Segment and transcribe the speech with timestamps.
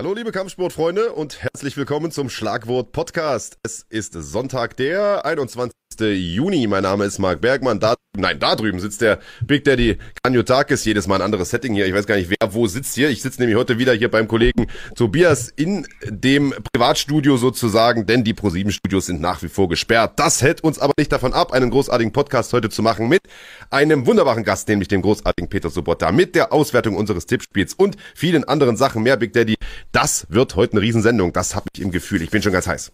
[0.00, 3.58] Hallo liebe Kampfsportfreunde und herzlich willkommen zum Schlagwort Podcast.
[3.62, 5.74] Es ist Sonntag, der 21.
[6.00, 6.66] Juni.
[6.68, 7.80] Mein Name ist Marc Bergmann.
[7.80, 10.84] Da, nein, da drüben sitzt der Big Daddy Kanyotakis.
[10.84, 11.86] Jedes Mal ein anderes Setting hier.
[11.86, 13.10] Ich weiß gar nicht, wer wo sitzt hier.
[13.10, 18.34] Ich sitze nämlich heute wieder hier beim Kollegen Tobias in dem Privatstudio sozusagen, denn die
[18.34, 20.18] ProSieben Studios sind nach wie vor gesperrt.
[20.18, 23.22] Das hält uns aber nicht davon ab, einen großartigen Podcast heute zu machen mit
[23.70, 28.44] einem wunderbaren Gast, nämlich dem großartigen Peter Sobotta, mit der Auswertung unseres Tippspiels und vielen
[28.44, 29.56] anderen Sachen mehr, Big Daddy.
[29.92, 31.32] Das wird heute eine Riesensendung.
[31.32, 32.22] Das habe ich im Gefühl.
[32.22, 32.92] Ich bin schon ganz heiß.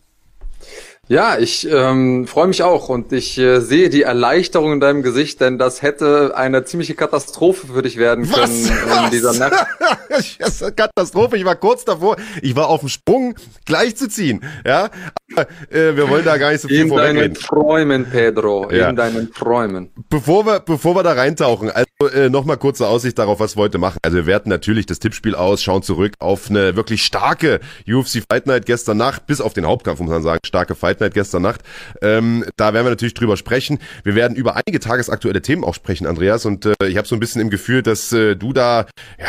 [1.09, 5.41] Ja, ich ähm, freue mich auch und ich äh, sehe die Erleichterung in deinem Gesicht,
[5.41, 9.05] denn das hätte eine ziemliche Katastrophe für dich werden können Was?
[9.05, 9.67] in dieser Nacht.
[10.77, 14.43] Katastrophe, ich war kurz davor, ich war auf dem Sprung, gleich zu ziehen.
[14.67, 14.91] Ja,
[15.33, 17.35] aber, äh, wir wollen da gar nicht so viel In deinen vorwegreden.
[17.35, 18.91] Träumen, Pedro, Ja.
[18.91, 19.91] in deinen Träumen.
[20.09, 23.79] Bevor wir, bevor wir da reintauchen, also äh, nochmal kurze Aussicht darauf, was wir heute
[23.79, 23.99] machen.
[24.03, 28.47] Also wir werten natürlich das Tippspiel aus, schauen zurück auf eine wirklich starke UFC Fight
[28.47, 31.63] Night gestern Nacht, bis auf den Hauptkampf, muss man sagen, starke Fight Night gestern Nacht.
[32.03, 33.79] Ähm, da werden wir natürlich drüber sprechen.
[34.05, 37.21] Wir werden über einige tagesaktuelle Themen auch sprechen, Andreas, und äh, ich habe so ein
[37.21, 38.87] bisschen im Gefühl, dass äh, du da,
[39.19, 39.27] ja,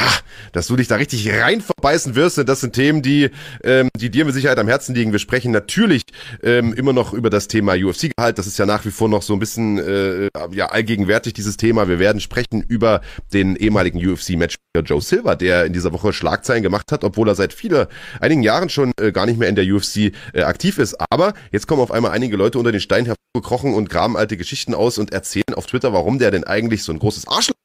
[0.51, 2.39] dass du dich da richtig rein verbeißen wirst.
[2.39, 3.29] Und das sind Themen, die,
[3.63, 5.11] ähm, die dir mit Sicherheit am Herzen liegen.
[5.11, 6.03] Wir sprechen natürlich
[6.43, 8.37] ähm, immer noch über das Thema UFC-Gehalt.
[8.37, 11.87] Das ist ja nach wie vor noch so ein bisschen äh, ja, allgegenwärtig, dieses Thema.
[11.87, 13.01] Wir werden sprechen über
[13.33, 17.53] den ehemaligen UFC-Matchmaker Joe Silver, der in dieser Woche Schlagzeilen gemacht hat, obwohl er seit
[17.53, 17.87] viele,
[18.19, 20.95] einigen Jahren schon äh, gar nicht mehr in der UFC äh, aktiv ist.
[21.09, 24.75] Aber jetzt kommen auf einmal einige Leute unter den Stein hervorgekrochen und graben alte Geschichten
[24.75, 27.55] aus und erzählen auf Twitter, warum der denn eigentlich so ein großes Arschloch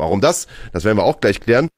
[0.00, 0.46] Warum das?
[0.72, 1.68] Das werden wir auch gleich klären.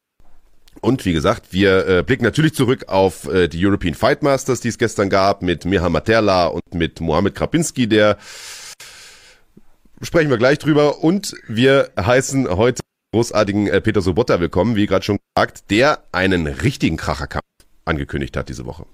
[0.81, 4.69] Und wie gesagt, wir äh, blicken natürlich zurück auf äh, die European Fight Masters, die
[4.69, 8.17] es gestern gab, mit Miha Materla und mit Mohamed Krapinski, der
[10.01, 11.03] sprechen wir gleich drüber.
[11.03, 12.81] Und wir heißen heute
[13.13, 17.45] großartigen äh, Peter Sobotta willkommen, wie gerade schon gesagt, der einen richtigen Kracherkampf
[17.85, 18.87] angekündigt hat diese Woche.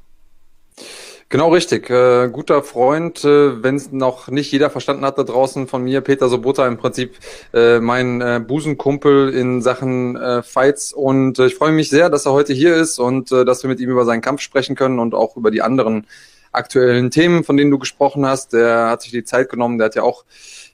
[1.31, 1.91] Genau richtig.
[1.91, 6.01] Äh, guter Freund, äh, wenn es noch nicht jeder verstanden hat da draußen von mir,
[6.01, 7.17] Peter Sobota im Prinzip
[7.53, 12.25] äh, mein äh, Busenkumpel in Sachen äh, Fights und äh, ich freue mich sehr, dass
[12.25, 14.99] er heute hier ist und äh, dass wir mit ihm über seinen Kampf sprechen können
[14.99, 16.07] und auch über die anderen
[16.53, 18.55] aktuellen Themen, von denen du gesprochen hast.
[18.55, 20.25] Der hat sich die Zeit genommen, der hat ja auch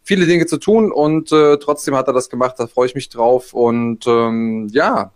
[0.04, 3.08] viele Dinge zu tun und äh, trotzdem hat er das gemacht, da freue ich mich
[3.08, 5.10] drauf und ähm, ja,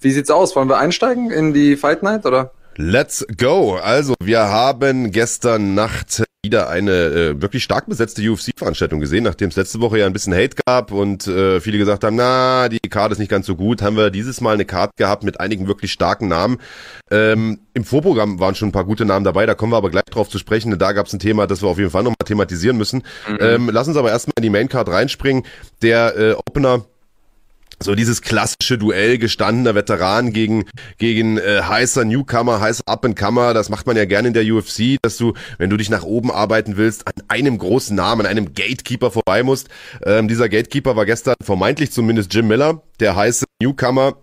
[0.00, 0.54] wie sieht's aus?
[0.54, 2.52] Wollen wir einsteigen in die Fight Night oder?
[2.78, 3.76] Let's go.
[3.76, 9.56] Also, wir haben gestern Nacht wieder eine äh, wirklich stark besetzte UFC-Veranstaltung gesehen, nachdem es
[9.56, 13.14] letzte Woche ja ein bisschen Hate gab und äh, viele gesagt haben, na, die Karte
[13.14, 15.90] ist nicht ganz so gut, haben wir dieses Mal eine Karte gehabt mit einigen wirklich
[15.90, 16.58] starken Namen.
[17.10, 20.04] Ähm, Im Vorprogramm waren schon ein paar gute Namen dabei, da kommen wir aber gleich
[20.04, 22.26] drauf zu sprechen, denn da gab es ein Thema, das wir auf jeden Fall nochmal
[22.26, 23.02] thematisieren müssen.
[23.40, 25.44] Ähm, lass uns aber erstmal in die Maincard reinspringen.
[25.82, 26.84] Der äh, Opener
[27.82, 30.64] so dieses klassische Duell gestandener Veteran gegen
[30.98, 35.16] gegen äh, heißer Newcomer, heißer Up-and-Comer, das macht man ja gerne in der UFC, dass
[35.16, 39.10] du, wenn du dich nach oben arbeiten willst, an einem großen Namen, an einem Gatekeeper
[39.10, 39.68] vorbei musst.
[40.04, 44.16] Ähm, dieser Gatekeeper war gestern vermeintlich zumindest Jim Miller, der heiße Newcomer.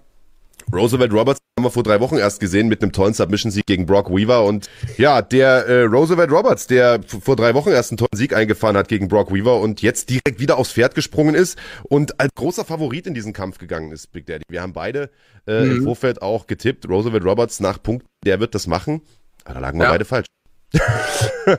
[0.72, 4.10] Roosevelt Roberts haben wir vor drei Wochen erst gesehen mit einem tollen Submission-Sieg gegen Brock
[4.10, 8.34] Weaver und ja, der äh, Roosevelt Roberts, der vor drei Wochen erst einen tollen Sieg
[8.36, 12.32] eingefahren hat gegen Brock Weaver und jetzt direkt wieder aufs Pferd gesprungen ist und als
[12.36, 14.44] großer Favorit in diesen Kampf gegangen ist, Big Daddy.
[14.50, 15.10] Wir haben beide
[15.48, 19.02] äh, im Vorfeld auch getippt, Roosevelt Roberts nach Punkt, der wird das machen.
[19.46, 19.92] Aber da lagen wir Ja.
[19.92, 20.26] beide falsch.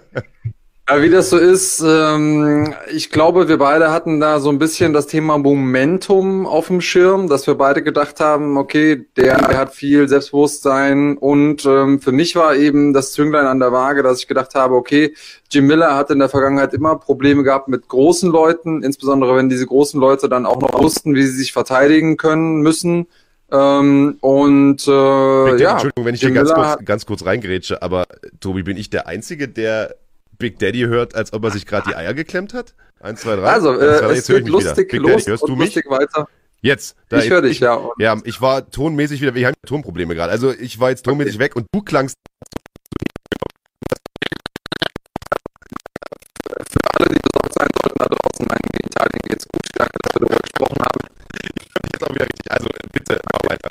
[0.87, 4.93] Ja, wie das so ist, ähm, ich glaube, wir beide hatten da so ein bisschen
[4.93, 9.75] das Thema Momentum auf dem Schirm, dass wir beide gedacht haben, okay, der, der hat
[9.75, 14.29] viel Selbstbewusstsein und ähm, für mich war eben das Zünglein an der Waage, dass ich
[14.29, 15.15] gedacht habe, okay,
[15.51, 19.65] Jim Miller hat in der Vergangenheit immer Probleme gehabt mit großen Leuten, insbesondere wenn diese
[19.65, 23.07] großen Leute dann auch noch wussten, wie sie sich verteidigen können müssen.
[23.51, 27.81] Ähm, und äh, ja, Entschuldigung, wenn ich Jim hier ganz Miller kurz, ganz kurz reingrätsche,
[27.81, 28.05] aber
[28.41, 29.95] Tobi, bin ich der Einzige, der
[30.39, 32.75] Big Daddy hört, als ob er sich gerade die Eier geklemmt hat?
[33.01, 33.51] Eins, zwei, drei.
[33.51, 34.65] also, äh, drei, es ich geht mich wieder.
[34.65, 35.75] lustig Big los Daddy, hörst und du mich?
[35.75, 36.29] lustig weiter.
[36.63, 36.97] Jetzt.
[37.11, 37.75] Da Ich höre dich, ja.
[37.75, 40.33] Und Ja, ich war tonmäßig wieder, wir haben Tonprobleme gerade.
[40.33, 42.17] Also ich war jetzt tonmäßig weg und du klangst.
[46.49, 49.63] für alle, die besorgt sein sollten da draußen, mein Italien geht's gut.
[49.77, 51.01] Danke, dass wir darüber gesprochen haben.
[51.93, 52.51] Jetzt auch wieder richtig.
[52.53, 53.71] Also bitte, mach weiter.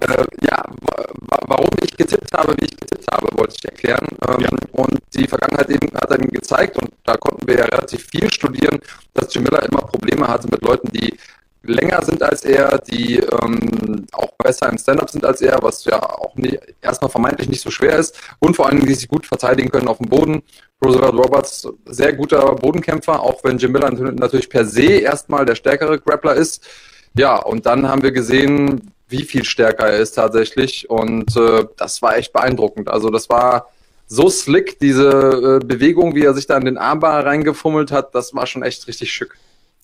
[0.00, 4.06] Äh, ja, wa- wa- warum ich getippt habe, wie ich getippt habe, wollte ich erklären.
[4.28, 8.32] Ähm, Und die Vergangenheit eben hat eben gezeigt, und da konnten wir ja relativ viel
[8.32, 8.78] studieren,
[9.14, 11.16] dass Jim Miller immer Probleme hatte mit Leuten, die
[11.64, 16.02] länger sind als er, die ähm, auch besser im Stand-up sind als er, was ja
[16.02, 19.70] auch nie, erstmal vermeintlich nicht so schwer ist und vor allem, die sich gut verteidigen
[19.70, 20.42] können auf dem Boden.
[20.84, 26.00] Roosevelt Roberts, sehr guter Bodenkämpfer, auch wenn Jim Miller natürlich per se erstmal der stärkere
[26.00, 26.66] Grappler ist.
[27.14, 30.90] Ja, und dann haben wir gesehen, wie viel stärker er ist tatsächlich.
[30.90, 32.88] Und äh, das war echt beeindruckend.
[32.88, 33.68] Also das war
[34.06, 38.34] so slick, diese äh, Bewegung, wie er sich da in den Armbar reingefummelt hat, das
[38.34, 39.36] war schon echt richtig schick.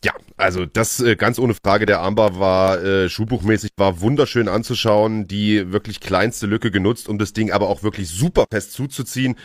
[0.05, 5.27] Ja, also das äh, ganz ohne Frage, der Armbar war äh, schuhbuchmäßig, war wunderschön anzuschauen,
[5.27, 9.37] die wirklich kleinste Lücke genutzt, um das Ding aber auch wirklich super fest zuzuziehen.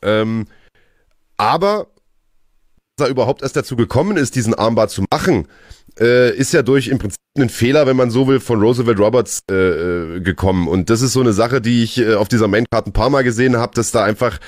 [0.00, 0.46] Ähm,
[1.36, 1.88] aber
[3.00, 5.46] er überhaupt erst dazu gekommen ist, diesen Armbar zu machen,
[6.00, 9.40] äh, ist ja durch im Prinzip einen Fehler, wenn man so will, von Roosevelt Roberts
[9.50, 10.68] äh, äh gekommen.
[10.68, 13.22] Und das ist so eine Sache, die ich äh, auf dieser Maincard ein paar Mal
[13.22, 14.38] gesehen habe, dass da einfach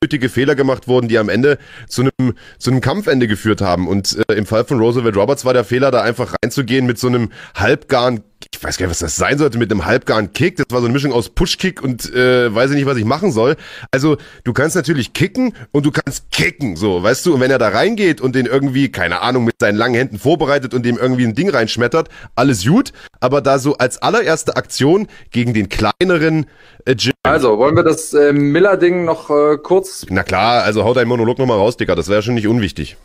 [0.00, 1.58] unnötige Fehler gemacht wurden, die am Ende
[1.88, 3.88] zu einem zu einem Kampfende geführt haben.
[3.88, 7.08] Und äh, im Fall von Roosevelt Roberts war der Fehler, da einfach reinzugehen mit so
[7.08, 8.22] einem halbgaren
[8.54, 10.56] ich weiß gar nicht, was das sein sollte, mit einem halbgaren Kick.
[10.56, 13.30] Das war so eine Mischung aus Push-Kick und äh, weiß ich nicht, was ich machen
[13.30, 13.56] soll.
[13.90, 17.34] Also du kannst natürlich kicken und du kannst kicken, so, weißt du.
[17.34, 20.74] Und wenn er da reingeht und den irgendwie, keine Ahnung, mit seinen langen Händen vorbereitet
[20.74, 22.92] und dem irgendwie ein Ding reinschmettert, alles gut.
[23.20, 26.46] Aber da so als allererste Aktion gegen den kleineren
[26.84, 27.12] äh, Jim.
[27.22, 30.06] Also, wollen wir das äh, Miller-Ding noch äh, kurz...
[30.08, 31.94] Na klar, also hau deinen Monolog nochmal raus, Dicker.
[31.94, 32.96] Das wäre schon nicht unwichtig.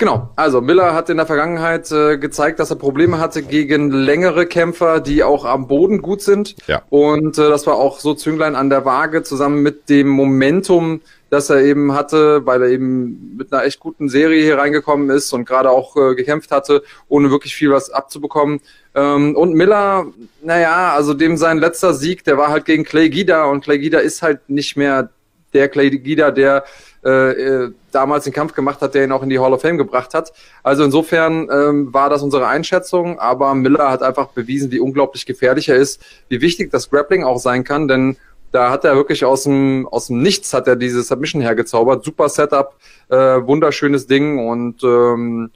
[0.00, 4.46] Genau, also Miller hat in der Vergangenheit äh, gezeigt, dass er Probleme hatte gegen längere
[4.46, 6.56] Kämpfer, die auch am Boden gut sind.
[6.66, 6.80] Ja.
[6.88, 11.50] Und äh, das war auch so Zünglein an der Waage zusammen mit dem Momentum, das
[11.50, 15.44] er eben hatte, weil er eben mit einer echt guten Serie hier reingekommen ist und
[15.44, 18.60] gerade auch äh, gekämpft hatte, ohne wirklich viel was abzubekommen.
[18.94, 20.06] Ähm, und Miller,
[20.42, 23.98] naja, also dem sein letzter Sieg, der war halt gegen Clay Guida und Clay Guida
[23.98, 25.10] ist halt nicht mehr
[25.52, 26.64] der Clay Guida, der
[27.04, 29.78] äh, äh, damals den Kampf gemacht hat, der ihn auch in die Hall of Fame
[29.78, 30.32] gebracht hat.
[30.62, 35.68] Also insofern ähm, war das unsere Einschätzung, aber Miller hat einfach bewiesen, wie unglaublich gefährlich
[35.68, 38.16] er ist, wie wichtig das Grappling auch sein kann, denn
[38.52, 42.04] da hat er wirklich aus dem, aus dem Nichts hat er diese Submission hergezaubert.
[42.04, 42.74] Super Setup,
[43.08, 45.50] äh, wunderschönes Ding und ähm,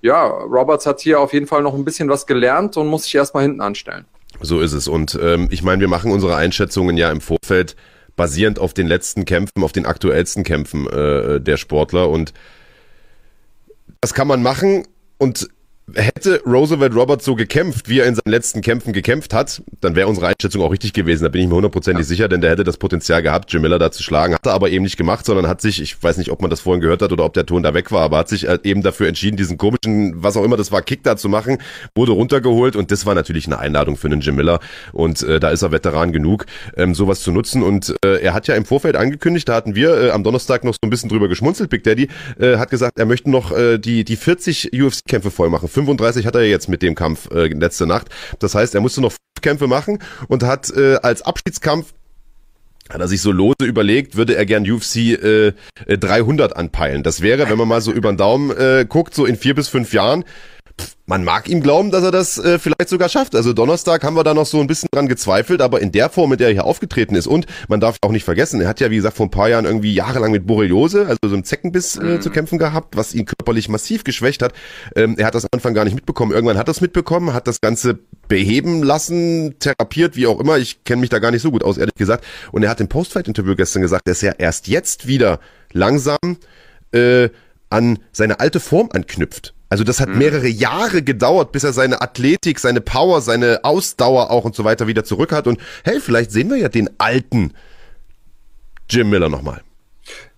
[0.00, 3.14] ja, Roberts hat hier auf jeden Fall noch ein bisschen was gelernt und muss sich
[3.14, 4.06] erstmal hinten anstellen.
[4.40, 4.86] So ist es.
[4.86, 7.74] Und ähm, ich meine, wir machen unsere Einschätzungen ja im Vorfeld
[8.18, 12.10] basierend auf den letzten Kämpfen, auf den aktuellsten Kämpfen äh, der Sportler.
[12.10, 12.34] Und
[14.02, 14.86] das kann man machen.
[15.16, 15.48] Und
[15.94, 20.08] hätte Roosevelt Roberts so gekämpft, wie er in seinen letzten Kämpfen gekämpft hat, dann wäre
[20.08, 21.24] unsere Einschätzung auch richtig gewesen.
[21.24, 22.08] Da bin ich mir hundertprozentig ja.
[22.08, 24.34] sicher, denn der hätte das Potenzial gehabt, Jim Miller da zu schlagen.
[24.34, 26.60] Hat er aber eben nicht gemacht, sondern hat sich, ich weiß nicht, ob man das
[26.60, 28.82] vorhin gehört hat oder ob der Ton da weg war, aber hat sich halt eben
[28.82, 31.58] dafür entschieden, diesen komischen, was auch immer das war, Kick da zu machen,
[31.94, 34.60] wurde runtergeholt und das war natürlich eine Einladung für einen Jim Miller
[34.92, 36.46] und äh, da ist er Veteran genug,
[36.76, 39.96] ähm, sowas zu nutzen und äh, er hat ja im Vorfeld angekündigt, da hatten wir
[39.98, 42.08] äh, am Donnerstag noch so ein bisschen drüber geschmunzelt, Big Daddy
[42.38, 45.68] äh, hat gesagt, er möchte noch äh, die, die 40 UFC-Kämpfe voll machen.
[45.78, 48.08] 35 hat er jetzt mit dem Kampf äh, letzte Nacht.
[48.40, 51.94] Das heißt, er musste noch Kämpfe machen und hat äh, als Abschiedskampf
[52.90, 55.52] hat er sich so lose überlegt, würde er gern UFC äh,
[55.86, 57.02] 300 anpeilen.
[57.02, 59.68] Das wäre, wenn man mal so über den Daumen äh, guckt, so in vier bis
[59.68, 60.24] fünf Jahren
[61.06, 63.34] man mag ihm glauben, dass er das äh, vielleicht sogar schafft.
[63.34, 66.30] Also Donnerstag haben wir da noch so ein bisschen dran gezweifelt, aber in der Form,
[66.30, 68.90] mit der er hier aufgetreten ist und man darf auch nicht vergessen, er hat ja
[68.90, 72.04] wie gesagt vor ein paar Jahren irgendwie jahrelang mit Borreliose, also so einem Zeckenbiss äh,
[72.04, 72.20] mhm.
[72.20, 74.52] zu kämpfen gehabt, was ihn körperlich massiv geschwächt hat.
[74.96, 76.32] Ähm, er hat das am Anfang gar nicht mitbekommen.
[76.32, 77.98] Irgendwann hat er es mitbekommen, hat das Ganze
[78.28, 80.58] beheben lassen, therapiert, wie auch immer.
[80.58, 82.24] Ich kenne mich da gar nicht so gut aus, ehrlich gesagt.
[82.52, 85.40] Und er hat im Postfight-Interview gestern gesagt, dass er erst jetzt wieder
[85.72, 86.18] langsam
[86.92, 87.30] äh,
[87.70, 89.54] an seine alte Form anknüpft.
[89.70, 90.18] Also das hat mhm.
[90.18, 94.86] mehrere Jahre gedauert, bis er seine Athletik, seine Power, seine Ausdauer auch und so weiter
[94.86, 95.46] wieder zurück hat.
[95.46, 97.52] Und hey, vielleicht sehen wir ja den alten
[98.88, 99.62] Jim Miller nochmal.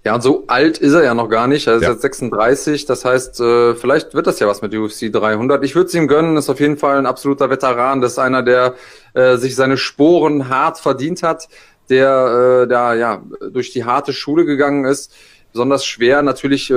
[0.05, 1.67] Ja, und so alt ist er ja noch gar nicht.
[1.67, 1.91] Er ist ja.
[1.91, 2.87] jetzt 36.
[2.87, 5.63] Das heißt, äh, vielleicht wird das ja was mit UFC 300.
[5.63, 6.37] Ich würde es ihm gönnen.
[6.37, 8.01] Ist auf jeden Fall ein absoluter Veteran.
[8.01, 8.75] Das ist einer, der
[9.13, 11.49] äh, sich seine Sporen hart verdient hat,
[11.91, 13.23] der äh, da ja
[13.53, 15.13] durch die harte Schule gegangen ist
[15.53, 16.77] besonders schwer natürlich äh,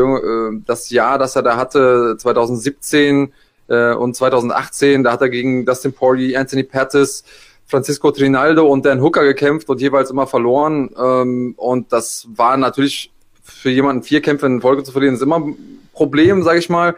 [0.65, 3.34] das Jahr, das er da hatte, 2017
[3.68, 5.03] äh, und 2018.
[5.03, 7.24] Da hat er gegen Dustin Poirier, Anthony Pettis,
[7.65, 10.89] Francisco Trinaldo und Dan Hooker gekämpft und jeweils immer verloren.
[10.98, 13.12] Ähm, und das war natürlich
[13.44, 15.56] für jemanden vier Kämpfe in Folge zu verlieren, ist immer ein
[15.94, 16.96] Problem, sage ich mal.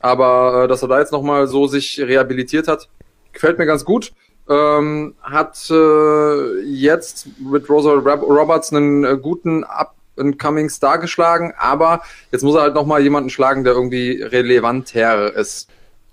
[0.00, 2.88] Aber äh, dass er da jetzt nochmal so sich rehabilitiert hat,
[3.32, 4.12] gefällt mir ganz gut.
[4.48, 11.54] Ähm, hat äh, jetzt mit Rosa Roberts einen äh, guten Ab einen Coming Star geschlagen,
[11.56, 12.02] aber
[12.32, 15.68] jetzt muss er halt nochmal jemanden schlagen, der irgendwie relevanter ist.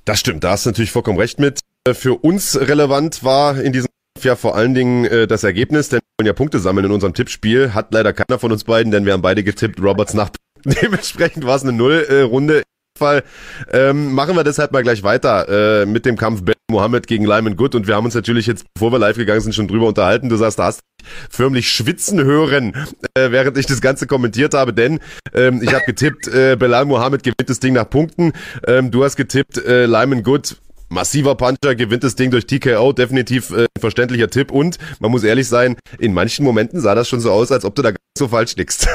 [0.05, 1.60] Das stimmt, da hast du natürlich vollkommen recht mit.
[1.88, 3.88] Äh, für uns relevant war in diesem
[4.24, 7.13] ja vor allen Dingen äh, das Ergebnis, denn wir wollen ja Punkte sammeln in unserem
[7.13, 7.74] Tippspiel.
[7.74, 10.29] Hat leider keiner von uns beiden, denn wir haben beide getippt, Roberts nach.
[10.65, 12.63] Dementsprechend war es eine Null-Runde.
[13.01, 13.24] Fall
[13.72, 17.55] ähm, machen wir deshalb mal gleich weiter äh, mit dem Kampf Ben Mohammed gegen Lyman
[17.55, 20.29] Good und wir haben uns natürlich jetzt, bevor wir live gegangen sind, schon drüber unterhalten.
[20.29, 20.81] Du sagst, da hast
[21.29, 22.74] förmlich schwitzen hören,
[23.15, 25.00] äh, während ich das Ganze kommentiert habe, denn
[25.34, 28.34] ähm, ich habe getippt, äh, Belal Mohammed gewinnt das Ding nach Punkten.
[28.67, 30.58] Ähm, du hast getippt, äh, Lyman Good
[30.91, 35.48] massiver Puncher, gewinnt das Ding durch TKO, definitiv äh, verständlicher Tipp und man muss ehrlich
[35.48, 38.17] sein, in manchen Momenten sah das schon so aus, als ob du da gar nicht
[38.17, 38.88] so falsch liegst.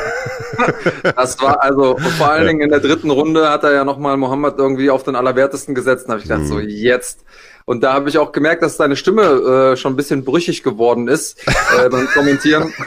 [1.16, 4.54] das war also vor allen Dingen in der dritten Runde hat er ja nochmal Mohammed
[4.58, 6.48] irgendwie auf den Allerwertesten gesetzt und habe ich gedacht, mhm.
[6.48, 7.24] so jetzt.
[7.68, 11.08] Und da habe ich auch gemerkt, dass deine Stimme äh, schon ein bisschen brüchig geworden
[11.08, 11.36] ist
[11.76, 12.72] äh, beim Kommentieren.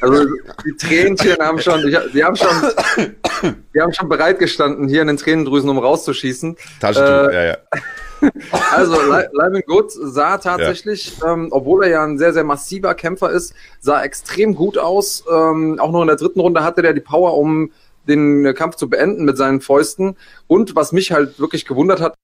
[0.00, 0.24] Also
[0.64, 2.48] die Tränchen haben schon, die, die haben schon,
[3.74, 6.56] die haben schon bereitgestanden hier in den Tränendrüsen, um rauszuschießen.
[6.80, 7.56] Taschentuch, äh, ja, ja.
[8.72, 11.32] Also Lyman Good sah tatsächlich, ja.
[11.32, 15.24] ähm, obwohl er ja ein sehr, sehr massiver Kämpfer ist, sah extrem gut aus.
[15.30, 17.72] Ähm, auch noch in der dritten Runde hatte der die Power, um
[18.08, 20.16] den Kampf zu beenden mit seinen Fäusten.
[20.46, 22.14] Und was mich halt wirklich gewundert hat,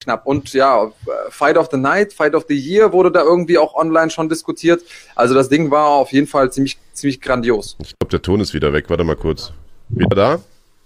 [0.00, 0.26] knapp.
[0.26, 0.92] Und ja,
[1.30, 4.82] Fight of the Night, Fight of the Year wurde da irgendwie auch online schon diskutiert.
[5.14, 7.76] Also das Ding war auf jeden Fall ziemlich, ziemlich grandios.
[7.80, 8.88] Ich glaube, der Ton ist wieder weg.
[8.88, 9.52] Warte mal kurz.
[9.88, 10.38] Wieder da?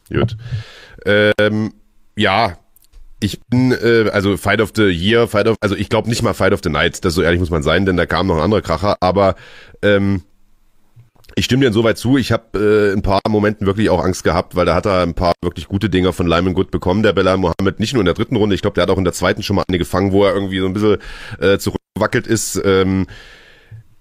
[0.09, 0.37] Gut.
[1.05, 1.73] Ähm,
[2.17, 2.59] ja,
[3.21, 6.35] ich bin, äh, also Fight of the Year, Fight of, also ich glaube nicht mal
[6.35, 8.43] Fight of the Night, das so ehrlich muss man sein, denn da kam noch ein
[8.43, 9.35] anderer Kracher, aber
[9.83, 10.23] ähm,
[11.39, 12.19] ich stimme dir insoweit zu.
[12.19, 15.15] Ich habe äh, ein paar Momenten wirklich auch Angst gehabt, weil da hat er ein
[15.15, 17.79] paar wirklich gute Dinger von Lyman Good bekommen, der Bella Mohammed.
[17.79, 19.57] Nicht nur in der dritten Runde, ich glaube, der hat auch in der zweiten schon
[19.57, 20.99] mal eine gefangen, wo er irgendwie so ein bisschen
[21.41, 22.61] äh, zurückgewackelt ist.
[22.65, 23.07] Ähm,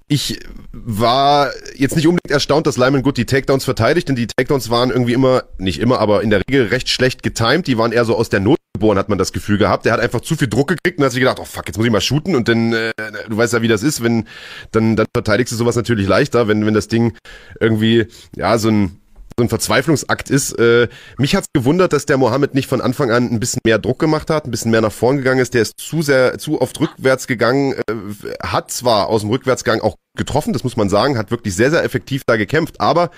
[0.08, 0.40] ich
[0.72, 4.90] war jetzt nicht unbedingt erstaunt, dass Lyman Good die Takedowns verteidigt, denn die Takedowns waren
[4.90, 7.68] irgendwie immer, nicht immer, aber in der Regel recht schlecht getimed.
[7.68, 9.86] Die waren eher so aus der Not geboren, hat man das Gefühl gehabt.
[9.86, 11.86] Der hat einfach zu viel Druck gekriegt und hat sich gedacht, oh fuck, jetzt muss
[11.86, 12.92] ich mal shooten und dann, äh,
[13.28, 14.28] du weißt ja, wie das ist, wenn,
[14.72, 17.14] dann, dann verteidigst du sowas natürlich leichter, wenn, wenn das Ding
[17.60, 19.02] irgendwie, ja, so ein,
[19.40, 20.54] so ein Verzweiflungsakt ist.
[20.54, 20.88] Äh,
[21.20, 24.32] mich hat's gewundert, dass der Mohammed nicht von Anfang an ein bisschen mehr Druck gemacht
[24.32, 25.54] hat, ein bisschen mehr nach vorn gegangen ist.
[25.54, 27.94] Der ist zu sehr, zu oft rückwärts gegangen, äh,
[28.42, 31.84] hat zwar aus dem Rückwärtsgang auch getroffen, das muss man sagen, hat wirklich sehr, sehr
[31.84, 33.12] effektiv da gekämpft, aber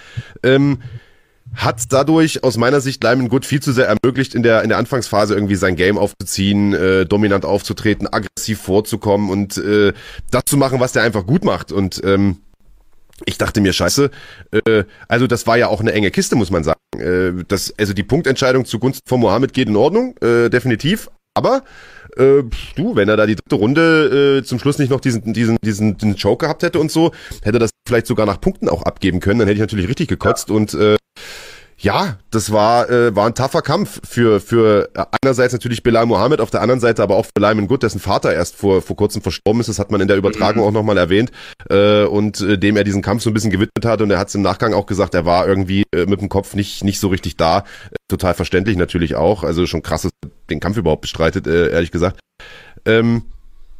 [0.44, 0.80] ähm,
[1.56, 4.78] hat dadurch aus meiner Sicht Lyman Good viel zu sehr ermöglicht, in der, in der
[4.78, 9.94] Anfangsphase irgendwie sein Game aufzuziehen, äh, dominant aufzutreten, aggressiv vorzukommen und äh,
[10.32, 11.72] das zu machen, was der einfach gut macht.
[11.72, 12.40] Und ähm,
[13.26, 14.10] ich dachte mir, scheiße,
[14.52, 16.80] äh, also das war ja auch eine enge Kiste, muss man sagen.
[16.98, 21.10] Äh, das, also die Punktentscheidung zugunsten von Mohammed geht in Ordnung, äh, definitiv.
[21.36, 21.64] Aber
[22.18, 22.44] äh,
[22.76, 25.98] du, wenn er da die dritte Runde äh, zum Schluss nicht noch diesen, diesen, diesen,
[25.98, 27.12] diesen Choke gehabt hätte und so,
[27.44, 30.10] hätte er das vielleicht sogar nach Punkten auch abgeben können, dann hätte ich natürlich richtig
[30.10, 30.56] gekotzt ja.
[30.56, 30.98] und äh,
[31.82, 36.42] ja, das war, äh, war ein taffer Kampf für, für äh, einerseits natürlich Bilal Mohammed,
[36.42, 39.22] auf der anderen Seite aber auch für Lyman Good, dessen Vater erst vor, vor kurzem
[39.22, 39.70] verstorben ist.
[39.70, 40.68] Das hat man in der Übertragung mhm.
[40.68, 41.32] auch nochmal erwähnt.
[41.70, 44.02] Äh, und äh, dem er diesen Kampf so ein bisschen gewidmet hat.
[44.02, 46.54] Und er hat es im Nachgang auch gesagt, er war irgendwie äh, mit dem Kopf
[46.54, 47.60] nicht, nicht so richtig da.
[47.60, 49.44] Äh, total verständlich natürlich auch.
[49.44, 52.20] Also schon krass, dass er den Kampf überhaupt bestreitet, äh, ehrlich gesagt.
[52.86, 53.24] Ähm,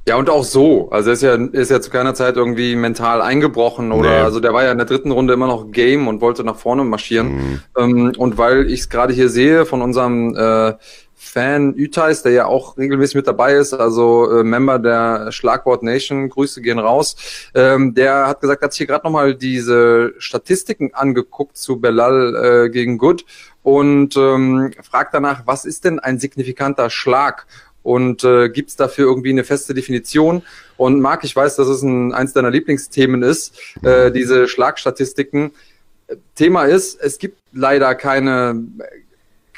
[0.10, 0.90] ja, und auch so.
[0.90, 4.18] Also er ist ja, ist ja zu keiner Zeit irgendwie mental eingebrochen oder nee.
[4.18, 6.84] also der war ja in der dritten Runde immer noch Game und wollte nach vorne
[6.84, 7.28] marschieren.
[7.36, 7.62] Mhm.
[7.78, 10.74] Ähm, und weil ich es gerade hier sehe von unserem äh,
[11.14, 16.28] Fan Ütais, der ja auch regelmäßig mit dabei ist, also äh, Member der Schlagwort Nation,
[16.30, 17.16] Grüße gehen raus.
[17.54, 22.70] Ähm, der hat gesagt, hat sich hier gerade nochmal diese Statistiken angeguckt zu Belal äh,
[22.70, 23.26] gegen Good
[23.62, 27.46] und ähm, fragt danach, was ist denn ein signifikanter Schlag?
[27.84, 30.44] Und äh, gibt es dafür irgendwie eine feste Definition?
[30.78, 35.52] Und Marc, ich weiß, dass es ein, eins deiner Lieblingsthemen ist, äh, diese Schlagstatistiken.
[36.36, 38.64] Thema ist, es gibt leider keine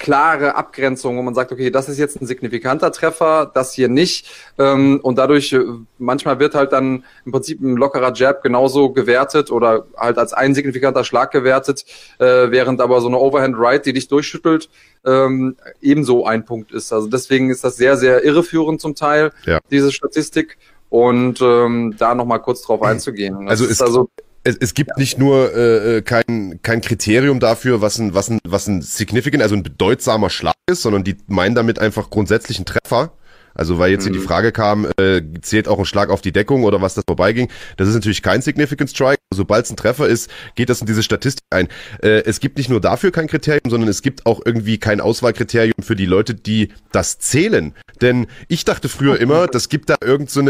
[0.01, 4.27] klare Abgrenzung, wo man sagt, okay, das ist jetzt ein signifikanter Treffer, das hier nicht.
[4.57, 5.63] Ähm, und dadurch, äh,
[5.99, 10.55] manchmal wird halt dann im Prinzip ein lockerer Jab genauso gewertet oder halt als ein
[10.55, 11.85] signifikanter Schlag gewertet,
[12.17, 14.71] äh, während aber so eine Overhand Right, die dich durchschüttelt,
[15.05, 16.91] ähm, ebenso ein Punkt ist.
[16.91, 19.59] Also deswegen ist das sehr, sehr irreführend zum Teil, ja.
[19.69, 20.57] diese Statistik.
[20.89, 23.45] Und ähm, da nochmal kurz drauf einzugehen.
[23.45, 24.09] Das also ist also
[24.43, 28.39] es, es gibt nicht nur äh, äh, kein, kein Kriterium dafür, was ein, was ein,
[28.43, 32.65] was ein significant, also ein bedeutsamer Schlag ist, sondern die meinen damit einfach grundsätzlich einen
[32.65, 33.13] Treffer.
[33.53, 34.23] Also weil jetzt hier die mhm.
[34.23, 37.49] Frage kam, äh, zählt auch ein Schlag auf die Deckung oder was das vorbeiging.
[37.77, 39.20] Das ist natürlich kein Significant Strike.
[39.33, 41.67] Sobald es ein Treffer ist, geht das in diese Statistik ein.
[42.01, 45.81] Äh, es gibt nicht nur dafür kein Kriterium, sondern es gibt auch irgendwie kein Auswahlkriterium
[45.81, 47.73] für die Leute, die das zählen.
[48.01, 50.41] Denn ich dachte früher immer, das gibt da irgend so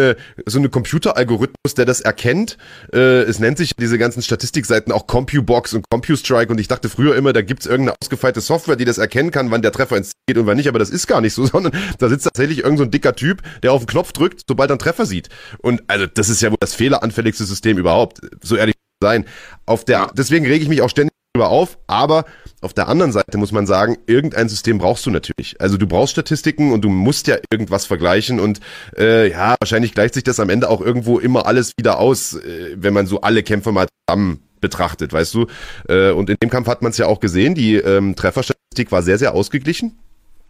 [0.45, 2.57] so eine Computeralgorithmus, der das erkennt.
[2.93, 7.15] Äh, es nennt sich diese ganzen Statistikseiten auch CompuBox und CompuStrike und ich dachte früher
[7.15, 10.21] immer, da gibt's irgendeine ausgefeilte Software, die das erkennen kann, wann der Treffer ins Ziel
[10.27, 12.79] geht und wann nicht, aber das ist gar nicht so, sondern da sitzt tatsächlich irgend
[12.79, 15.29] so dicker Typ, der auf den Knopf drückt, sobald er einen Treffer sieht.
[15.59, 18.70] Und also das ist ja wohl das fehleranfälligste System überhaupt, so ehrlich
[19.01, 19.25] sein.
[19.65, 22.25] Auf der, deswegen rege ich mich auch ständig darüber auf, aber
[22.61, 25.55] auf der anderen Seite muss man sagen, irgendein System brauchst du natürlich.
[25.59, 28.59] Also du brauchst Statistiken und du musst ja irgendwas vergleichen und
[28.97, 32.75] äh, ja, wahrscheinlich gleicht sich das am Ende auch irgendwo immer alles wieder aus, äh,
[32.75, 35.47] wenn man so alle Kämpfe mal zusammen betrachtet, weißt du.
[35.89, 39.01] Äh, und in dem Kampf hat man es ja auch gesehen, die ähm, Trefferstatistik war
[39.01, 39.97] sehr, sehr ausgeglichen.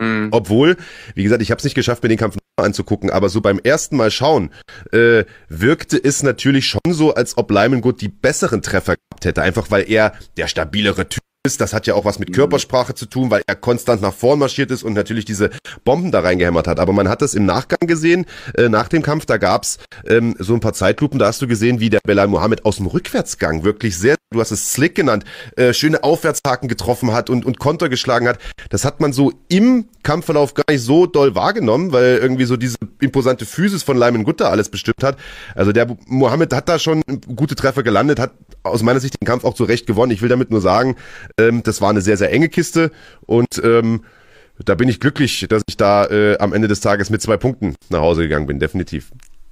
[0.01, 0.29] Mhm.
[0.31, 0.77] Obwohl,
[1.13, 3.95] wie gesagt, ich habe es nicht geschafft, mir den Kampf anzugucken, aber so beim ersten
[3.95, 4.51] Mal schauen,
[4.91, 9.41] äh, wirkte es natürlich schon so, als ob Lyman Good die besseren Treffer gehabt hätte,
[9.41, 11.61] einfach weil er der stabilere Typ ist.
[11.61, 12.33] Das hat ja auch was mit mhm.
[12.33, 15.49] Körpersprache zu tun, weil er konstant nach vorn marschiert ist und natürlich diese
[15.83, 16.79] Bomben da reingehämmert hat.
[16.79, 20.53] Aber man hat das im Nachgang gesehen, äh, nach dem Kampf, da gab's ähm, so
[20.53, 23.97] ein paar Zeitlupen, da hast du gesehen, wie der Belal Mohammed aus dem Rückwärtsgang wirklich
[23.97, 25.25] sehr, du hast es Slick genannt,
[25.57, 28.39] äh, schöne Aufwärtshaken getroffen hat und, und Konter geschlagen hat.
[28.69, 32.77] Das hat man so im Kampfverlauf gar nicht so doll wahrgenommen, weil irgendwie so diese
[33.01, 35.17] imposante Physis von Lyman Gutter alles bestimmt hat.
[35.53, 37.01] Also der Mohammed hat da schon
[37.35, 38.31] gute Treffer gelandet, hat
[38.63, 40.13] aus meiner Sicht den Kampf auch zu Recht gewonnen.
[40.13, 40.95] Ich will damit nur sagen,
[41.37, 42.91] ähm, das war eine sehr, sehr enge Kiste
[43.25, 44.05] und ähm,
[44.63, 47.75] da bin ich glücklich, dass ich da äh, am Ende des Tages mit zwei Punkten
[47.89, 49.11] nach Hause gegangen bin, definitiv.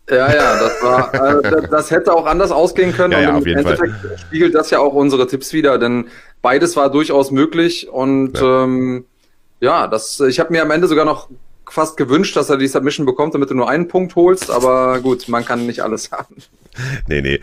[0.09, 3.13] Ja, ja, das war, äh, das hätte auch anders ausgehen können.
[3.13, 4.17] Ja, ja, und jeden Endeffekt Fall.
[4.17, 6.07] spiegelt das ja auch unsere Tipps wieder, denn
[6.41, 9.05] beides war durchaus möglich und ja, ähm,
[9.59, 11.29] ja das, ich habe mir am Ende sogar noch
[11.69, 15.27] fast gewünscht, dass er die Submission bekommt, damit du nur einen Punkt holst, aber gut,
[15.27, 16.35] man kann nicht alles haben.
[17.07, 17.39] Nee, nee.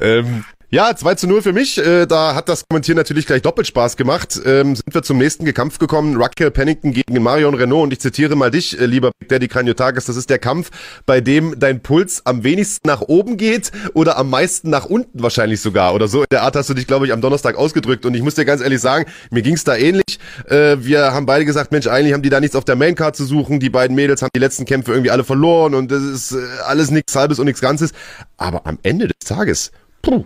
[0.00, 1.78] Ähm, ja, 2 zu 0 für mich.
[1.78, 4.40] Äh, da hat das Kommentieren natürlich gleich doppelt Spaß gemacht.
[4.44, 6.16] Ähm, sind wir zum nächsten Kampf gekommen.
[6.16, 7.82] Raquel Pennington gegen Marion Renault.
[7.82, 10.04] Und ich zitiere mal dich, äh, lieber Big Daddy Kranjotakis.
[10.04, 10.70] Das ist der Kampf,
[11.06, 15.60] bei dem dein Puls am wenigsten nach oben geht oder am meisten nach unten wahrscheinlich
[15.60, 15.92] sogar.
[15.92, 18.06] Oder so in der Art hast du dich, glaube ich, am Donnerstag ausgedrückt.
[18.06, 20.20] Und ich muss dir ganz ehrlich sagen, mir ging's da ähnlich.
[20.46, 23.24] Äh, wir haben beide gesagt, Mensch, eigentlich haben die da nichts auf der Maincard zu
[23.24, 23.58] suchen.
[23.58, 25.74] Die beiden Mädels haben die letzten Kämpfe irgendwie alle verloren.
[25.74, 27.90] Und das ist äh, alles nichts Halbes und nichts Ganzes.
[28.36, 29.72] Aber am Ende des Tages,
[30.02, 30.24] puh,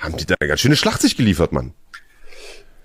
[0.00, 1.74] haben die da eine ganz schöne Schlacht sich geliefert, Mann.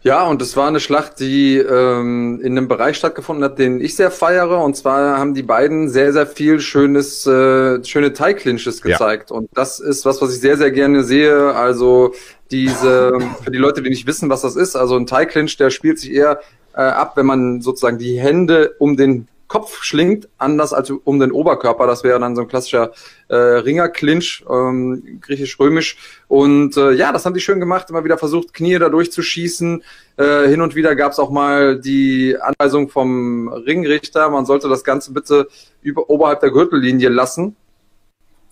[0.06, 3.96] Ja, und es war eine Schlacht, die ähm, in einem Bereich stattgefunden hat, den ich
[3.96, 4.64] sehr feiere.
[4.64, 9.32] Und zwar haben die beiden sehr, sehr viel schönes, äh, schöne Tie-Clinches gezeigt.
[9.32, 9.38] Ja.
[9.38, 11.56] Und das ist was, was ich sehr, sehr gerne sehe.
[11.56, 12.14] Also
[12.52, 15.98] diese, für die Leute, die nicht wissen, was das ist, also ein Tie-Clinch, der spielt
[15.98, 16.40] sich eher
[16.76, 21.32] äh, ab, wenn man sozusagen die Hände um den Kopf schlingt, anders als um den
[21.32, 21.86] Oberkörper.
[21.86, 22.92] Das wäre dann so ein klassischer
[23.28, 25.98] äh, Ringerclinch, ähm, griechisch-römisch.
[26.28, 29.84] Und äh, ja, das haben die schön gemacht, immer wieder versucht, Knie da durchzuschießen.
[30.18, 34.84] Äh, hin und wieder gab es auch mal die Anweisung vom Ringrichter, man sollte das
[34.84, 35.48] Ganze bitte
[35.82, 37.56] über, oberhalb der Gürtellinie lassen.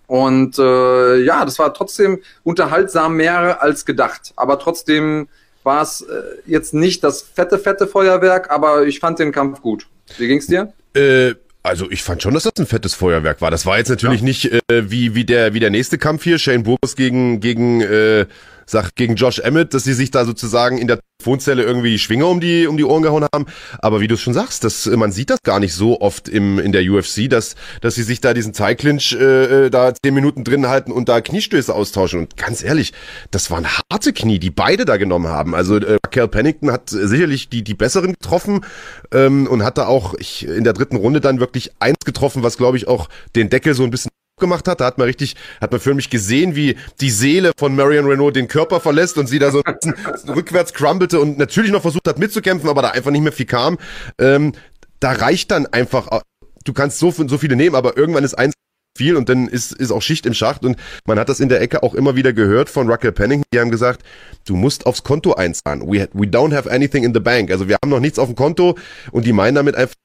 [0.06, 4.34] Und äh, ja, das war trotzdem unterhaltsam mehr als gedacht.
[4.36, 5.27] Aber trotzdem
[5.63, 9.88] war es äh, jetzt nicht das fette, fette Feuerwerk, aber ich fand den Kampf gut.
[10.17, 10.73] Wie ging's dir?
[10.95, 13.49] Äh, also ich fand schon, dass das ein fettes Feuerwerk war.
[13.49, 14.26] Das war jetzt natürlich ja.
[14.26, 18.26] nicht äh, wie wie der wie der nächste Kampf hier, Shane Burgos gegen gegen äh,
[18.65, 22.26] sagt gegen Josh Emmett, dass sie sich da sozusagen in der Telefonzelle irgendwie die Schwinge
[22.26, 23.45] um die um die Ohren gehauen haben.
[23.80, 26.60] Aber wie du es schon sagst, das, man sieht das gar nicht so oft im
[26.60, 30.43] in der UFC, dass dass sie sich da diesen Zeitclinch äh, äh, da zehn Minuten
[30.43, 32.19] drin halten und da Kniestöße austauschen.
[32.19, 32.93] Und ganz ehrlich,
[33.32, 35.56] das waren harte Knie, die beide da genommen haben.
[35.56, 38.65] Also äh, Cal Pennington hat sicherlich die die besseren getroffen
[39.13, 42.58] ähm, und hat da auch ich, in der dritten Runde dann wirklich eins getroffen, was
[42.58, 44.12] glaube ich auch den Deckel so ein bisschen
[44.43, 44.82] gemacht hat.
[44.82, 48.36] Da hat man richtig, hat man für mich gesehen, wie die Seele von Marion Renault
[48.36, 49.62] den Körper verlässt und sie da so
[50.27, 53.77] rückwärts crumbelte und natürlich noch versucht hat mitzukämpfen, aber da einfach nicht mehr viel kam.
[54.19, 54.53] Ähm,
[54.99, 56.21] da reicht dann einfach,
[56.63, 58.53] du kannst so, so viele nehmen, aber irgendwann ist eins
[58.95, 61.62] viel und dann ist, ist auch Schicht im Schacht und man hat das in der
[61.62, 64.03] Ecke auch immer wieder gehört von Raquel Pennington, die haben gesagt,
[64.45, 65.82] du musst aufs Konto einzahlen.
[65.82, 67.49] We, we don't have anything in the bank.
[67.49, 68.77] Also wir haben noch nichts auf dem Konto
[69.12, 69.95] und die meinen damit einfach,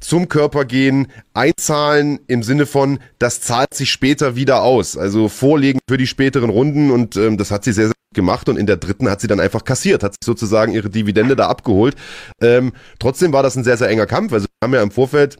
[0.00, 4.96] zum Körper gehen, einzahlen im Sinne von, das zahlt sich später wieder aus.
[4.96, 8.56] Also vorlegen für die späteren Runden und ähm, das hat sie sehr, sehr gemacht und
[8.56, 11.94] in der dritten hat sie dann einfach kassiert, hat sich sozusagen ihre Dividende da abgeholt.
[12.40, 14.32] Ähm, trotzdem war das ein sehr, sehr enger Kampf.
[14.32, 15.36] Also wir haben ja im Vorfeld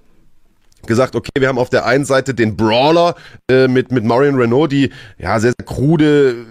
[0.86, 3.14] gesagt, okay, wir haben auf der einen Seite den Brawler
[3.50, 6.46] äh, mit, mit Marion Renault, die ja sehr, sehr krude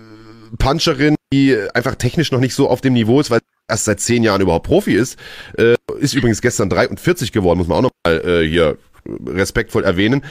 [0.57, 4.23] Puncherin, die einfach technisch noch nicht so auf dem Niveau ist, weil erst seit zehn
[4.23, 5.17] Jahren überhaupt Profi ist.
[5.57, 8.77] Äh, ist übrigens gestern 43 geworden, muss man auch noch mal äh, hier
[9.25, 10.23] respektvoll erwähnen.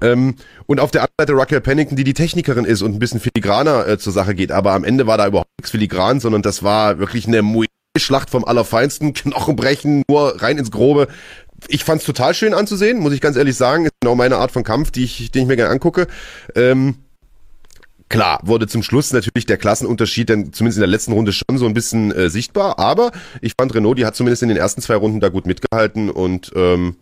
[0.00, 3.20] Ähm, und auf der anderen Seite Raquel Pennington, die die Technikerin ist und ein bisschen
[3.20, 4.52] filigraner äh, zur Sache geht.
[4.52, 7.42] Aber am Ende war da überhaupt nichts filigran, sondern das war wirklich eine
[7.96, 9.12] Schlacht vom Allerfeinsten.
[9.14, 11.08] Knochenbrechen, nur rein ins Grobe.
[11.68, 13.86] Ich fand's total schön anzusehen, muss ich ganz ehrlich sagen.
[13.86, 16.08] Ist genau meine Art von Kampf, die ich, den ich mir gerne angucke.
[16.54, 16.96] Ähm,
[18.14, 21.66] Klar, wurde zum Schluss natürlich der Klassenunterschied dann zumindest in der letzten Runde schon so
[21.66, 24.94] ein bisschen äh, sichtbar, aber ich fand Renault, die hat zumindest in den ersten zwei
[24.94, 26.94] Runden da gut mitgehalten und ähm,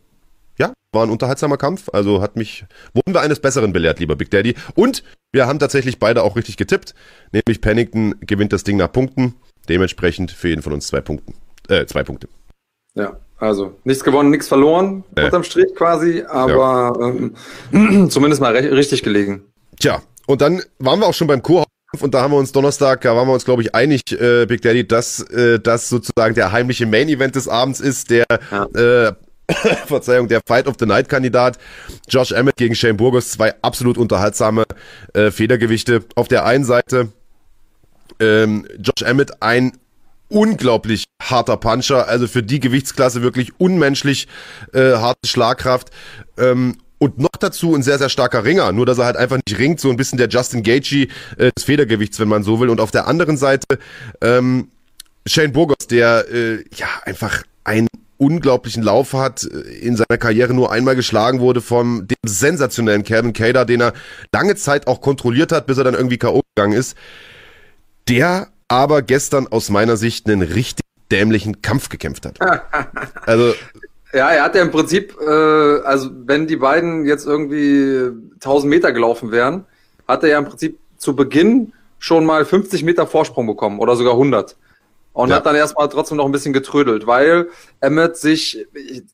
[0.59, 1.91] ja, war ein unterhaltsamer Kampf.
[1.93, 4.55] Also hat mich, wurden wir eines Besseren belehrt, lieber Big Daddy.
[4.75, 6.95] Und wir haben tatsächlich beide auch richtig getippt.
[7.31, 9.35] Nämlich Pennington gewinnt das Ding nach Punkten.
[9.69, 11.35] Dementsprechend für jeden von uns zwei Punkten.
[11.69, 12.29] Äh, zwei Punkte.
[12.95, 15.27] Ja, also nichts gewonnen, nichts verloren, äh.
[15.27, 16.97] unterm Strich quasi, aber
[17.71, 17.81] ja.
[17.83, 19.43] ähm, zumindest mal richtig gelegen.
[19.79, 21.65] Tja, und dann waren wir auch schon beim Co
[22.01, 24.63] und da haben wir uns Donnerstag, da waren wir uns, glaube ich, einig, äh, Big
[24.63, 28.65] Daddy, dass äh, das sozusagen der heimliche Main-Event des Abends ist, der ja.
[29.09, 29.13] äh,
[29.87, 31.59] Verzeihung, der Fight of the Night Kandidat.
[32.09, 34.65] Josh Emmett gegen Shane Burgos, zwei absolut unterhaltsame
[35.13, 36.05] äh, Federgewichte.
[36.15, 37.13] Auf der einen Seite
[38.21, 39.73] ähm, Josh Emmett ein
[40.29, 44.29] unglaublich harter Puncher, also für die Gewichtsklasse wirklich unmenschlich
[44.73, 45.91] äh, harte Schlagkraft.
[46.39, 49.59] Ähm, und noch dazu ein sehr, sehr starker Ringer, nur dass er halt einfach nicht
[49.59, 52.69] ringt, so ein bisschen der Justin Gaethje äh, des Federgewichts, wenn man so will.
[52.69, 53.67] Und auf der anderen Seite
[54.21, 54.69] ähm,
[55.27, 57.89] Shane Burgos, der äh, ja einfach einen
[58.19, 63.33] unglaublichen Lauf hat, äh, in seiner Karriere nur einmal geschlagen wurde vom dem sensationellen Kevin
[63.33, 63.95] Cader, den er
[64.33, 66.43] lange Zeit auch kontrolliert hat, bis er dann irgendwie K.O.
[66.55, 66.97] gegangen ist.
[68.09, 72.39] Der aber gestern aus meiner Sicht einen richtig dämlichen Kampf gekämpft hat.
[73.27, 73.55] Also
[74.13, 78.93] ja, er hat ja im Prinzip, äh, also wenn die beiden jetzt irgendwie 1000 Meter
[78.93, 79.65] gelaufen wären,
[80.07, 84.15] hat er ja im Prinzip zu Beginn schon mal 50 Meter Vorsprung bekommen oder sogar
[84.15, 84.57] 100.
[85.15, 85.37] Und ja.
[85.37, 87.49] hat dann erstmal trotzdem noch ein bisschen getrödelt, weil
[87.81, 88.67] Emmett sich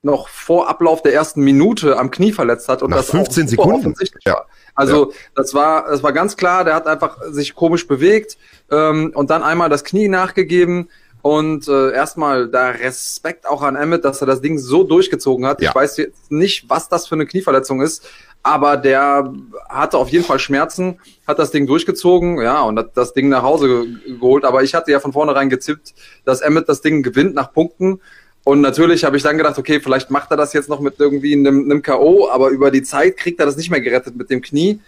[0.03, 3.51] noch vor Ablauf der ersten Minute am Knie verletzt hat und Nach das 15 auch
[3.51, 3.95] Sekunden.
[4.25, 4.35] ja.
[4.35, 4.47] war.
[4.77, 5.17] Also ja.
[5.35, 8.39] das war, das war ganz klar, der hat einfach sich komisch bewegt
[8.71, 10.89] ähm, und dann einmal das Knie nachgegeben.
[11.23, 15.61] Und äh, erstmal da Respekt auch an Emmett, dass er das Ding so durchgezogen hat.
[15.61, 15.71] Ja.
[15.71, 18.09] Ich weiß jetzt nicht, was das für eine Knieverletzung ist,
[18.43, 19.33] aber der
[19.69, 23.43] hatte auf jeden Fall Schmerzen, hat das Ding durchgezogen, ja, und hat das Ding nach
[23.43, 24.45] Hause geholt.
[24.45, 28.01] Aber ich hatte ja von vornherein gezippt, dass Emmett das Ding gewinnt nach Punkten.
[28.45, 31.35] Und natürlich habe ich dann gedacht, okay, vielleicht macht er das jetzt noch mit irgendwie
[31.35, 34.41] einem, einem K.O., aber über die Zeit kriegt er das nicht mehr gerettet mit dem
[34.41, 34.81] Knie.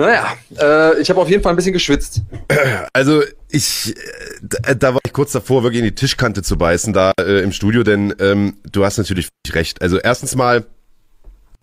[0.00, 2.22] Naja, äh, ich habe auf jeden Fall ein bisschen geschwitzt.
[2.92, 3.94] Also ich,
[4.42, 7.52] da, da war ich kurz davor, wirklich in die Tischkante zu beißen, da äh, im
[7.52, 9.80] Studio, denn ähm, du hast natürlich recht.
[9.80, 10.64] Also erstens mal,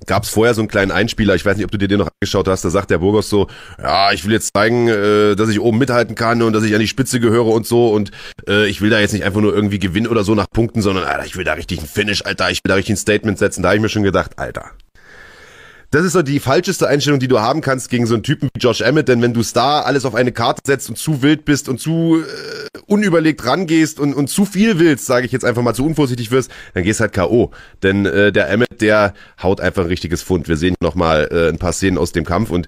[0.05, 2.09] gab es vorher so einen kleinen Einspieler, ich weiß nicht, ob du dir den noch
[2.21, 3.47] angeschaut hast, da sagt der Burgos so,
[3.81, 6.79] ja, ich will jetzt zeigen, äh, dass ich oben mithalten kann und dass ich an
[6.79, 8.11] die Spitze gehöre und so und
[8.47, 11.05] äh, ich will da jetzt nicht einfach nur irgendwie gewinnen oder so nach Punkten, sondern
[11.05, 13.63] Alter, ich will da richtig ein Finish, Alter, ich will da richtig ein Statement setzen.
[13.63, 14.71] Da habe ich mir schon gedacht, Alter,
[15.91, 18.59] das ist so die falscheste Einstellung, die du haben kannst gegen so einen Typen wie
[18.59, 21.69] Josh Emmett, denn wenn du Star alles auf eine Karte setzt und zu wild bist
[21.69, 25.73] und zu äh, unüberlegt rangehst und, und zu viel willst, sage ich jetzt einfach mal,
[25.73, 27.51] zu unvorsichtig wirst, dann gehst halt K.O.
[27.83, 30.47] Denn äh, der Emmett, der haut einfach ein richtiges Fund.
[30.47, 32.67] Wir sehen nochmal äh, ein paar Szenen aus dem Kampf und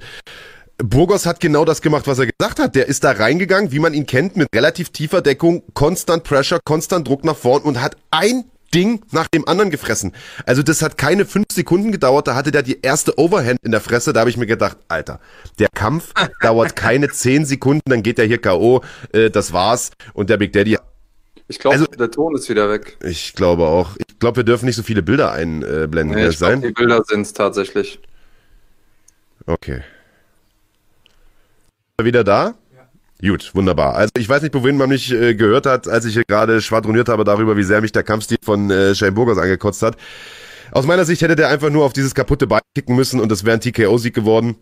[0.82, 2.73] Burgos hat genau das gemacht, was er gesagt hat.
[2.73, 7.05] Der ist da reingegangen, wie man ihn kennt, mit relativ tiefer Deckung, konstant Pressure, konstant
[7.05, 10.13] Druck nach vorn und hat ein Ding nach dem anderen gefressen.
[10.45, 13.82] Also das hat keine fünf Sekunden gedauert, da hatte der die erste Overhand in der
[13.82, 15.19] Fresse, da habe ich mir gedacht, Alter,
[15.58, 20.29] der Kampf dauert keine zehn Sekunden, dann geht der hier K.O., äh, das war's und
[20.29, 20.77] der Big Daddy...
[21.51, 22.97] Ich glaube, also, der Ton ist wieder weg.
[23.03, 23.95] Ich glaube auch.
[24.08, 26.15] Ich glaube, wir dürfen nicht so viele Bilder einblenden.
[26.15, 27.99] Nee, ich die Bilder sind's tatsächlich.
[29.47, 29.82] Okay.
[31.99, 32.53] Wieder da?
[33.21, 33.95] Gut, wunderbar.
[33.95, 37.10] Also ich weiß nicht, wohin man mich äh, gehört hat, als ich hier gerade schwadroniert
[37.10, 39.97] habe darüber, wie sehr mich der Kampfstil von äh, Shane Burgos angekotzt hat.
[40.71, 43.43] Aus meiner Sicht hätte der einfach nur auf dieses kaputte Bein kicken müssen und das
[43.43, 44.55] wäre ein TKO-Sieg geworden.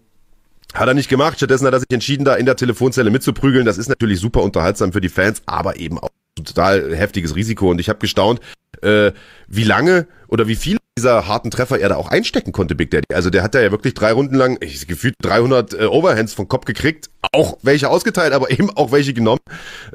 [0.73, 1.37] Hat er nicht gemacht.
[1.37, 3.65] Stattdessen hat er sich entschieden, da in der Telefonzelle mitzuprügeln.
[3.65, 7.69] Das ist natürlich super unterhaltsam für die Fans, aber eben auch total heftiges Risiko.
[7.69, 8.39] Und ich habe gestaunt,
[8.81, 9.11] äh,
[9.47, 13.13] wie lange oder wie viele dieser harten Treffer er da auch einstecken konnte, Big Daddy.
[13.13, 16.65] Also der hat ja wirklich drei Runden lang, ich gefühlt 300 äh, Overhands vom Kopf
[16.65, 19.39] gekriegt, auch welche ausgeteilt, aber eben auch welche genommen.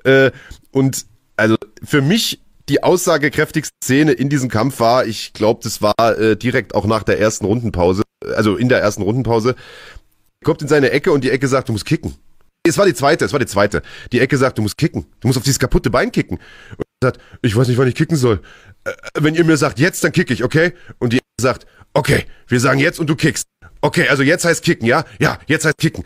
[0.05, 0.31] Äh,
[0.71, 1.05] und
[1.37, 6.37] also für mich die aussagekräftigste Szene in diesem Kampf war, ich glaube, das war äh,
[6.37, 8.05] direkt auch nach der ersten Rundenpause,
[8.37, 9.57] also in der ersten Rundenpause,
[10.45, 12.15] kommt in seine Ecke und die Ecke sagt, du musst kicken.
[12.65, 13.83] Es war die zweite, es war die zweite.
[14.13, 15.07] Die Ecke sagt, du musst kicken.
[15.21, 16.39] Du musst auf dieses kaputte Bein kicken.
[16.77, 18.41] Und er sagt, ich weiß nicht, wann ich kicken soll.
[19.19, 20.73] Wenn ihr mir sagt, jetzt, dann kick ich, okay?
[20.99, 23.47] Und die sagt, okay, wir sagen jetzt und du kickst.
[23.81, 25.05] Okay, also jetzt heißt kicken, ja?
[25.21, 26.05] Ja, jetzt heißt kicken.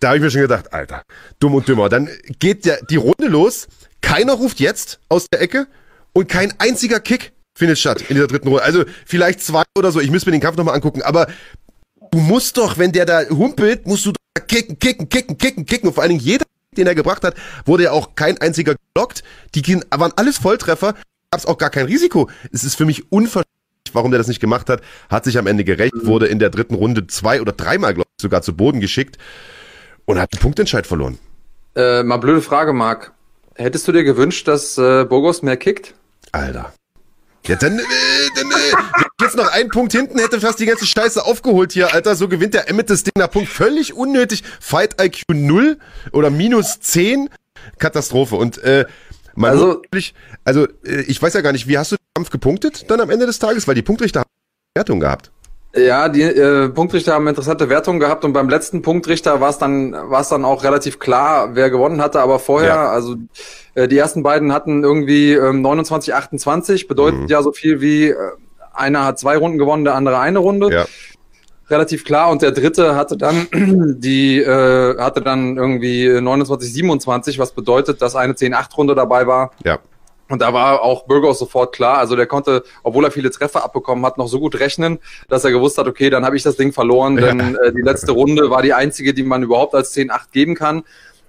[0.00, 1.02] Da habe ich mir schon gedacht, Alter,
[1.38, 1.88] dumm und dümmer.
[1.88, 3.66] Dann geht der, die Runde los,
[4.02, 5.66] keiner ruft jetzt aus der Ecke
[6.12, 8.62] und kein einziger Kick findet statt in dieser dritten Runde.
[8.62, 11.26] Also vielleicht zwei oder so, ich müsste mir den Kampf nochmal angucken, aber
[12.10, 14.12] du musst doch, wenn der da humpelt, musst du
[14.46, 15.88] kicken, kicken, kicken, kicken, kicken.
[15.88, 16.44] Und vor allen Dingen jeder,
[16.76, 19.22] den er gebracht hat, wurde ja auch kein einziger gelockt.
[19.54, 20.94] Die waren alles Volltreffer,
[21.36, 22.30] gab es auch gar kein Risiko.
[22.50, 24.80] Es ist für mich unverständlich, warum der das nicht gemacht hat.
[25.10, 26.06] Hat sich am Ende gerecht, mhm.
[26.06, 29.18] wurde in der dritten Runde zwei oder dreimal, glaube ich, sogar zu Boden geschickt
[30.06, 31.18] und hat den Punktentscheid verloren.
[31.74, 33.12] Äh, mal blöde Frage, Marc.
[33.54, 35.94] Hättest du dir gewünscht, dass äh, Burgos mehr kickt?
[36.32, 36.72] Alter.
[37.46, 37.82] Ja, dann, äh,
[38.34, 42.16] dann äh, jetzt noch einen Punkt hinten, hätte fast die ganze Scheiße aufgeholt hier, Alter.
[42.16, 43.50] So gewinnt der Emmet das Ding nach Punkt.
[43.50, 44.42] Völlig unnötig.
[44.58, 45.76] Fight IQ 0
[46.12, 47.28] oder minus 10.
[47.78, 48.36] Katastrophe.
[48.36, 48.86] Und äh,
[49.36, 52.30] man also, wirklich, also äh, ich weiß ja gar nicht, wie hast du den Kampf
[52.30, 53.68] gepunktet dann am Ende des Tages?
[53.68, 54.30] Weil die Punktrichter haben
[54.74, 55.30] Wertung gehabt.
[55.76, 59.92] Ja, die äh, Punktrichter haben interessante Wertungen gehabt und beim letzten Punktrichter war es dann
[59.92, 62.88] war es dann auch relativ klar, wer gewonnen hatte, aber vorher, ja.
[62.88, 63.16] also
[63.74, 67.26] äh, die ersten beiden hatten irgendwie ähm, 29 28, bedeutet mhm.
[67.26, 68.16] ja so viel wie äh,
[68.72, 70.72] einer hat zwei Runden gewonnen, der andere eine Runde.
[70.72, 70.86] Ja.
[71.68, 72.30] Relativ klar.
[72.30, 73.48] Und der dritte hatte dann
[73.98, 79.50] die, äh, hatte dann irgendwie 29, 27, was bedeutet, dass eine 10-8-Runde dabei war.
[79.64, 79.78] Ja.
[80.28, 81.98] Und da war auch Burgos sofort klar.
[81.98, 84.98] Also der konnte, obwohl er viele Treffer abbekommen hat, noch so gut rechnen,
[85.28, 88.12] dass er gewusst hat, okay, dann habe ich das Ding verloren, denn äh, die letzte
[88.12, 90.82] Runde war die einzige, die man überhaupt als 10-8 geben kann.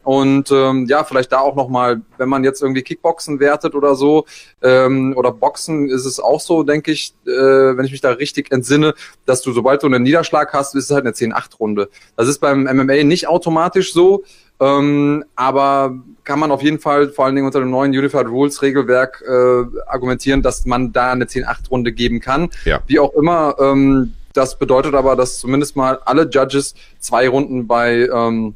[0.08, 4.26] Und ähm, ja, vielleicht da auch nochmal, wenn man jetzt irgendwie Kickboxen wertet oder so,
[4.62, 8.54] ähm, oder Boxen ist es auch so, denke ich, äh, wenn ich mich da richtig
[8.54, 8.94] entsinne,
[9.26, 11.90] dass du, sobald du einen Niederschlag hast, ist es halt eine 10-8-Runde.
[12.16, 14.24] Das ist beim MMA nicht automatisch so,
[14.62, 18.62] ähm, aber kann man auf jeden Fall, vor allen Dingen unter dem neuen Unified Rules
[18.62, 22.50] Regelwerk, äh, argumentieren, dass man da eine 10-8-Runde geben kann.
[22.64, 22.80] Ja.
[22.88, 28.08] Wie auch immer, ähm, das bedeutet aber, dass zumindest mal alle Judges zwei Runden bei
[28.08, 28.56] ähm,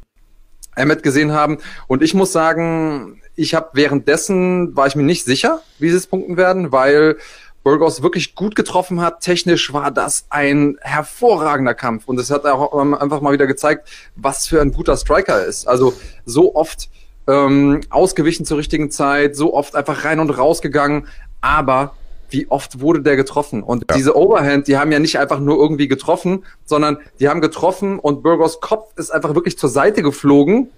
[0.74, 1.58] Emmet gesehen haben.
[1.86, 6.06] Und ich muss sagen, ich habe währenddessen, war ich mir nicht sicher, wie sie es
[6.06, 7.16] punkten werden, weil
[7.62, 9.20] Burgos wirklich gut getroffen hat.
[9.20, 12.04] Technisch war das ein hervorragender Kampf.
[12.06, 15.68] Und es hat auch einfach mal wieder gezeigt, was für ein guter Striker er ist.
[15.68, 16.90] Also so oft
[17.28, 21.06] ähm, ausgewichen zur richtigen Zeit, so oft einfach rein und raus gegangen.
[21.40, 21.94] Aber
[22.32, 23.62] wie oft wurde der getroffen?
[23.62, 23.96] Und ja.
[23.96, 28.22] diese Overhand, die haben ja nicht einfach nur irgendwie getroffen, sondern die haben getroffen und
[28.22, 30.68] Burgos Kopf ist einfach wirklich zur Seite geflogen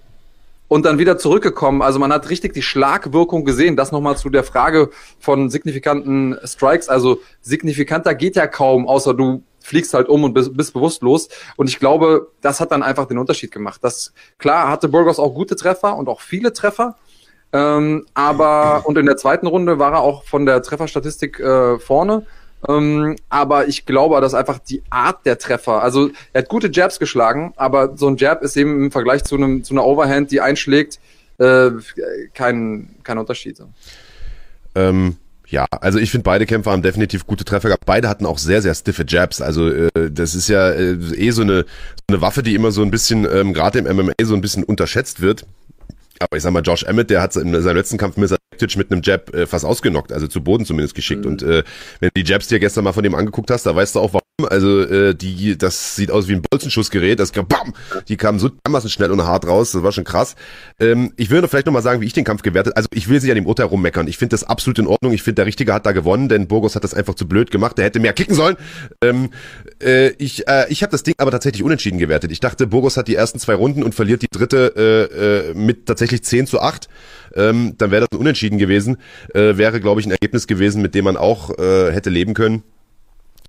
[0.67, 1.81] und dann wieder zurückgekommen.
[1.81, 3.75] Also man hat richtig die Schlagwirkung gesehen.
[3.75, 4.89] Das nochmal zu der Frage
[5.19, 6.89] von signifikanten Strikes.
[6.89, 11.27] Also signifikanter geht ja kaum, außer du fliegst halt um und bist, bist bewusstlos.
[11.55, 13.79] Und ich glaube, das hat dann einfach den Unterschied gemacht.
[13.83, 16.95] Das, klar, hatte Burgos auch gute Treffer und auch viele Treffer.
[17.55, 22.25] Ähm, aber und in der zweiten Runde war er auch von der Trefferstatistik äh, vorne.
[22.67, 26.99] Ähm, aber ich glaube, dass einfach die Art der Treffer, also er hat gute Jabs
[26.99, 30.41] geschlagen, aber so ein Jab ist eben im Vergleich zu, einem, zu einer Overhand, die
[30.41, 30.99] einschlägt,
[31.37, 31.71] äh,
[32.33, 33.61] kein, kein Unterschied.
[34.73, 35.15] Ähm,
[35.47, 37.85] ja, also ich finde, beide Kämpfer haben definitiv gute Treffer gehabt.
[37.85, 39.41] Beide hatten auch sehr, sehr stiffe Jabs.
[39.41, 42.81] Also äh, das ist ja äh, eh so eine, so eine Waffe, die immer so
[42.81, 45.45] ein bisschen, ähm, gerade im MMA, so ein bisschen unterschätzt wird.
[46.19, 48.29] Aber ich sag mal, Josh Emmett, der hat in seinem letzten Kampf mit
[48.77, 51.25] mit einem Jab äh, fast ausgenockt, also zu Boden zumindest geschickt.
[51.25, 51.31] Mhm.
[51.31, 51.63] Und äh,
[51.99, 54.13] wenn du die Jabs dir gestern mal von dem angeguckt hast, da weißt du auch
[54.13, 54.21] warum.
[54.49, 57.19] Also äh, die, das sieht aus wie ein Bolzenschussgerät.
[57.19, 57.73] Das kam, bam,
[58.09, 59.71] die kamen so dermaßen schnell und hart raus.
[59.71, 60.35] Das war schon krass.
[60.77, 62.75] Ähm, ich will noch vielleicht noch mal sagen, wie ich den Kampf gewertet.
[62.75, 64.07] Also ich will sich an dem Urteil rummeckern.
[64.09, 65.13] Ich finde das absolut in Ordnung.
[65.13, 67.77] Ich finde der Richtige hat da gewonnen, denn Burgos hat das einfach zu blöd gemacht.
[67.77, 68.57] Der hätte mehr kicken sollen.
[69.01, 69.29] Ähm,
[69.81, 72.31] äh, ich äh, ich habe das Ding aber tatsächlich unentschieden gewertet.
[72.31, 75.85] Ich dachte, Burgos hat die ersten zwei Runden und verliert die dritte äh, äh, mit
[75.85, 76.89] tatsächlich 10 zu 8
[77.35, 78.97] ähm, dann wäre das ein Unentschieden gewesen.
[79.33, 82.63] Äh, wäre, glaube ich, ein Ergebnis gewesen, mit dem man auch äh, hätte leben können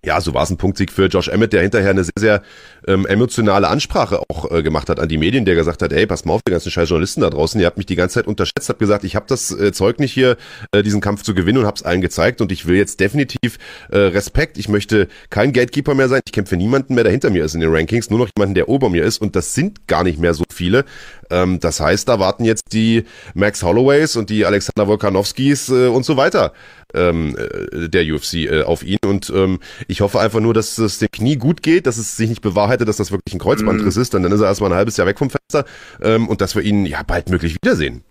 [0.07, 2.43] ja, so war es ein Punktsieg für Josh Emmett, der hinterher eine sehr, sehr
[2.87, 6.25] ähm, emotionale Ansprache auch äh, gemacht hat an die Medien, der gesagt hat, ey, pass
[6.25, 8.69] mal auf, die ganzen scheiß Journalisten da draußen, ihr habt mich die ganze Zeit unterschätzt,
[8.69, 10.37] habt gesagt, ich habe das äh, Zeug nicht hier,
[10.71, 13.59] äh, diesen Kampf zu gewinnen und hab's allen gezeigt und ich will jetzt definitiv
[13.91, 17.45] äh, Respekt, ich möchte kein Gatekeeper mehr sein, ich kämpfe niemanden mehr, der hinter mir
[17.45, 20.05] ist in den Rankings, nur noch jemanden, der ober mir ist und das sind gar
[20.05, 20.85] nicht mehr so viele.
[21.31, 26.05] Ähm, das heißt, da warten jetzt die Max Holloways und die Alexander Volkanowskis äh, und
[26.05, 26.53] so weiter
[26.95, 28.99] ähm, äh, der UFC äh, auf ihn.
[29.05, 32.29] Und ähm, ich hoffe einfach nur, dass es dem Knie gut geht, dass es sich
[32.29, 34.03] nicht bewahrheitet, dass das wirklich ein Kreuzbandriss mhm.
[34.03, 34.15] ist.
[34.15, 35.69] Dann, dann ist er erstmal ein halbes Jahr weg vom Fenster
[36.03, 38.03] ähm, und dass wir ihn ja bald möglich wiedersehen.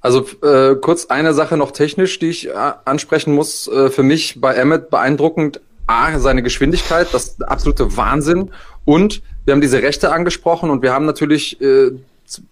[0.00, 2.52] Also äh, kurz eine Sache noch technisch, die ich äh,
[2.84, 3.68] ansprechen muss.
[3.68, 8.50] Äh, für mich bei Emmet beeindruckend, A, seine Geschwindigkeit, das absolute Wahnsinn.
[8.84, 11.92] Und wir haben diese Rechte angesprochen und wir haben natürlich äh,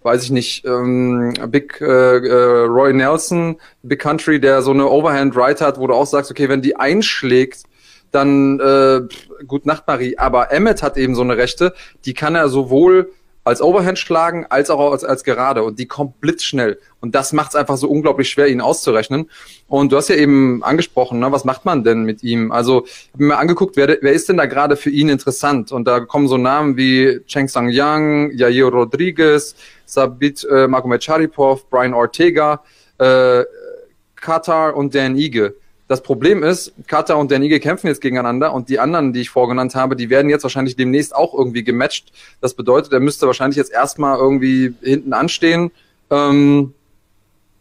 [0.03, 5.37] weiß ich nicht, ähm, Big äh, äh, Roy Nelson, Big Country, der so eine Overhand
[5.37, 7.65] Right hat, wo du auch sagst, okay, wenn die einschlägt,
[8.11, 9.01] dann äh,
[9.47, 10.19] gut Nacht Marie.
[10.19, 13.11] Aber Emmet hat eben so eine Rechte, die kann er sowohl
[13.45, 15.65] als Overhand schlagen, als auch als, als gerade.
[15.65, 16.79] Und die kommt blitzschnell.
[17.01, 19.29] Und das macht es einfach so unglaublich schwer, ihn auszurechnen.
[19.67, 22.53] Und du hast ja eben angesprochen, ne, was macht man denn mit ihm?
[22.53, 25.73] Also, ich habe mir angeguckt, wer, wer ist denn da gerade für ihn interessant?
[25.73, 31.95] Und da kommen so Namen wie Cheng Sang Yang, Yair Rodriguez, Sabit äh, Magomedcharipov, Brian
[31.95, 32.63] Ortega,
[32.99, 33.43] äh,
[34.15, 35.57] Katar und Dan Ige.
[35.93, 39.75] Das Problem ist, Kata und Danige kämpfen jetzt gegeneinander und die anderen, die ich vorgenannt
[39.75, 42.13] habe, die werden jetzt wahrscheinlich demnächst auch irgendwie gematcht.
[42.41, 45.71] Das bedeutet, er müsste wahrscheinlich jetzt erstmal irgendwie hinten anstehen.
[46.11, 46.73] Ähm,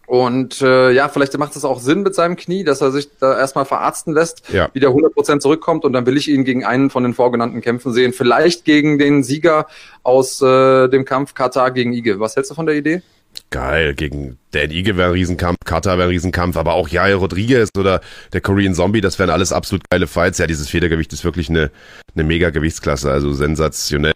[0.07, 3.37] und äh, ja, vielleicht macht es auch Sinn mit seinem Knie, dass er sich da
[3.37, 4.69] erstmal verarzten lässt, ja.
[4.71, 8.13] wieder 100% zurückkommt und dann will ich ihn gegen einen von den vorgenannten Kämpfen sehen.
[8.13, 9.67] Vielleicht gegen den Sieger
[10.03, 12.21] aus äh, dem Kampf Katar gegen Ige.
[12.21, 13.01] Was hältst du von der Idee?
[13.49, 17.69] Geil, gegen Dan Ige wäre ein Riesenkampf, Kata wäre ein Riesenkampf, aber auch Jair Rodriguez
[17.77, 18.01] oder
[18.33, 20.37] der Korean Zombie, das wären alles absolut geile Fights.
[20.37, 21.71] Ja, dieses Federgewicht ist wirklich eine,
[22.15, 24.13] eine mega Gewichtsklasse, also sensationell.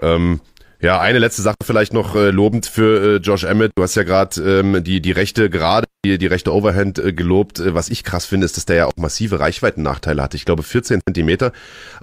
[0.00, 0.40] Ähm,
[0.82, 3.72] Ja, eine letzte Sache vielleicht noch äh, lobend für äh, Josh Emmett.
[3.76, 7.60] Du hast ja gerade ähm, die die rechte gerade die, die rechte Overhand äh, gelobt.
[7.60, 10.38] Äh, was ich krass finde, ist, dass der ja auch massive Reichweitennachteile hatte.
[10.38, 11.52] Ich glaube 14 Zentimeter.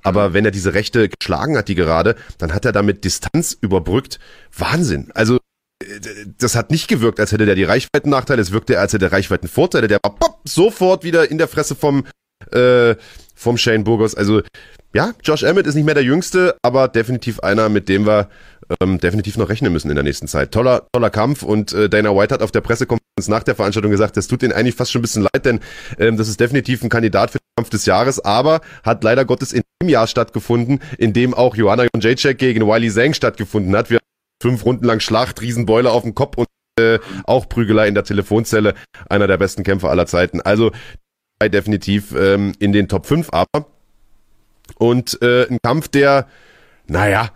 [0.04, 4.20] Aber wenn er diese rechte geschlagen hat, die gerade, dann hat er damit Distanz überbrückt.
[4.56, 5.10] Wahnsinn.
[5.16, 5.40] Also
[6.38, 8.42] das hat nicht gewirkt, als hätte der die Reichweitennachteile.
[8.42, 9.88] Es wirkte, als hätte der Reichweitenvorteile.
[9.88, 12.06] Der war pop, sofort wieder in der Fresse vom
[12.52, 12.96] äh,
[13.36, 14.16] vom Shane Burgos.
[14.16, 14.42] Also
[14.94, 18.30] ja, Josh Emmett ist nicht mehr der Jüngste, aber definitiv einer, mit dem wir
[18.82, 20.52] ähm, definitiv noch rechnen müssen in der nächsten Zeit.
[20.52, 24.18] Toller, toller Kampf und äh, Dana White hat auf der Pressekonferenz nach der Veranstaltung gesagt,
[24.18, 25.60] das tut ihnen eigentlich fast schon ein bisschen leid, denn
[26.00, 29.54] ähm, das ist definitiv ein Kandidat für den Kampf des Jahres, aber hat leider Gottes
[29.54, 33.90] in dem Jahr stattgefunden, in dem auch Joanna Jacek gegen Wiley Zhang stattgefunden hat.
[33.90, 34.00] Wir
[34.42, 36.48] fünf Runden lang Schlacht, Riesenbeule auf dem Kopf und
[36.80, 38.76] äh, auch Prügelei in der Telefonzelle,
[39.10, 40.42] einer der besten Kämpfer aller Zeiten.
[40.42, 40.72] Also
[41.44, 43.68] definitiv ähm, in den Top 5, aber
[44.78, 46.28] und äh, ein Kampf, der,
[46.88, 47.30] naja,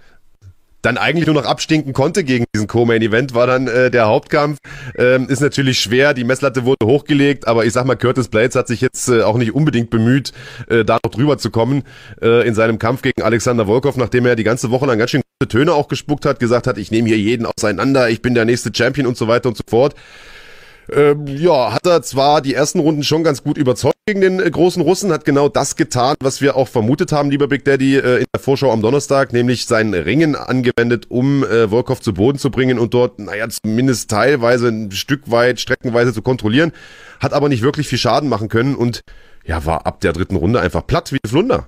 [0.81, 4.57] dann eigentlich nur noch abstinken konnte gegen diesen Co-Main-Event, war dann äh, der Hauptkampf.
[4.97, 8.67] Ähm, ist natürlich schwer, die Messlatte wurde hochgelegt, aber ich sag mal, Curtis Blades hat
[8.67, 10.33] sich jetzt äh, auch nicht unbedingt bemüht,
[10.67, 11.83] äh, da noch drüber zu kommen
[12.21, 15.21] äh, in seinem Kampf gegen Alexander Volkov, nachdem er die ganze Woche lang ganz schön
[15.47, 18.71] Töne auch gespuckt hat, gesagt hat, ich nehme hier jeden auseinander, ich bin der nächste
[18.73, 19.95] Champion und so weiter und so fort.
[20.91, 24.49] Ähm, ja, hat er zwar die ersten Runden schon ganz gut überzeugt gegen den äh,
[24.49, 28.17] großen Russen, hat genau das getan, was wir auch vermutet haben, lieber Big Daddy, äh,
[28.17, 32.49] in der Vorschau am Donnerstag, nämlich sein Ringen angewendet, um äh, Volkov zu Boden zu
[32.49, 36.73] bringen und dort, naja, zumindest teilweise ein Stück weit, streckenweise zu kontrollieren,
[37.21, 39.01] hat aber nicht wirklich viel Schaden machen können und
[39.45, 41.67] ja, war ab der dritten Runde einfach platt wie Flunder.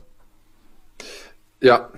[1.62, 1.90] Ja,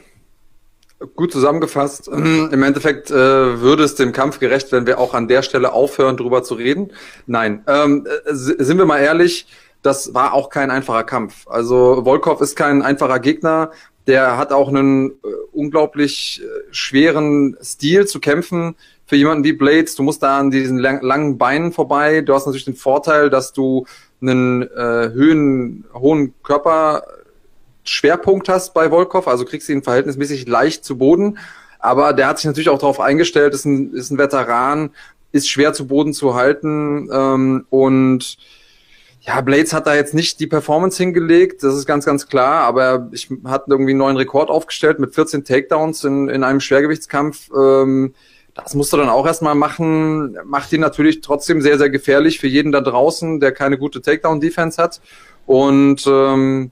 [1.16, 2.08] Gut zusammengefasst.
[2.08, 6.18] Im Endeffekt äh, würde es dem Kampf gerecht, wenn wir auch an der Stelle aufhören,
[6.18, 6.92] drüber zu reden.
[7.28, 9.48] Nein, ähm, äh, sind wir mal ehrlich,
[9.82, 11.48] das war auch kein einfacher Kampf.
[11.48, 13.72] Also Volkov ist kein einfacher Gegner.
[14.08, 15.14] Der hat auch einen äh,
[15.52, 19.96] unglaublich äh, schweren Stil zu kämpfen für jemanden wie Blades.
[19.96, 22.22] Du musst da an diesen lang langen Beinen vorbei.
[22.22, 23.86] Du hast natürlich den Vorteil, dass du
[24.22, 27.04] einen äh, Höhen, hohen Körper
[27.86, 31.38] Schwerpunkt hast bei Volkov, also kriegst du ihn verhältnismäßig leicht zu Boden.
[31.80, 34.90] Aber der hat sich natürlich auch darauf eingestellt, ist ein, ist ein Veteran,
[35.32, 37.10] ist schwer zu Boden zu halten.
[37.12, 38.38] Ähm, und
[39.22, 43.10] ja, Blades hat da jetzt nicht die Performance hingelegt, das ist ganz, ganz klar, aber
[43.12, 47.50] ich hat irgendwie einen neuen Rekord aufgestellt mit 14 Takedowns in, in einem Schwergewichtskampf.
[47.56, 48.14] Ähm,
[48.54, 50.38] das musst du dann auch erstmal machen.
[50.46, 54.82] Macht ihn natürlich trotzdem sehr, sehr gefährlich für jeden da draußen, der keine gute Takedown-Defense
[54.82, 55.02] hat.
[55.46, 56.72] Und ähm,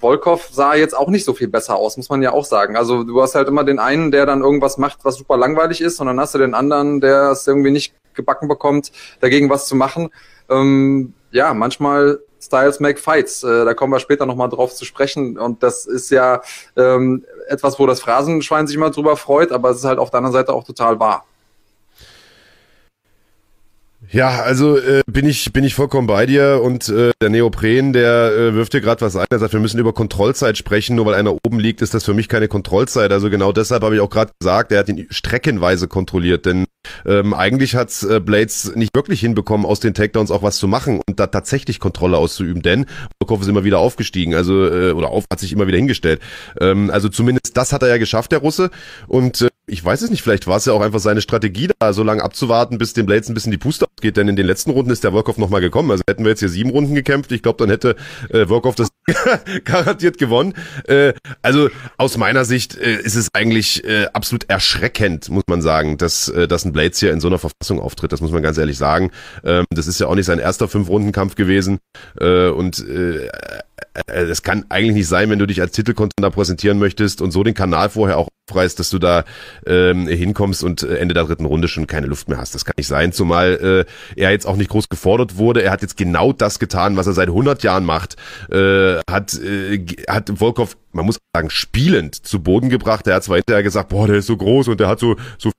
[0.00, 2.76] Volkov sah jetzt auch nicht so viel besser aus, muss man ja auch sagen.
[2.76, 6.00] Also du hast halt immer den einen, der dann irgendwas macht, was super langweilig ist,
[6.00, 9.76] und dann hast du den anderen, der es irgendwie nicht gebacken bekommt, dagegen was zu
[9.76, 10.10] machen.
[10.48, 13.42] Ähm, ja, manchmal Styles make fights.
[13.42, 15.38] Äh, da kommen wir später nochmal drauf zu sprechen.
[15.38, 16.40] Und das ist ja
[16.76, 20.18] ähm, etwas, wo das Phrasenschwein sich immer drüber freut, aber es ist halt auf der
[20.18, 21.24] anderen Seite auch total wahr.
[24.10, 28.32] Ja, also äh, bin ich bin ich vollkommen bei dir und äh, der Neopren, der
[28.32, 29.26] äh, wirft dir gerade was ein.
[29.28, 30.96] Er sagt, wir müssen über Kontrollzeit sprechen.
[30.96, 33.12] Nur weil einer oben liegt, ist das für mich keine Kontrollzeit.
[33.12, 36.64] Also genau deshalb habe ich auch gerade gesagt, er hat ihn streckenweise kontrolliert, denn
[37.04, 41.02] ähm, eigentlich hat äh, Blades nicht wirklich hinbekommen, aus den Takedowns auch was zu machen
[41.06, 42.86] und da tatsächlich Kontrolle auszuüben, denn
[43.20, 46.20] Volkov ist immer wieder aufgestiegen, also äh, oder auf hat sich immer wieder hingestellt.
[46.60, 48.70] Ähm, also zumindest das hat er ja geschafft, der Russe.
[49.06, 51.92] Und äh, ich weiß es nicht, vielleicht war es ja auch einfach seine Strategie, da
[51.92, 54.70] so lange abzuwarten, bis dem Blades ein bisschen die Puste ausgeht, denn in den letzten
[54.70, 55.90] Runden ist der Volkov nochmal gekommen.
[55.90, 57.96] Also hätten wir jetzt hier sieben Runden gekämpft, ich glaube, dann hätte
[58.30, 58.88] äh, Volkov das
[59.64, 60.54] garantiert gewonnen.
[60.86, 65.98] Äh, also aus meiner Sicht äh, ist es eigentlich äh, absolut erschreckend, muss man sagen,
[65.98, 68.12] dass, äh, dass ein Blades hier in so einer Verfassung auftritt.
[68.12, 69.10] Das muss man ganz ehrlich sagen.
[69.44, 71.78] Ähm, das ist ja auch nicht sein erster Fünf-Runden-Kampf gewesen.
[72.20, 73.28] Äh, und äh,
[74.06, 77.54] das kann eigentlich nicht sein, wenn du dich als Titelcontender präsentieren möchtest und so den
[77.54, 79.24] Kanal vorher auch aufreißt, dass du da
[79.66, 82.54] ähm, hinkommst und Ende der dritten Runde schon keine Luft mehr hast.
[82.54, 83.86] Das kann nicht sein, zumal
[84.16, 85.62] äh, er jetzt auch nicht groß gefordert wurde.
[85.62, 88.16] Er hat jetzt genau das getan, was er seit 100 Jahren macht.
[88.50, 93.06] Äh, hat, äh, hat Volkov man muss sagen, spielend zu Boden gebracht.
[93.06, 95.50] Er hat zwar hinterher gesagt, boah, der ist so groß und der hat so, so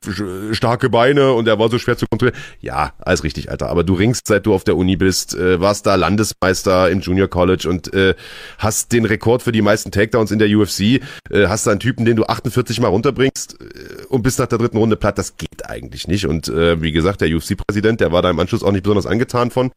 [0.52, 2.40] starke Beine und der war so schwer zu kontrollieren.
[2.60, 3.70] Ja, alles richtig, Alter.
[3.70, 7.30] Aber du ringst, seit du auf der Uni bist, äh, warst da Landesmeister im Junior
[7.30, 8.16] College und äh,
[8.58, 12.06] hast den Rekord für die meisten Takedowns in der UFC, äh, hast da einen Typen,
[12.06, 15.18] den du 48 Mal runterbringst äh, und bist nach der dritten Runde platt.
[15.18, 16.28] Das geht eigentlich nicht.
[16.28, 19.52] Und äh, wie gesagt, der UFC-Präsident, der war da im Anschluss auch nicht besonders angetan
[19.52, 19.72] von.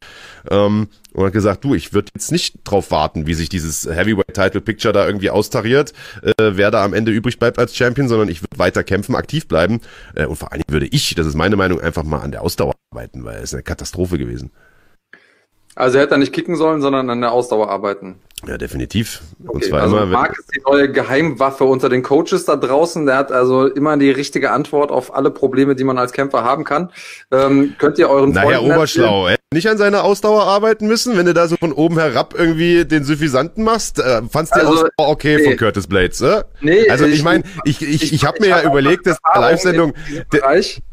[0.51, 4.95] Ähm, und hat gesagt, du, ich würde jetzt nicht drauf warten, wie sich dieses Heavyweight-Title-Picture
[4.95, 5.93] da irgendwie austariert,
[6.23, 9.47] äh, wer da am Ende übrig bleibt als Champion, sondern ich würde weiter kämpfen, aktiv
[9.47, 9.81] bleiben.
[10.15, 12.43] Äh, und vor allen Dingen würde ich, das ist meine Meinung, einfach mal an der
[12.43, 14.51] Ausdauer arbeiten, weil es eine Katastrophe gewesen.
[15.75, 18.17] Also er hätte da nicht kicken sollen, sondern an der Ausdauer arbeiten.
[18.47, 19.23] Ja, definitiv.
[19.39, 20.07] Und okay, zwar also immer.
[20.07, 23.07] Marc ist die neue Geheimwaffe unter den Coaches da draußen.
[23.07, 26.65] Der hat also immer die richtige Antwort auf alle Probleme, die man als Kämpfer haben
[26.65, 26.91] kann.
[27.31, 29.42] Ähm, könnt ihr euren naja, Freunden Oberschlau, erzählen?
[29.53, 33.05] Nicht an seiner Ausdauer arbeiten müssen, wenn du da so von oben herab irgendwie den
[33.05, 33.99] Suffisanten machst?
[33.99, 35.45] Äh, fandst du also, Ausdauer okay nee.
[35.45, 36.21] von Curtis Blades?
[36.21, 36.43] Äh?
[36.61, 39.95] Nee, also ich meine, ich, ich, ich, ich habe mir ja überlegt, dass Live-Sendung,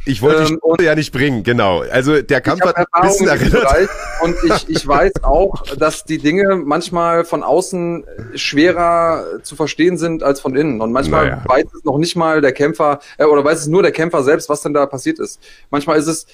[0.05, 1.82] ich wollte ähm, die ja nicht bringen, genau.
[1.82, 3.89] Also der Kampf hat ein bisschen erinnert.
[4.22, 8.05] Und ich, ich weiß auch, dass die Dinge manchmal von außen
[8.36, 10.82] schwerer zu verstehen sind als von innen.
[10.82, 11.43] Und manchmal naja.
[11.45, 14.49] weiß es noch nicht mal der Kämpfer, äh, oder weiß es nur der Kämpfer selbst,
[14.49, 15.39] was denn da passiert ist.
[15.70, 16.26] Manchmal ist es,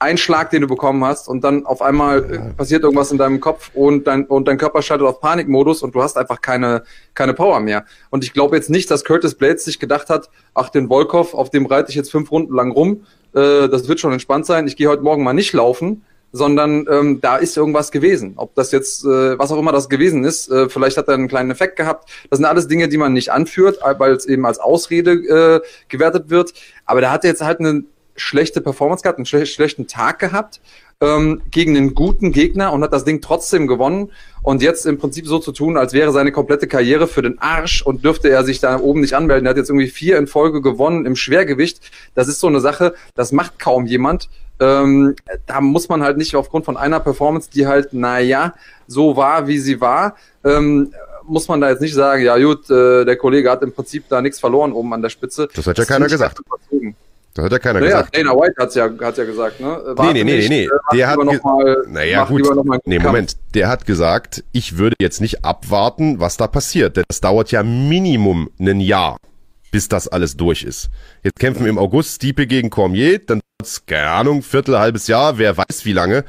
[0.00, 2.40] ein Schlag, den du bekommen hast und dann auf einmal ja.
[2.56, 6.02] passiert irgendwas in deinem Kopf und dein, und dein Körper schaltet auf Panikmodus und du
[6.02, 6.84] hast einfach keine,
[7.14, 7.84] keine Power mehr.
[8.08, 11.50] Und ich glaube jetzt nicht, dass Curtis Blades sich gedacht hat, ach, den Volkov, auf
[11.50, 14.76] dem reite ich jetzt fünf Runden lang rum, äh, das wird schon entspannt sein, ich
[14.76, 18.34] gehe heute Morgen mal nicht laufen, sondern ähm, da ist irgendwas gewesen.
[18.36, 21.28] Ob das jetzt, äh, was auch immer das gewesen ist, äh, vielleicht hat er einen
[21.28, 22.08] kleinen Effekt gehabt.
[22.30, 26.30] Das sind alles Dinge, die man nicht anführt, weil es eben als Ausrede äh, gewertet
[26.30, 26.54] wird.
[26.86, 27.84] Aber da hat er jetzt halt eine
[28.20, 30.60] schlechte Performance gehabt, einen schle schlechten Tag gehabt
[31.00, 34.10] ähm, gegen einen guten Gegner und hat das Ding trotzdem gewonnen.
[34.42, 37.82] Und jetzt im Prinzip so zu tun, als wäre seine komplette Karriere für den Arsch
[37.82, 39.46] und dürfte er sich da oben nicht anmelden.
[39.46, 41.80] Er hat jetzt irgendwie vier in Folge gewonnen im Schwergewicht.
[42.14, 44.28] Das ist so eine Sache, das macht kaum jemand.
[44.60, 45.16] Ähm,
[45.46, 48.54] da muss man halt nicht aufgrund von einer Performance, die halt, naja,
[48.86, 50.92] so war, wie sie war, ähm,
[51.26, 54.20] muss man da jetzt nicht sagen, ja gut, äh, der Kollege hat im Prinzip da
[54.20, 55.48] nichts verloren oben an der Spitze.
[55.54, 56.40] Das hat ja keiner gesagt.
[56.40, 56.96] Überzogen.
[57.34, 58.16] Das hat ja keiner naja, gesagt.
[58.16, 59.80] Dana White hat's ja, hat's ja gesagt, ne?
[59.84, 60.68] Warte nee, nee, nee, nee, nee.
[60.92, 62.42] Der hat mal, naja, gut.
[62.86, 63.36] Nee, Moment.
[63.54, 66.96] Der hat gesagt, ich würde jetzt nicht abwarten, was da passiert.
[66.96, 69.16] Denn das dauert ja Minimum ein Jahr,
[69.70, 70.90] bis das alles durch ist.
[71.22, 73.40] Jetzt kämpfen im August Stiepe gegen Cormier, dann
[73.86, 76.24] keine Ahnung, Viertel, halbes Jahr, wer weiß wie lange,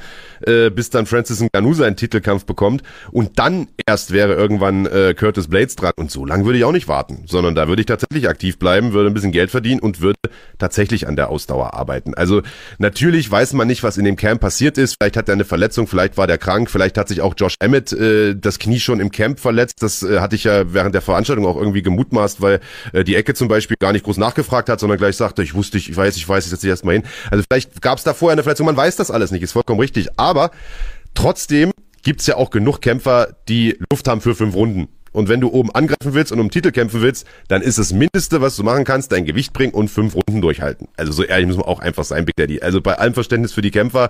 [0.48, 2.84] äh, bis dann Francis Ngannou seinen Titelkampf bekommt.
[3.12, 5.94] Und dann erst wäre irgendwann äh, Curtis Blades dran.
[5.98, 8.94] Und so lange würde ich auch nicht warten, sondern da würde ich tatsächlich aktiv bleiben,
[8.94, 10.18] würde ein bisschen Geld verdienen und würde
[10.58, 12.14] tatsächlich an der Ausdauer arbeiten.
[12.14, 12.42] Also
[12.78, 14.96] natürlich weiß man nicht, was in dem Camp passiert ist.
[15.00, 17.92] Vielleicht hat er eine Verletzung, vielleicht war der krank, vielleicht hat sich auch Josh Emmett
[17.94, 19.82] äh, das Knie schon im Camp verletzt.
[19.82, 22.60] Das äh, hatte ich ja während der Veranstaltung auch irgendwie gemutmaßt, weil
[22.94, 25.78] äh, die Ecke zum Beispiel gar nicht groß nachgefragt hat, sondern gleich sagte, ich wusste,
[25.78, 27.04] ich weiß, ich weiß, ich setze dich erstmal hin.
[27.30, 29.80] Also vielleicht gab es da vorher eine Verletzung, man weiß das alles nicht, ist vollkommen
[29.80, 30.10] richtig.
[30.18, 30.31] Aber
[31.14, 31.72] trotzdem
[32.04, 34.88] gibt's ja auch genug Kämpfer, die Luft haben für fünf Runden.
[35.12, 38.40] Und wenn du oben angreifen willst und um Titel kämpfen willst, dann ist das Mindeste,
[38.40, 40.88] was du machen kannst, dein Gewicht bringen und fünf Runden durchhalten.
[40.96, 42.62] Also so ehrlich muss man auch einfach sein, Big Daddy.
[42.62, 44.10] Also bei allem Verständnis für die Kämpfer,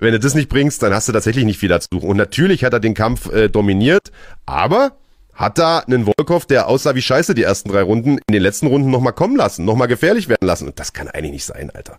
[0.00, 1.98] wenn du das nicht bringst, dann hast du tatsächlich nicht viel dazu.
[2.00, 4.10] Und natürlich hat er den Kampf äh, dominiert,
[4.44, 4.96] aber
[5.32, 8.66] hat da einen Volkov, der aussah wie Scheiße die ersten drei Runden, in den letzten
[8.66, 10.68] Runden nochmal kommen lassen, nochmal gefährlich werden lassen.
[10.68, 11.98] Und das kann eigentlich nicht sein, Alter.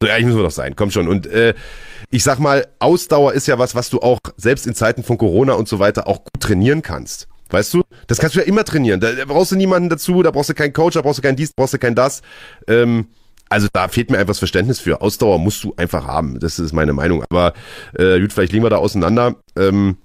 [0.00, 1.08] So ehrlich müssen wir doch sein, komm schon.
[1.08, 1.54] Und äh,
[2.10, 5.54] ich sag mal, Ausdauer ist ja was, was du auch selbst in Zeiten von Corona
[5.54, 7.26] und so weiter auch gut trainieren kannst.
[7.50, 7.82] Weißt du?
[8.06, 9.00] Das kannst du ja immer trainieren.
[9.00, 11.52] Da, brauchst du niemanden dazu, da brauchst du keinen Coach, da brauchst du kein dies,
[11.52, 12.22] brauchst du kein das.
[12.68, 13.08] Ähm,
[13.48, 15.00] also da fehlt mir einfach das Verständnis für.
[15.00, 16.38] Ausdauer musst du einfach haben.
[16.38, 17.24] Das ist meine Meinung.
[17.28, 17.54] Aber
[17.98, 19.36] äh, gut, vielleicht liegen wir da auseinander.
[19.56, 19.96] Ähm,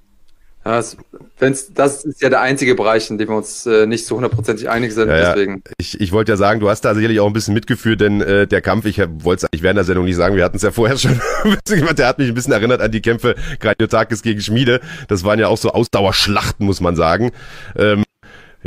[0.72, 0.98] das,
[1.40, 4.70] wenn's, das ist ja der einzige Bereich, in dem wir uns äh, nicht so hundertprozentig
[4.70, 5.10] einig sind.
[5.10, 5.62] Ja, deswegen.
[5.78, 8.48] Ich, ich wollte ja sagen, du hast da sicherlich auch ein bisschen mitgeführt, denn äh,
[8.48, 10.72] der Kampf, ich wollte es eigentlich während der Sendung nicht sagen, wir hatten es ja
[10.72, 11.20] vorher schon.
[11.98, 14.80] der hat mich ein bisschen erinnert an die Kämpfe Graniotakis gegen Schmiede.
[15.10, 17.32] Das waren ja auch so Ausdauerschlachten, muss man sagen.
[17.76, 18.04] Ähm,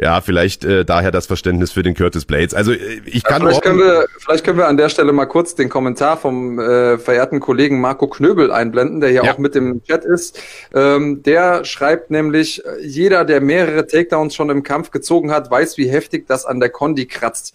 [0.01, 2.55] ja, vielleicht äh, daher das Verständnis für den Curtis Blades.
[2.55, 5.27] Also äh, ich kann ja, vielleicht können wir vielleicht können wir an der Stelle mal
[5.27, 9.33] kurz den Kommentar vom äh, verehrten Kollegen Marco Knöbel einblenden, der hier ja.
[9.33, 10.39] auch mit im Chat ist.
[10.75, 15.89] Ähm, der schreibt nämlich: Jeder, der mehrere Takedowns schon im Kampf gezogen hat, weiß, wie
[15.89, 17.55] heftig das an der Kondi kratzt.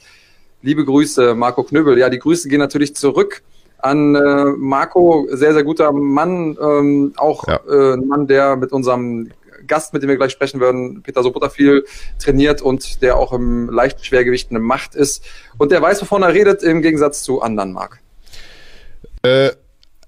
[0.64, 1.98] Liebe Grüße, Marco Knöbel.
[1.98, 3.42] Ja, die Grüße gehen natürlich zurück
[3.84, 7.60] an äh, Marco, sehr, sehr guter Mann, ähm, auch ja.
[7.68, 9.32] äh, ein Mann, der mit unserem
[9.72, 11.86] Gast, mit dem wir gleich sprechen werden, Peter Sobota viel
[12.20, 15.24] trainiert und der auch im leichten Schwergewicht eine Macht ist.
[15.58, 18.00] Und der weiß, wovon er redet, im Gegensatz zu anderen, Marc.
[19.24, 19.52] Äh,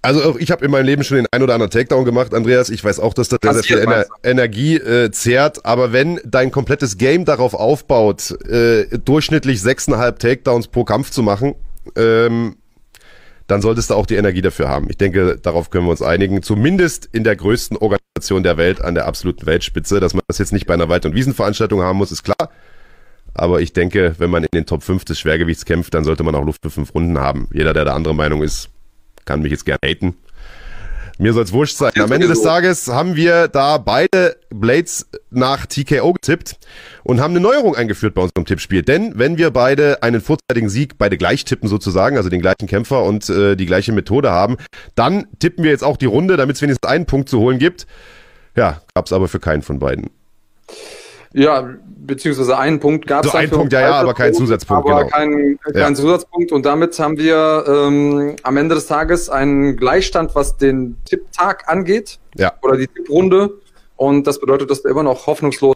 [0.02, 2.70] also ich habe in meinem Leben schon den ein oder anderen Takedown gemacht, Andreas.
[2.70, 5.66] Ich weiß auch, dass das sehr, sehr viel Ener Energie äh, zehrt.
[5.66, 11.56] Aber wenn dein komplettes Game darauf aufbaut, äh, durchschnittlich sechseinhalb Takedowns pro Kampf zu machen,
[11.96, 12.58] ähm,
[13.48, 14.88] dann solltest du auch die Energie dafür haben.
[14.90, 16.44] Ich denke, darauf können wir uns einigen.
[16.44, 20.00] Zumindest in der größten Organisation der Welt, an der absoluten Weltspitze.
[20.00, 22.50] Dass man das jetzt nicht bei einer Wald- und Wiesenveranstaltung haben muss, ist klar.
[23.34, 26.36] Aber ich denke, wenn man in den Top 5 des Schwergewichts kämpft, dann sollte man
[26.36, 27.48] auch Luft für fünf Runden haben.
[27.52, 28.70] Jeder, der der andere Meinung ist,
[29.26, 30.16] kann mich jetzt gern haten.
[31.20, 31.92] Mir soll's wurscht sein.
[32.00, 36.58] Am Ende des Tages haben wir da beide Blades nach TKO getippt
[37.04, 38.82] und haben eine Neuerung eingeführt bei unserem Tippspiel.
[38.82, 43.04] Denn wenn wir beide einen vorzeitigen Sieg, beide gleich tippen sozusagen, also den gleichen Kämpfer
[43.04, 44.58] und äh, die gleiche Methode haben,
[44.96, 47.86] dann tippen wir jetzt auch die Runde, damit es wenigstens einen Punkt zu holen gibt.
[48.56, 50.10] Ja, gab's aber für keinen von beiden.
[51.34, 53.32] Ja, beziehungsweise einen Punkt gab es.
[53.32, 54.88] So ein Punkt, ja, ja, aber kein Zusatzpunkt.
[54.88, 55.10] Aber genau.
[55.10, 55.94] kein, kein ja.
[55.94, 56.52] Zusatzpunkt.
[56.52, 62.20] Und damit haben wir ähm, am Ende des Tages einen Gleichstand, was den Tipptag angeht.
[62.36, 62.54] Ja.
[62.62, 63.50] Oder die Tipprunde.
[63.96, 65.76] Und das bedeutet, dass wir immer noch hoffnungslos.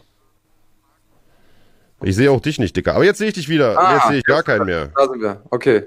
[2.02, 2.94] Ich sehe auch dich nicht, Dicker.
[2.94, 3.76] Aber jetzt sehe ich dich wieder.
[3.76, 4.90] Ah, jetzt sehe ich gar keinen mehr.
[4.94, 5.42] Da sind wir.
[5.50, 5.86] Okay.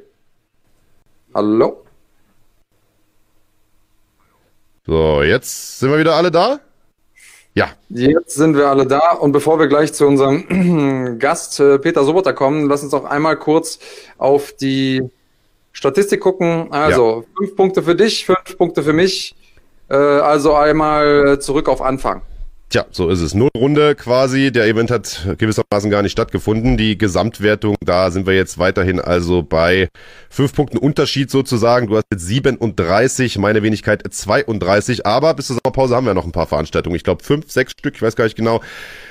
[1.33, 1.85] Hallo?
[4.85, 6.59] So, jetzt sind wir wieder alle da?
[7.53, 7.69] Ja.
[7.89, 12.33] Jetzt sind wir alle da und bevor wir gleich zu unserem Gast äh, Peter Soboter
[12.33, 13.79] kommen, lass uns auch einmal kurz
[14.17, 15.03] auf die
[15.73, 16.71] Statistik gucken.
[16.71, 17.37] Also ja.
[17.37, 19.35] fünf Punkte für dich, fünf Punkte für mich.
[19.89, 22.21] Äh, also einmal zurück auf Anfang.
[22.71, 23.33] Tja, so ist es.
[23.33, 24.49] Null Runde quasi.
[24.49, 26.77] Der Event hat gewissermaßen gar nicht stattgefunden.
[26.77, 29.89] Die Gesamtwertung, da sind wir jetzt weiterhin also bei
[30.29, 31.87] fünf Punkten Unterschied sozusagen.
[31.87, 35.05] Du hast jetzt 37, meine Wenigkeit 32.
[35.05, 36.95] Aber bis zur Sommerpause haben wir noch ein paar Veranstaltungen.
[36.95, 38.61] Ich glaube fünf, sechs Stück, ich weiß gar nicht genau.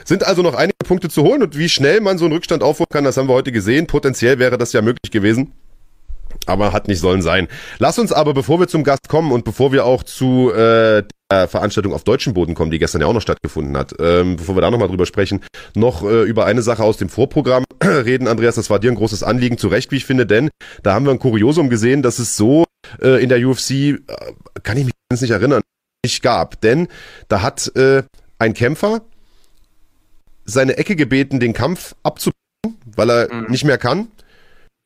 [0.06, 1.42] Sind also noch einige Punkte zu holen.
[1.42, 3.86] Und wie schnell man so einen Rückstand aufholen kann, das haben wir heute gesehen.
[3.86, 5.52] Potenziell wäre das ja möglich gewesen.
[6.46, 7.48] Aber hat nicht sollen sein.
[7.78, 11.48] Lass uns aber, bevor wir zum Gast kommen und bevor wir auch zu äh, der
[11.48, 14.62] Veranstaltung auf deutschem Boden kommen, die gestern ja auch noch stattgefunden hat, ähm, bevor wir
[14.62, 15.40] da nochmal drüber sprechen,
[15.74, 18.56] noch äh, über eine Sache aus dem Vorprogramm reden, Andreas.
[18.56, 20.50] Das war dir ein großes Anliegen, zu Recht, wie ich finde, denn
[20.82, 22.64] da haben wir ein Kuriosum gesehen, dass es so
[23.00, 23.98] äh, in der UFC, äh,
[24.62, 25.62] kann ich mich nicht erinnern,
[26.04, 26.60] nicht gab.
[26.60, 26.88] Denn
[27.28, 28.02] da hat äh,
[28.38, 29.02] ein Kämpfer
[30.44, 32.34] seine Ecke gebeten, den Kampf abzubrechen,
[32.96, 33.50] weil er mhm.
[33.50, 34.08] nicht mehr kann.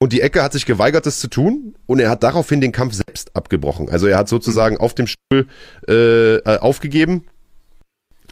[0.04, 1.76] Und die Ecke hat sich geweigert, das zu tun.
[1.86, 3.88] Und er hat daraufhin den Kampf selbst abgebrochen.
[3.88, 5.46] Also er hat sozusagen auf dem Stuhl
[5.88, 7.24] äh, äh, aufgegeben.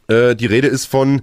[0.07, 1.23] Äh, die Rede ist von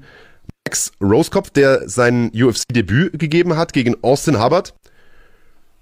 [0.66, 4.74] Max Rosekopf, der sein UFC-Debüt gegeben hat gegen Austin Hubbard.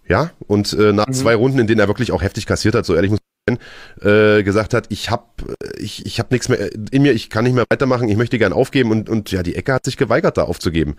[0.06, 1.14] Ja, und äh, nach mhm.
[1.14, 3.60] zwei Runden, in denen er wirklich auch heftig kassiert hat, so ehrlich muss ich sein,
[4.06, 5.44] äh, gesagt hat, ich hab,
[5.78, 8.52] ich, ich hab nichts mehr in mir, ich kann nicht mehr weitermachen, ich möchte gern
[8.52, 10.98] aufgeben und, und ja, die Ecke hat sich geweigert, da aufzugeben.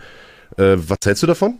[0.56, 1.58] Äh, was hältst du davon?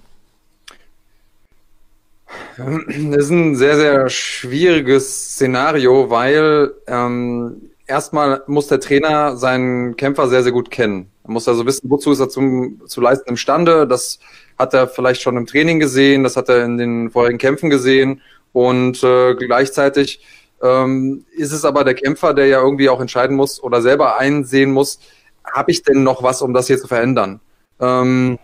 [2.59, 10.29] Das ist ein sehr, sehr schwieriges Szenario, weil ähm, erstmal muss der Trainer seinen Kämpfer
[10.29, 11.09] sehr, sehr gut kennen.
[11.23, 13.87] Er muss also wissen, wozu ist er zum, zu leisten imstande.
[13.87, 14.19] Das
[14.59, 18.23] hat er vielleicht schon im Training gesehen, das hat er in den vorherigen Kämpfen gesehen
[18.53, 20.21] und äh, gleichzeitig
[20.61, 24.73] ähm, ist es aber der Kämpfer, der ja irgendwie auch entscheiden muss oder selber einsehen
[24.73, 24.99] muss,
[25.45, 27.39] habe ich denn noch was, um das hier zu verändern?
[27.81, 28.41] Ähm,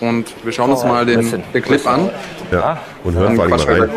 [0.00, 1.20] und wir schauen uns mal den,
[1.52, 2.10] den Clip an.
[2.50, 2.78] Ja, ah.
[3.04, 3.90] und hören vor allem mal rein.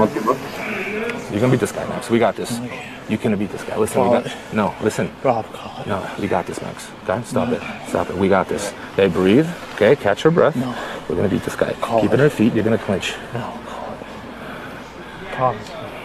[1.31, 2.09] You're gonna beat this guy, Max.
[2.09, 2.59] We got this.
[3.07, 3.77] You can beat this guy.
[3.77, 5.09] Listen, we got, no, listen.
[5.23, 6.89] No, we got this, Max.
[7.03, 7.61] Okay, stop it.
[7.87, 8.17] Stop it.
[8.17, 8.73] We got this.
[8.93, 9.47] Okay, breathe.
[9.75, 10.55] Okay, catch your breath.
[10.57, 10.75] No.
[11.07, 11.73] We're gonna beat this guy.
[11.79, 12.53] Call Keep it on your feet.
[12.53, 13.15] You're gonna clinch.
[13.33, 13.57] No,
[15.31, 15.57] call it.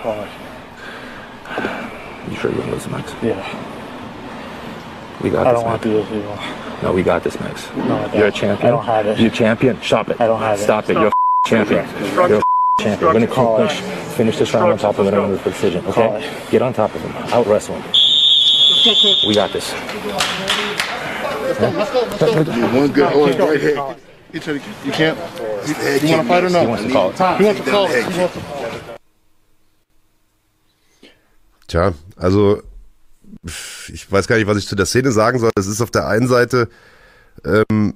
[0.03, 0.29] Call it.
[2.31, 3.13] You sure you're gonna lose, Max?
[3.23, 3.43] Yeah.
[5.23, 5.61] We got I this.
[5.61, 6.66] don't want to do this anymore.
[6.83, 7.69] No, we got this, Max.
[7.75, 8.69] No, You're a champion.
[8.69, 9.19] I don't have it.
[9.19, 9.81] You're a champion.
[9.83, 10.21] Stop it.
[10.21, 10.63] I don't have it.
[10.63, 10.95] Stop it.
[10.95, 11.13] You're a
[11.47, 11.89] champion.
[12.29, 12.43] You're a
[12.79, 13.07] champion.
[13.07, 13.73] We're gonna clinch.
[14.17, 15.87] Finish this round on top of it under the decision.
[15.87, 16.47] Okay?
[16.51, 17.13] Get on top of him.
[17.33, 17.93] Out wrestle him.
[19.27, 19.73] We got this.
[22.73, 23.97] One good horse right here.
[24.33, 24.41] You
[24.93, 25.19] can't.
[25.67, 26.61] You want to fight or no?
[26.61, 27.39] He wants to call it.
[27.39, 28.13] He wants to call it.
[28.13, 28.57] He wants to
[31.69, 32.63] Tja, also
[33.93, 35.51] ich weiß gar nicht, was ich zu der Szene sagen soll.
[35.57, 36.69] Es ist auf der einen Seite
[37.45, 37.95] ähm,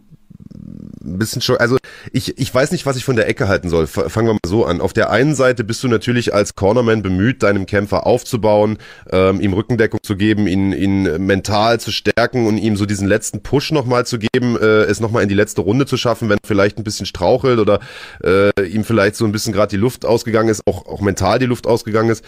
[1.02, 1.76] ein bisschen schon, also
[2.12, 3.86] ich, ich weiß nicht, was ich von der Ecke halten soll.
[3.86, 4.80] Fangen wir mal so an.
[4.80, 8.78] Auf der einen Seite bist du natürlich als Cornerman bemüht, deinem Kämpfer aufzubauen,
[9.10, 13.42] ähm, ihm Rückendeckung zu geben, ihn, ihn mental zu stärken und ihm so diesen letzten
[13.42, 16.78] Push nochmal zu geben, äh, es nochmal in die letzte Runde zu schaffen, wenn vielleicht
[16.78, 17.80] ein bisschen strauchelt oder
[18.22, 21.46] äh, ihm vielleicht so ein bisschen gerade die Luft ausgegangen ist, auch, auch mental die
[21.46, 22.24] Luft ausgegangen ist.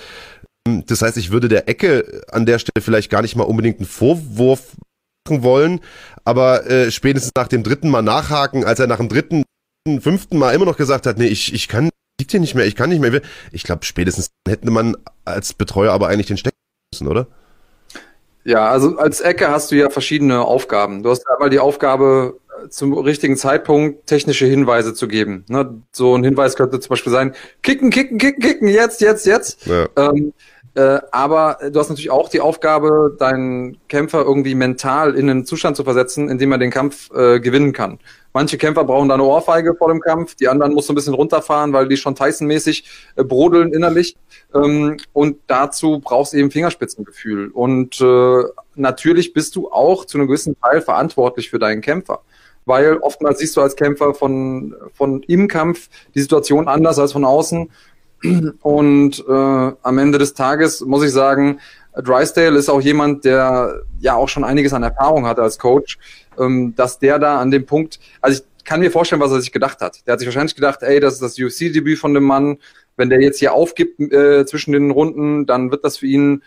[0.65, 3.87] Das heißt, ich würde der Ecke an der Stelle vielleicht gar nicht mal unbedingt einen
[3.87, 4.77] Vorwurf
[5.29, 5.81] machen wollen,
[6.25, 9.45] aber äh, spätestens nach dem dritten Mal nachhaken, als er nach dem dritten,
[10.01, 11.91] fünften Mal immer noch gesagt hat, nee, ich, ich kann,
[12.21, 13.21] liegt hier nicht mehr, ich kann nicht mehr.
[13.51, 16.57] Ich glaube, spätestens hätte man als Betreuer aber eigentlich den stecken
[16.93, 17.27] müssen, oder?
[18.45, 21.03] Ja, also als Ecke hast du ja verschiedene Aufgaben.
[21.03, 25.45] Du hast einmal die Aufgabe, zum richtigen Zeitpunkt technische Hinweise zu geben.
[25.49, 25.83] Ne?
[25.93, 29.67] So ein Hinweis könnte zum Beispiel sein, kicken, kicken, kicken, kicken, jetzt, jetzt, jetzt.
[29.67, 29.89] Ja.
[29.97, 30.33] Ähm,
[30.75, 35.77] äh, aber du hast natürlich auch die Aufgabe, deinen Kämpfer irgendwie mental in einen Zustand
[35.77, 37.99] zu versetzen, in dem er den Kampf äh, gewinnen kann.
[38.33, 41.15] Manche Kämpfer brauchen da eine Ohrfeige vor dem Kampf, die anderen musst du ein bisschen
[41.15, 42.85] runterfahren, weil die schon Tyson-mäßig
[43.17, 44.17] äh, brodeln innerlich.
[44.55, 47.49] Ähm, und dazu brauchst du eben Fingerspitzengefühl.
[47.49, 48.43] Und äh,
[48.75, 52.21] natürlich bist du auch zu einem gewissen Teil verantwortlich für deinen Kämpfer
[52.65, 57.25] weil oftmals siehst du als Kämpfer von, von im Kampf die Situation anders als von
[57.25, 57.71] außen.
[58.63, 61.59] Und äh, am Ende des Tages muss ich sagen,
[61.95, 65.99] Drysdale ist auch jemand, der ja auch schon einiges an Erfahrung hatte als Coach,
[66.39, 69.53] ähm, dass der da an dem Punkt, also ich kann mir vorstellen, was er sich
[69.53, 70.07] gedacht hat.
[70.07, 72.59] Der hat sich wahrscheinlich gedacht, ey, das ist das UFC-Debüt von dem Mann.
[72.97, 76.43] Wenn der jetzt hier aufgibt äh, zwischen den Runden, dann wird das für ihn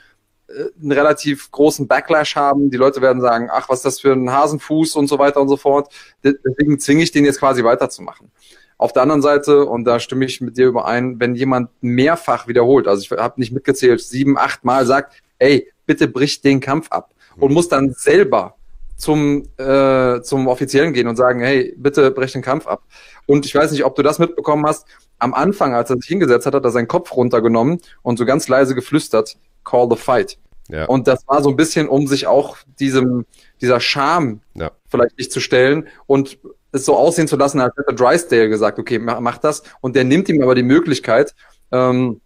[0.48, 2.70] äh, einen relativ großen Backlash haben.
[2.70, 5.50] Die Leute werden sagen, ach, was ist das für ein Hasenfuß und so weiter und
[5.50, 5.94] so fort.
[6.24, 8.32] Deswegen zwinge ich den jetzt quasi weiterzumachen.
[8.78, 12.88] Auf der anderen Seite, und da stimme ich mit dir überein, wenn jemand mehrfach wiederholt,
[12.88, 17.14] also ich habe nicht mitgezählt, sieben, acht Mal sagt, ey, bitte brich den Kampf ab
[17.38, 18.56] und muss dann selber
[18.98, 22.84] zum, äh, zum Offiziellen gehen und sagen, hey, bitte brech den Kampf ab.
[23.26, 24.86] Und ich weiß nicht, ob du das mitbekommen hast.
[25.20, 28.48] Am Anfang, als er sich hingesetzt hat, hat er seinen Kopf runtergenommen und so ganz
[28.48, 30.38] leise geflüstert, call the fight.
[30.70, 30.86] Ja.
[30.86, 33.26] Und das war so ein bisschen, um sich auch diesem,
[33.62, 34.72] dieser Scham ja.
[34.88, 36.40] vielleicht nicht zu stellen und
[36.72, 39.64] es so aussehen zu lassen, als hätte Drysdale gesagt, okay, mach, mach das.
[39.82, 41.36] Und der nimmt ihm aber die Möglichkeit,
[41.72, 42.20] ähm,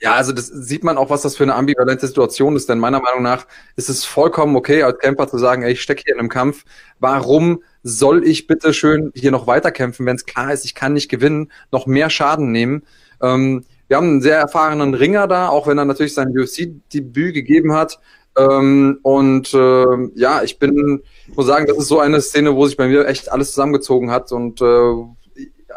[0.00, 3.00] ja, also das sieht man auch, was das für eine ambivalente Situation ist, denn meiner
[3.00, 3.46] Meinung nach
[3.76, 6.64] ist es vollkommen okay, als Camper zu sagen, ey, ich stecke hier in einem Kampf.
[7.00, 11.08] Warum soll ich bitte schön hier noch weiterkämpfen, wenn es klar ist, ich kann nicht
[11.08, 12.84] gewinnen, noch mehr Schaden nehmen?
[13.20, 17.72] Ähm, wir haben einen sehr erfahrenen Ringer da, auch wenn er natürlich sein UFC-Debüt gegeben
[17.72, 17.98] hat.
[18.36, 21.02] Ähm, und äh, ja, ich bin,
[21.34, 24.30] muss sagen, das ist so eine Szene, wo sich bei mir echt alles zusammengezogen hat.
[24.30, 24.92] Und äh,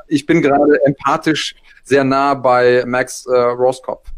[0.08, 4.10] ich bin gerade empathisch sehr nah bei Max äh, Roskopf.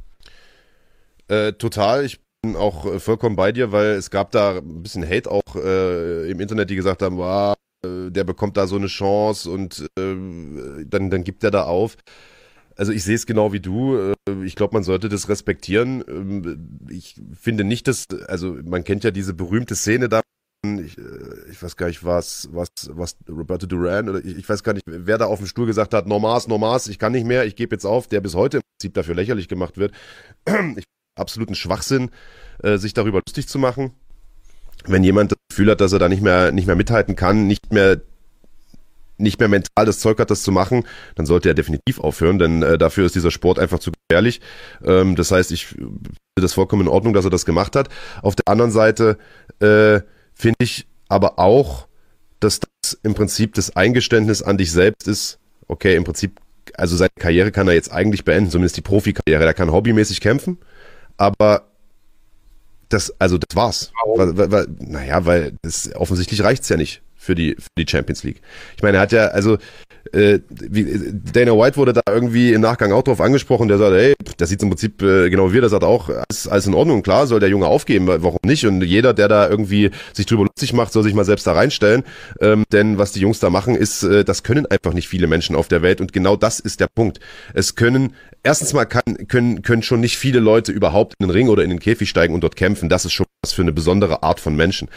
[1.28, 2.06] Äh, total.
[2.06, 5.56] Ich bin auch äh, vollkommen bei dir, weil es gab da ein bisschen Hate auch
[5.56, 7.56] äh, im Internet, die gesagt haben, wow,
[7.86, 10.16] äh, der bekommt da so eine Chance und äh,
[10.86, 11.96] dann, dann gibt er da auf.
[12.76, 14.14] Also ich sehe es genau wie du.
[14.44, 16.04] Ich glaube, man sollte das respektieren.
[16.08, 20.23] Ähm, ich finde nicht, dass, also man kennt ja diese berühmte Szene da
[20.64, 24.64] ich, äh, ich weiß gar nicht, was, was, was Roberto Duran oder ich, ich, weiß
[24.64, 27.46] gar nicht, wer da auf dem Stuhl gesagt hat, Normas, Normas, ich kann nicht mehr,
[27.46, 29.94] ich gebe jetzt auf, der bis heute im Prinzip dafür lächerlich gemacht wird.
[30.78, 30.86] Ich,
[31.16, 32.10] absoluten Schwachsinn,
[32.64, 33.92] äh, sich darüber lustig zu machen.
[34.86, 37.72] Wenn jemand das Gefühl hat, dass er da nicht mehr, nicht mehr mithalten kann, nicht
[37.72, 38.02] mehr
[39.20, 40.86] nicht mehr mental das Zeug hat, das zu machen,
[41.16, 44.42] dann sollte er definitiv aufhören, denn äh, dafür ist dieser Sport einfach zu gefährlich.
[44.84, 47.90] Ähm, das heißt, ich finde das vollkommen in Ordnung, dass er das gemacht hat.
[48.24, 49.20] Auf der anderen Seite
[49.60, 50.02] äh,
[50.44, 51.88] finde ich aber auch,
[52.42, 55.40] dass das im Prinzip das Eingeständnis an dich selbst ist,
[55.70, 56.42] okay, im Prinzip,
[56.74, 59.46] also seine Karriere kann er jetzt eigentlich beenden, zumindest die Profikarriere.
[59.46, 60.58] Er kann hobbymäßig kämpfen,
[61.16, 61.70] aber
[62.90, 63.94] das, also das war's.
[64.06, 68.24] Weil, weil, weil, naja, weil das, offensichtlich reicht's ja nicht für die, für die Champions
[68.24, 68.42] League.
[68.76, 69.58] Ich meine, er hat ja, also
[70.12, 70.86] äh, wie,
[71.32, 74.62] Dana White wurde da irgendwie im Nachgang auch drauf angesprochen, der sagt, hey, das sieht
[74.62, 77.40] im Prinzip äh, genau wie er, der sagt auch, alles, alles in Ordnung, klar, soll
[77.40, 78.66] der Junge aufgeben, warum nicht?
[78.66, 82.04] Und jeder, der da irgendwie sich drüber lustig macht, soll sich mal selbst da reinstellen.
[82.42, 85.56] Ähm, denn was die Jungs da machen, ist, äh, das können einfach nicht viele Menschen
[85.56, 87.20] auf der Welt und genau das ist der Punkt.
[87.54, 88.14] Es können
[88.44, 91.70] erstens mal kann, können, können schon nicht viele Leute überhaupt in den Ring oder in
[91.70, 92.90] den Käfig steigen und dort kämpfen.
[92.90, 94.90] Das ist schon was für eine besondere Art von Menschen.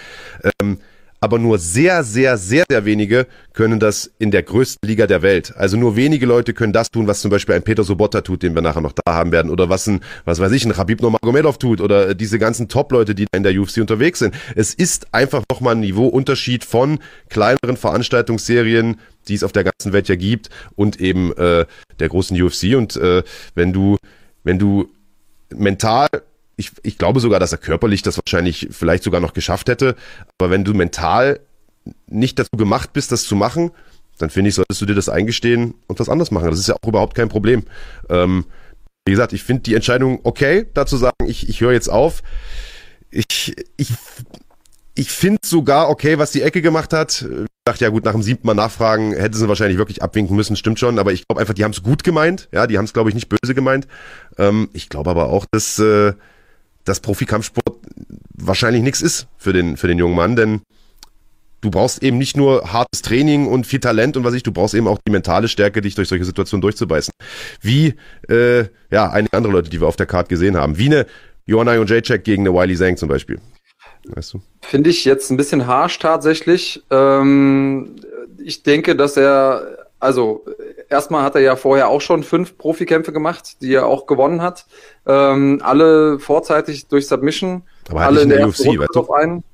[0.61, 0.79] Ähm,
[1.27, 5.53] aber nur sehr, sehr, sehr, sehr wenige können das in der größten Liga der Welt.
[5.57, 8.55] Also nur wenige Leute können das tun, was zum Beispiel ein Peter Sobotta tut, den
[8.55, 11.59] wir nachher noch da haben werden, oder was ein, was weiß ich, ein Habib Nurmagomedov
[11.59, 14.37] tut, oder diese ganzen Top-Leute, die in der UFC unterwegs sind.
[14.55, 20.07] Es ist einfach nochmal ein Niveauunterschied von kleineren Veranstaltungsserien, die es auf der ganzen Welt
[20.07, 21.67] ja gibt, und eben äh,
[21.99, 22.77] der großen UFC.
[22.77, 23.25] Und äh,
[23.57, 23.97] wenn du,
[24.45, 24.89] wenn du
[25.53, 26.07] mental
[26.57, 29.95] ich, ich glaube sogar, dass er körperlich das wahrscheinlich vielleicht sogar noch geschafft hätte.
[30.39, 31.41] Aber wenn du mental
[32.07, 33.71] nicht dazu gemacht bist, das zu machen,
[34.19, 36.51] dann finde ich, solltest du dir das eingestehen und was anderes machen.
[36.51, 37.65] Das ist ja auch überhaupt kein Problem.
[38.09, 38.47] Ähm,
[39.05, 42.23] wie gesagt, ich finde die Entscheidung okay, dazu sagen, ich, ich höre jetzt auf.
[43.11, 43.93] Ich, ich,
[44.95, 47.23] ich finde sogar okay, was die Ecke gemacht hat.
[47.23, 50.57] Ich dachte, ja gut, nach dem siebten Mal nachfragen hätte sie wahrscheinlich wirklich abwinken müssen,
[50.57, 50.99] stimmt schon.
[50.99, 52.49] Aber ich glaube einfach, die haben es gut gemeint.
[52.53, 53.87] Ja, die haben es, glaube ich, nicht böse gemeint.
[54.39, 55.79] Ähm, ich glaube aber auch, dass...
[55.79, 56.15] Äh,
[56.87, 57.77] dass Profikampfsport
[58.35, 60.63] wahrscheinlich nichts ist für den, für den jungen Mann, denn
[61.61, 64.75] du brauchst eben nicht nur hartes Training und viel Talent und was ich, du brauchst
[64.75, 67.13] eben auch die mentale Stärke, dich durch solche Situationen durchzubeißen.
[67.61, 67.95] Wie
[68.29, 70.79] äh, ja einige andere Leute, die wir auf der Karte gesehen haben.
[70.79, 71.07] Wie eine
[71.45, 73.41] Joanna und Jacek gegen eine Wiley Zhang zum Beispiel.
[74.09, 74.43] Weißt du?
[74.63, 76.83] Finde ich jetzt ein bisschen harsch tatsächlich.
[76.91, 77.97] Ähm,
[78.39, 80.45] ich denke, dass er also
[80.89, 84.67] erstmal hat er ja vorher auch schon fünf Profikämpfe gemacht, die er auch gewonnen hat.
[85.07, 87.63] Ähm, alle vorzeitig durch Submission.
[87.89, 89.13] Aber halt alle nicht in der, UFC, weißt du?
[89.13, 89.45] Einen.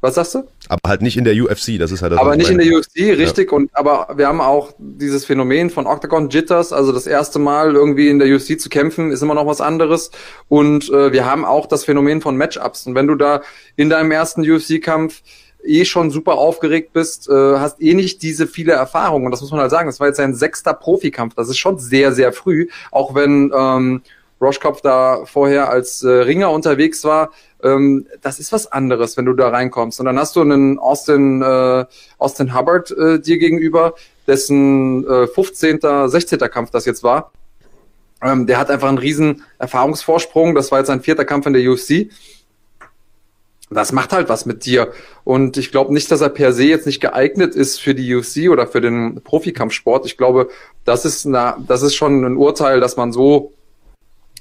[0.00, 0.44] Was sagst du?
[0.68, 3.16] Aber halt nicht in der UFC, das ist halt das Aber nicht in der UFC,
[3.16, 3.50] richtig.
[3.50, 3.56] Ja.
[3.56, 8.10] Und aber wir haben auch dieses Phänomen von Octagon Jitters, also das erste Mal irgendwie
[8.10, 10.10] in der UFC zu kämpfen, ist immer noch was anderes.
[10.48, 12.86] Und äh, wir haben auch das Phänomen von Matchups.
[12.86, 13.40] Und wenn du da
[13.76, 15.22] in deinem ersten UFC-Kampf
[15.64, 19.26] eh schon super aufgeregt bist, äh, hast eh nicht diese viele Erfahrungen.
[19.26, 19.88] Und das muss man halt sagen.
[19.88, 21.34] Das war jetzt sein sechster Profikampf.
[21.34, 22.68] Das ist schon sehr, sehr früh.
[22.90, 24.02] Auch wenn ähm,
[24.40, 27.30] Roschkopf da vorher als äh, Ringer unterwegs war,
[27.62, 30.00] ähm, das ist was anderes, wenn du da reinkommst.
[30.00, 31.84] Und dann hast du einen Austin, äh,
[32.18, 33.94] Austin Hubbard äh, dir gegenüber,
[34.26, 36.38] dessen äh, 15., 16.
[36.38, 37.32] Kampf das jetzt war.
[38.22, 40.54] Ähm, der hat einfach einen riesen Erfahrungsvorsprung.
[40.54, 42.10] Das war jetzt sein vierter Kampf in der UFC
[43.74, 44.92] das macht halt was mit dir.
[45.24, 48.50] Und ich glaube nicht, dass er per se jetzt nicht geeignet ist für die UFC
[48.50, 50.06] oder für den Profikampfsport.
[50.06, 50.48] Ich glaube,
[50.84, 53.52] das ist, na, das ist schon ein Urteil, dass man so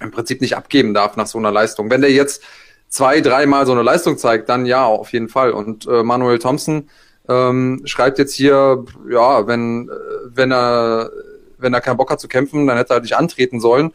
[0.02, 1.90] im Prinzip nicht abgeben darf nach so einer Leistung.
[1.90, 2.44] Wenn der jetzt
[2.90, 5.52] zwei, dreimal so eine Leistung zeigt, dann ja, auf jeden Fall.
[5.52, 6.90] Und äh, Manuel Thompson
[7.28, 9.94] ähm, schreibt jetzt hier, ja, wenn, äh,
[10.26, 11.10] wenn er,
[11.58, 13.94] wenn er keinen Bock hat zu kämpfen, dann hätte er halt nicht antreten sollen.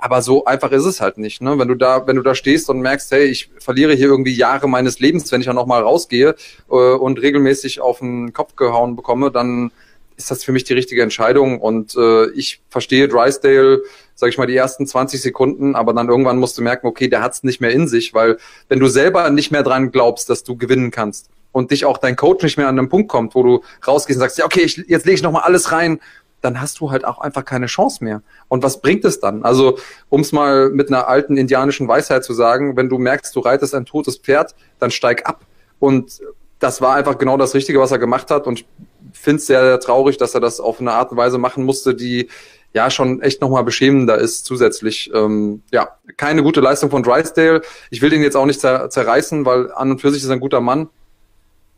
[0.00, 1.42] Aber so einfach ist es halt nicht.
[1.42, 1.58] Ne?
[1.58, 4.68] Wenn du da, wenn du da stehst und merkst, hey, ich verliere hier irgendwie Jahre
[4.68, 6.34] meines Lebens, wenn ich dann nochmal rausgehe
[6.70, 9.70] äh, und regelmäßig auf den Kopf gehauen bekomme, dann
[10.16, 11.60] ist das für mich die richtige Entscheidung.
[11.60, 13.82] Und äh, ich verstehe Drysdale,
[14.14, 17.22] sag ich mal, die ersten 20 Sekunden, aber dann irgendwann musst du merken, okay, der
[17.22, 18.38] hat's nicht mehr in sich, weil
[18.68, 22.16] wenn du selber nicht mehr dran glaubst, dass du gewinnen kannst und dich auch dein
[22.16, 24.76] Coach nicht mehr an den Punkt kommt, wo du rausgehst und sagst, ja, okay, ich,
[24.88, 26.00] jetzt lege ich nochmal alles rein
[26.40, 28.22] dann hast du halt auch einfach keine Chance mehr.
[28.48, 29.44] Und was bringt es dann?
[29.44, 29.78] Also,
[30.08, 33.74] um es mal mit einer alten indianischen Weisheit zu sagen, wenn du merkst, du reitest
[33.74, 35.44] ein totes Pferd, dann steig ab.
[35.78, 36.20] Und
[36.58, 38.46] das war einfach genau das Richtige, was er gemacht hat.
[38.46, 38.66] Und ich
[39.12, 41.94] finde es sehr, sehr traurig, dass er das auf eine Art und Weise machen musste,
[41.94, 42.28] die
[42.72, 45.10] ja schon echt nochmal beschämender ist zusätzlich.
[45.12, 47.62] Ähm, ja, keine gute Leistung von Drysdale.
[47.90, 50.34] Ich will den jetzt auch nicht zer zerreißen, weil an und für sich ist er
[50.34, 50.88] ein guter Mann.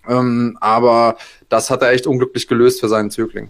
[0.09, 1.17] Ähm, aber
[1.49, 3.49] das hat er echt unglücklich gelöst für seinen Zögling.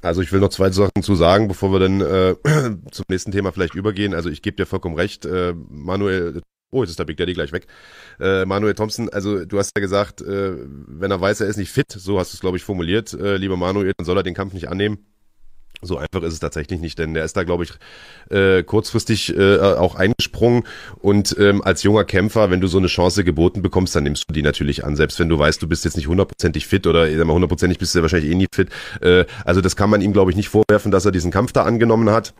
[0.00, 2.34] Also ich will noch zwei Sachen zu sagen, bevor wir dann äh,
[2.90, 4.14] zum nächsten Thema vielleicht übergehen.
[4.14, 7.52] Also ich gebe dir vollkommen recht, äh, Manuel, oh, jetzt ist der Big Daddy gleich
[7.52, 7.66] weg.
[8.18, 11.70] Äh, Manuel Thompson, also du hast ja gesagt, äh, wenn er weiß, er ist nicht
[11.70, 14.34] fit, so hast du es, glaube ich, formuliert, äh, lieber Manuel, dann soll er den
[14.34, 14.98] Kampf nicht annehmen.
[15.82, 17.72] So einfach ist es tatsächlich nicht, denn der ist da, glaube ich,
[18.30, 20.62] äh, kurzfristig äh, auch eingesprungen.
[21.00, 24.32] Und ähm, als junger Kämpfer, wenn du so eine Chance geboten bekommst, dann nimmst du
[24.32, 24.94] die natürlich an.
[24.96, 28.02] Selbst wenn du weißt, du bist jetzt nicht hundertprozentig fit oder hundertprozentig bist du ja
[28.02, 28.68] wahrscheinlich eh nie fit.
[29.00, 31.64] Äh, also das kann man ihm, glaube ich, nicht vorwerfen, dass er diesen Kampf da
[31.64, 32.32] angenommen hat.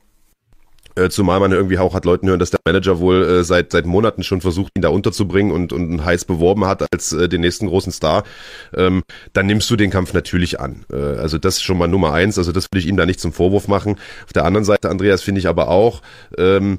[0.97, 3.86] Äh, zumal man irgendwie auch hat Leuten hören, dass der Manager wohl äh, seit seit
[3.86, 7.66] Monaten schon versucht, ihn da unterzubringen und und heiß beworben hat als äh, den nächsten
[7.66, 8.24] großen Star.
[8.74, 10.84] Ähm, dann nimmst du den Kampf natürlich an.
[10.93, 12.38] Äh, also das ist schon mal Nummer eins.
[12.38, 13.97] Also das will ich ihm da nicht zum Vorwurf machen.
[14.24, 16.03] Auf der anderen Seite, Andreas, finde ich aber auch,
[16.38, 16.78] ähm,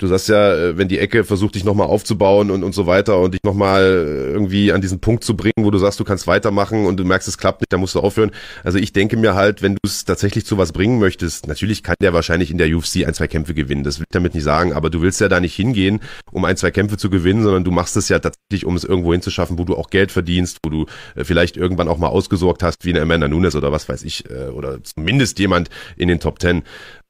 [0.00, 3.18] du sagst ja, äh, wenn die Ecke versucht, dich nochmal aufzubauen und, und so weiter
[3.20, 6.26] und dich nochmal äh, irgendwie an diesen Punkt zu bringen, wo du sagst, du kannst
[6.26, 8.30] weitermachen und du merkst, es klappt nicht, dann musst du aufhören.
[8.64, 11.96] Also ich denke mir halt, wenn du es tatsächlich zu was bringen möchtest, natürlich kann
[12.00, 13.84] der wahrscheinlich in der UFC ein, zwei Kämpfe gewinnen.
[13.84, 16.00] Das will ich damit nicht sagen, aber du willst ja da nicht hingehen,
[16.32, 19.12] um ein, zwei Kämpfe zu gewinnen, sondern du machst es ja tatsächlich, um es irgendwo
[19.12, 22.84] hinzuschaffen, wo du auch Geld verdienst, wo du äh, vielleicht irgendwann auch mal ausgesorgt hast,
[22.84, 26.62] wie eine Amanda Nunes oder was weiß ich, oder zumindest jemand in den Top Ten.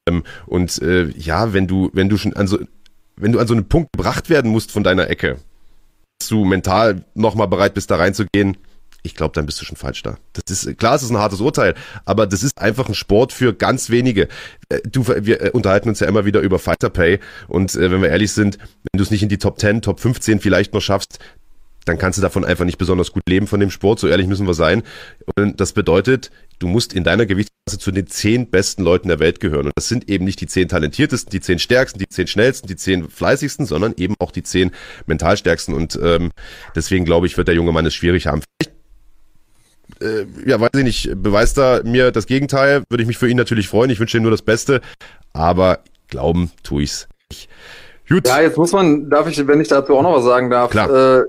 [0.09, 2.59] Ähm, und äh, ja, wenn du, wenn du schon an so,
[3.21, 5.39] wenn du an so einen Punkt gebracht werden musst von deiner Ecke,
[6.29, 8.57] du mental nochmal bereit bist, da reinzugehen,
[9.03, 10.19] ich glaube, dann bist du schon falsch da.
[10.33, 13.55] Das ist klar, es ist ein hartes Urteil, aber das ist einfach ein Sport für
[13.55, 14.29] ganz wenige.
[14.69, 17.19] Äh, du, wir äh, unterhalten uns ja immer wieder über Fighter Pay
[17.49, 20.01] und äh, wenn wir ehrlich sind, wenn du es nicht in die Top 10, Top
[20.01, 21.19] 15 vielleicht noch schaffst,
[21.85, 24.01] dann kannst du davon einfach nicht besonders gut leben von dem Sport.
[24.01, 24.83] So ehrlich müssen wir sein.
[25.37, 29.41] Und das bedeutet, du musst in deiner Gewichtsklasse zu den zehn besten Leuten der Welt
[29.41, 29.67] gehören.
[29.67, 32.77] Und das sind eben nicht die zehn talentiertesten, die zehn stärksten, die zehn schnellsten, die
[32.77, 34.73] zehn fleißigsten, sondern eben auch die zehn
[35.07, 35.75] mental stärksten.
[35.75, 36.31] Und ähm,
[36.75, 38.43] deswegen glaube ich, wird der junge Mann es schwierig haben.
[38.43, 38.81] Vielleicht
[40.03, 43.37] äh, ja, weiß ich nicht, beweist er mir das Gegenteil, würde ich mich für ihn
[43.37, 43.91] natürlich freuen.
[43.91, 44.81] Ich wünsche ihm nur das Beste,
[45.33, 47.49] aber glauben tue ich's nicht.
[48.09, 48.27] Gut.
[48.27, 50.91] Ja, jetzt muss man, darf ich, wenn ich dazu auch noch was sagen darf, Klar.
[50.91, 51.25] Äh,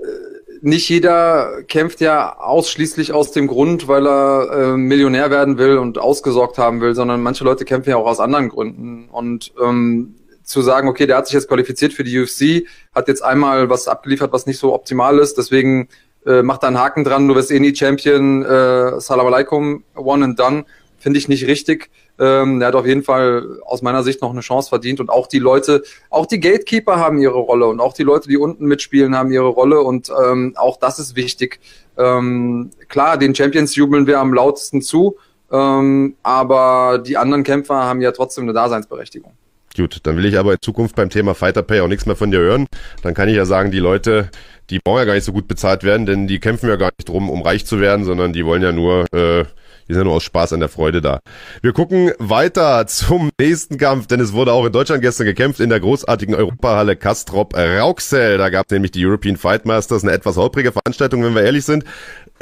[0.62, 5.98] nicht jeder kämpft ja ausschließlich aus dem Grund, weil er äh, Millionär werden will und
[5.98, 9.08] ausgesorgt haben will, sondern manche Leute kämpfen ja auch aus anderen Gründen.
[9.10, 13.22] Und ähm, zu sagen, okay, der hat sich jetzt qualifiziert für die UFC, hat jetzt
[13.22, 15.88] einmal was abgeliefert, was nicht so optimal ist, deswegen
[16.26, 20.24] äh, macht da einen Haken dran, du wirst eh nie Champion, äh, Salam alaikum, one
[20.24, 20.64] and done,
[20.98, 21.90] finde ich nicht richtig.
[22.22, 25.26] Ähm, er hat auf jeden Fall aus meiner Sicht noch eine Chance verdient und auch
[25.26, 29.16] die Leute, auch die Gatekeeper haben ihre Rolle und auch die Leute, die unten mitspielen,
[29.16, 31.58] haben ihre Rolle und ähm, auch das ist wichtig.
[31.98, 35.16] Ähm, klar, den Champions jubeln wir am lautesten zu,
[35.50, 39.32] ähm, aber die anderen Kämpfer haben ja trotzdem eine Daseinsberechtigung.
[39.76, 42.30] Gut, dann will ich aber in Zukunft beim Thema Fighter Pay auch nichts mehr von
[42.30, 42.68] dir hören.
[43.02, 44.30] Dann kann ich ja sagen, die Leute,
[44.70, 47.08] die brauchen ja gar nicht so gut bezahlt werden, denn die kämpfen ja gar nicht
[47.08, 49.44] drum, um reich zu werden, sondern die wollen ja nur äh,
[49.92, 51.20] wir sind nur aus Spaß an der Freude da.
[51.60, 55.68] Wir gucken weiter zum nächsten Kampf, denn es wurde auch in Deutschland gestern gekämpft in
[55.68, 58.38] der großartigen Europahalle Kastrop Rauxel.
[58.38, 61.66] Da gab es nämlich die European Fight Masters, eine etwas holprige Veranstaltung, wenn wir ehrlich
[61.66, 61.84] sind.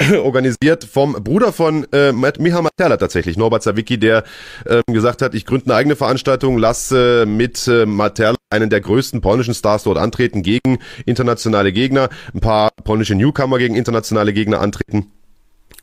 [0.23, 4.23] organisiert vom Bruder von äh, Miha Materla tatsächlich, Norbert Zawicki, der
[4.65, 9.19] äh, gesagt hat, ich gründe eine eigene Veranstaltung, lasse mit äh, Materla einen der größten
[9.19, 15.11] polnischen Stars dort antreten gegen internationale Gegner, ein paar polnische Newcomer gegen internationale Gegner antreten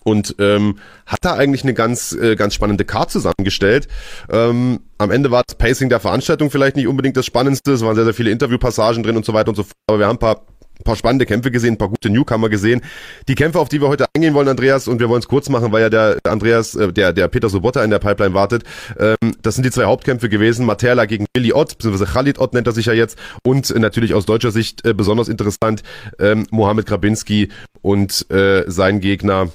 [0.04, 3.88] und ähm, hat da eigentlich eine ganz äh, ganz spannende Card zusammengestellt.
[4.30, 7.94] Ähm, am Ende war das Pacing der Veranstaltung vielleicht nicht unbedingt das Spannendste, es waren
[7.94, 10.20] sehr sehr viele Interviewpassagen drin und so weiter und so fort, aber wir haben ein
[10.20, 10.42] paar
[10.78, 12.82] ein paar spannende Kämpfe gesehen, ein paar gute Newcomer gesehen.
[13.26, 15.72] Die Kämpfe, auf die wir heute eingehen wollen, Andreas, und wir wollen es kurz machen,
[15.72, 18.62] weil ja der Andreas, äh, der, der Peter Sobotta in der Pipeline wartet.
[18.98, 20.64] Ähm, das sind die zwei Hauptkämpfe gewesen.
[20.64, 23.18] Materla gegen Billy Ott, beziehungsweise Khalid Ott nennt er sich ja jetzt.
[23.42, 25.82] Und äh, natürlich aus deutscher Sicht äh, besonders interessant,
[26.18, 27.48] ähm, Mohamed Grabinski
[27.82, 29.48] und äh, sein Gegner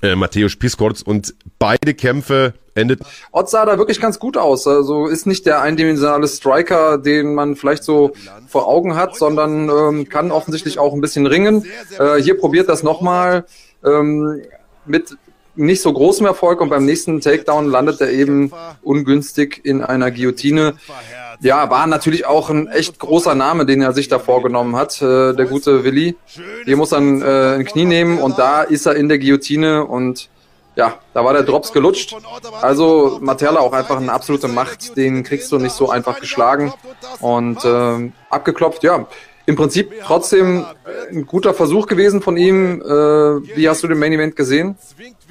[0.00, 3.00] äh, Mateusz Piskorz und beide Kämpfe endet.
[3.32, 4.66] Ott sah da wirklich ganz gut aus.
[4.66, 8.12] Also ist nicht der eindimensionale Striker, den man vielleicht so
[8.48, 11.66] vor Augen hat, sondern ähm, kann offensichtlich auch ein bisschen ringen.
[11.98, 13.44] Äh, hier probiert das nochmal
[13.84, 14.42] ähm,
[14.86, 15.16] mit
[15.54, 20.74] nicht so großem Erfolg und beim nächsten Takedown landet er eben ungünstig in einer Guillotine.
[21.40, 25.34] Ja, war natürlich auch ein echt großer Name, den er sich da vorgenommen hat, äh,
[25.34, 26.16] der gute Willi.
[26.64, 29.84] Hier muss er ein, äh, ein Knie nehmen und da ist er in der Guillotine
[29.84, 30.28] und
[30.74, 32.16] ja, da war der Drops gelutscht.
[32.62, 36.72] Also Materla auch einfach eine absolute Macht, den kriegst du nicht so einfach geschlagen
[37.20, 38.82] und äh, abgeklopft.
[38.82, 39.06] Ja,
[39.46, 40.64] im Prinzip trotzdem
[41.10, 42.80] ein guter Versuch gewesen von ihm.
[42.80, 42.86] Äh,
[43.56, 44.76] wie hast du den Main Event gesehen?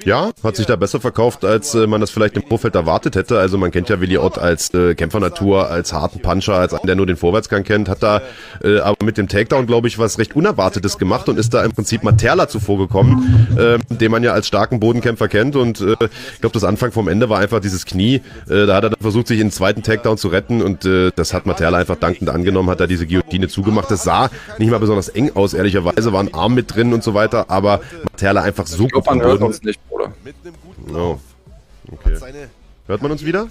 [0.04, 3.38] Ja, hat sich da besser verkauft, als äh, man das vielleicht im Vorfeld erwartet hätte.
[3.38, 6.96] Also man kennt ja Willi Ott als äh, Kämpfernatur, als harten Puncher, als einen, der
[6.96, 8.20] nur den Vorwärtsgang kennt, hat da
[8.62, 11.72] äh, aber mit dem Takedown, glaube ich, was recht Unerwartetes gemacht und ist da im
[11.72, 15.56] Prinzip Materla zuvorgekommen, äh, den man ja als starken Bodenkämpfer kennt.
[15.56, 15.96] Und äh,
[16.34, 18.22] ich glaube, das Anfang vom Ende war einfach dieses Knie.
[18.48, 21.12] Äh, da hat er dann versucht, sich in den zweiten Takedown zu retten und äh,
[21.14, 23.90] das hat Materla einfach dankend angenommen, hat da diese Guillotine zugemacht.
[23.90, 27.14] Das sah nicht mal besonders eng aus, ehrlicherweise, war ein Arm mit drin und so
[27.14, 29.54] weiter, aber Materla einfach so gut am Boden.
[29.62, 30.12] Nicht, Bruder.
[30.94, 31.18] Oh.
[31.90, 32.16] Okay.
[32.88, 33.46] Hört man uns wieder?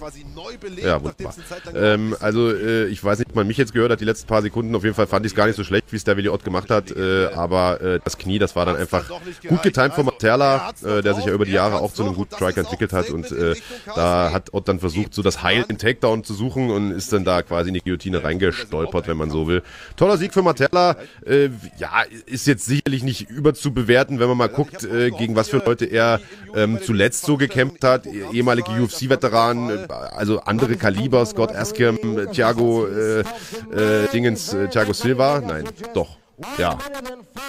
[0.84, 1.34] Ja, wunderbar.
[1.74, 4.42] Ähm, also äh, ich weiß nicht, ob man mich jetzt gehört hat, die letzten paar
[4.42, 4.76] Sekunden.
[4.76, 6.44] Auf jeden Fall fand ich es gar nicht so schlecht, wie es der Willi Ott
[6.44, 6.92] gemacht hat.
[6.92, 9.10] Äh, aber äh, das Knie, das war dann einfach
[9.48, 12.36] gut getimt von Materla, äh, der sich ja über die Jahre auch zu einem guten
[12.36, 13.10] Striker entwickelt hat.
[13.10, 13.56] Und äh,
[13.96, 17.24] da hat Ott dann versucht, so das Heil in Takedown zu suchen und ist dann
[17.24, 19.64] da quasi in die Guillotine reingestolpert, wenn man so will.
[19.96, 20.98] Toller Sieg für Materla.
[21.26, 25.64] Äh, ja, ist jetzt sicherlich nicht überzubewerten, wenn man mal guckt, äh, gegen was für
[25.66, 26.20] Leute er
[26.54, 28.06] ähm, zuletzt so gekämpft hat.
[28.06, 31.98] Ehemalige UFC-Veteran Veteran, also andere Kaliber, Scott Askham,
[32.32, 36.18] Thiago äh, äh, Dingens, äh, Thiago Silva, nein, doch,
[36.58, 36.78] ja.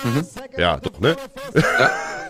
[0.05, 0.27] Mhm.
[0.59, 1.16] Ja, doch, ne?
[1.55, 1.91] Ja.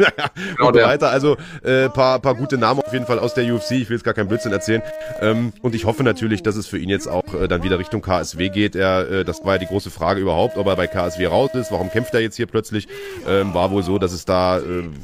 [0.56, 1.10] genau und weiter.
[1.10, 3.72] Also äh, paar, paar gute Namen auf jeden Fall aus der UFC.
[3.72, 4.82] Ich will jetzt gar keinen Blödsinn erzählen.
[5.20, 8.02] Ähm, und ich hoffe natürlich, dass es für ihn jetzt auch äh, dann wieder Richtung
[8.02, 8.76] KSW geht.
[8.76, 11.72] Er, äh, das war ja die große Frage überhaupt, ob er bei KSW raus ist.
[11.72, 12.88] Warum kämpft er jetzt hier plötzlich?
[13.26, 14.62] Ähm, war wohl so, dass es da äh,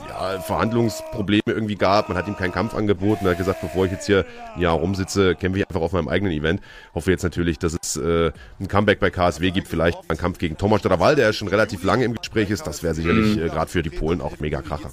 [0.08, 2.08] ja, Verhandlungsprobleme irgendwie gab.
[2.08, 3.24] Man hat ihm keinen Kampf angeboten.
[3.24, 4.24] Er hat gesagt, bevor ich jetzt hier
[4.54, 6.60] ein Jahr rumsitze, kämpfe ich einfach auf meinem eigenen Event.
[6.94, 9.68] Hoffe jetzt natürlich, dass es äh, ein Comeback bei KSW gibt.
[9.68, 12.66] Vielleicht ein Kampf gegen Thomas Strawal, der ja schon relativ lange im Gespräch ist.
[12.66, 14.87] Das wäre sicherlich äh, gerade für die Polen auch mega Kracher.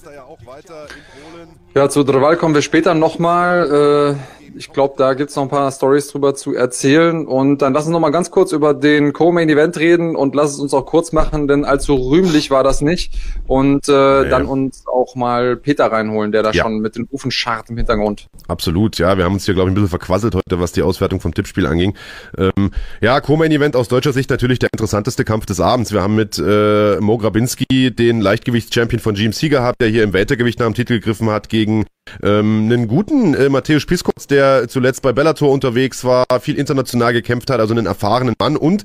[1.74, 4.18] Ja, zu Drewal kommen wir später nochmal.
[4.58, 7.28] Ich glaube, da gibt's noch ein paar Stories drüber zu erzählen.
[7.28, 10.51] Und dann lass uns noch mal ganz kurz über den Co-Main Event reden und lass
[10.51, 13.14] es uns auch kurz machen, denn allzu rühmlich war das nicht.
[13.47, 14.30] Und äh, nee.
[14.30, 16.64] dann uns auch mal Peter reinholen, der da ja.
[16.64, 18.28] schon mit den Hufen scharrt im Hintergrund.
[18.47, 19.18] Absolut, ja.
[19.18, 21.66] Wir haben uns hier, glaube ich, ein bisschen verquasselt heute, was die Auswertung vom Tippspiel
[21.66, 21.95] anging.
[22.38, 25.91] Ähm, ja, Co-Main Event aus deutscher Sicht natürlich der interessanteste Kampf des Abends.
[25.91, 30.60] Wir haben mit äh, Mo Grabinski den Leichtgewichts-Champion von GMC gehabt, der hier im Weltergewicht
[30.60, 31.86] nach dem Titel gegriffen hat gegen
[32.22, 37.49] ähm, einen guten äh, Matthäus Piskos, der zuletzt bei Bellator unterwegs war, viel international gekämpft
[37.49, 38.84] hat, also einen erfahrenen Mann und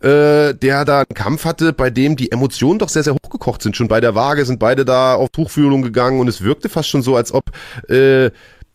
[0.00, 3.76] äh, der da einen Kampf hatte, bei dem die Emotionen doch sehr, sehr hochgekocht sind.
[3.76, 7.02] Schon bei der Waage sind beide da auf Tuchfühlung gegangen und es wirkte fast schon
[7.02, 7.50] so, als ob
[7.88, 8.30] äh,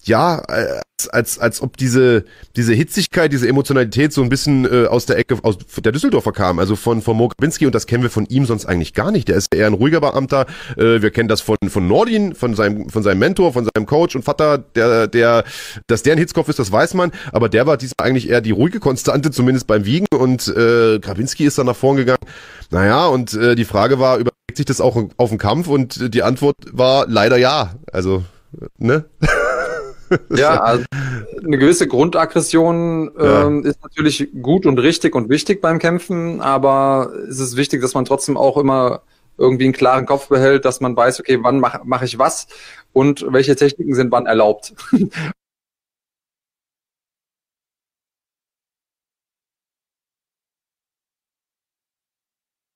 [0.07, 5.05] ja, als, als, als ob diese, diese Hitzigkeit, diese Emotionalität so ein bisschen äh, aus
[5.05, 8.09] der Ecke aus der Düsseldorfer kam, also von, von Mo Grabinski und das kennen wir
[8.09, 9.27] von ihm sonst eigentlich gar nicht.
[9.27, 10.47] Der ist eher ein ruhiger Beamter.
[10.75, 14.15] Äh, wir kennen das von, von Nordin, von seinem, von seinem Mentor, von seinem Coach
[14.15, 15.43] und Vater, der, der,
[15.87, 18.51] dass der ein Hitzkopf ist, das weiß man, aber der war diesmal eigentlich eher die
[18.51, 22.17] ruhige Konstante, zumindest beim Wiegen und äh, Grabinski ist dann nach vorn gegangen.
[22.71, 26.23] Naja, und äh, die Frage war, überträgt sich das auch auf den Kampf und die
[26.23, 27.75] Antwort war leider ja.
[27.91, 28.23] Also,
[28.77, 29.05] ne?
[30.29, 30.85] Ja, also
[31.43, 33.69] eine gewisse Grundaggression ähm, ja.
[33.69, 38.05] ist natürlich gut und richtig und wichtig beim Kämpfen, aber es ist wichtig, dass man
[38.05, 39.01] trotzdem auch immer
[39.37, 42.47] irgendwie einen klaren Kopf behält, dass man weiß, okay, wann mache mach ich was
[42.93, 44.73] und welche Techniken sind wann erlaubt.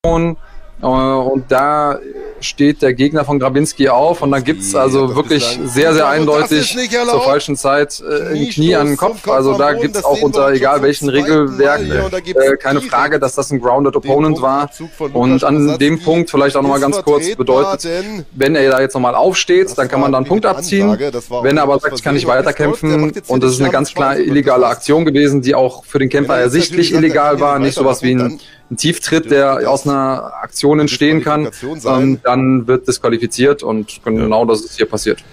[0.06, 0.38] und,
[0.82, 2.00] äh, und da
[2.42, 6.76] steht der Gegner von Grabinski auf und dann gibt's also wirklich sehr, sehr eindeutig
[7.10, 9.28] zur falschen Zeit äh, ein Knie an den Kopf.
[9.28, 13.96] Also da gibt's auch unter egal welchen Regelwerk äh, keine Frage, dass das ein Grounded
[13.96, 14.70] Opponent war.
[15.14, 17.88] Und an dem Punkt vielleicht auch nochmal ganz kurz bedeutet,
[18.32, 20.98] wenn er da jetzt nochmal aufsteht, dann kann man da einen Punkt abziehen.
[21.42, 24.68] Wenn er aber sagt, ich kann nicht weiterkämpfen und das ist eine ganz klar illegale
[24.68, 28.40] Aktion gewesen, die auch für den Kämpfer ersichtlich illegal war, nicht sowas wie ein
[28.72, 31.50] ein Tieftritt, der aus einer Aktion entstehen kann,
[31.86, 35.24] ähm, dann wird disqualifiziert und genau das ist hier passiert.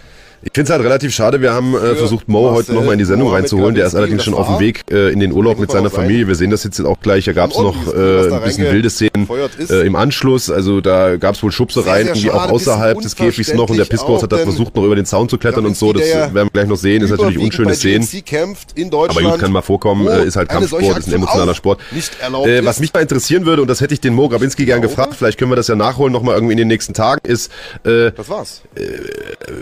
[0.42, 1.40] Ich finde es halt relativ schade.
[1.40, 3.74] Wir haben äh, versucht, Mo heute nochmal in die Sendung reinzuholen.
[3.74, 6.28] Der ist allerdings schon auf dem Weg äh, in den Urlaub mit seiner Familie.
[6.28, 7.24] Wir sehen das jetzt auch gleich.
[7.24, 9.28] Da gab es noch äh, ein bisschen wilde Szenen
[9.68, 10.48] äh, im Anschluss.
[10.48, 13.68] Also da gab es wohl Schubsereien, irgendwie auch außerhalb des Käfigs noch.
[13.68, 15.92] Und der Piscos hat da versucht, noch über den Zaun zu klettern und so.
[15.92, 17.02] Das werden wir gleich noch sehen.
[17.02, 18.06] Ist natürlich unschöne Szenen.
[18.92, 20.06] Aber gut, kann mal vorkommen.
[20.06, 21.80] Äh, ist halt Kampfsport, ist ein emotionaler Sport.
[22.44, 25.14] Äh, was mich mal interessieren würde, und das hätte ich den Mo Grabinski gern gefragt,
[25.16, 27.50] vielleicht können wir das ja nachholen nochmal irgendwie in den nächsten Tagen, ist,
[27.84, 28.62] äh, das war's.
[28.76, 28.82] Äh,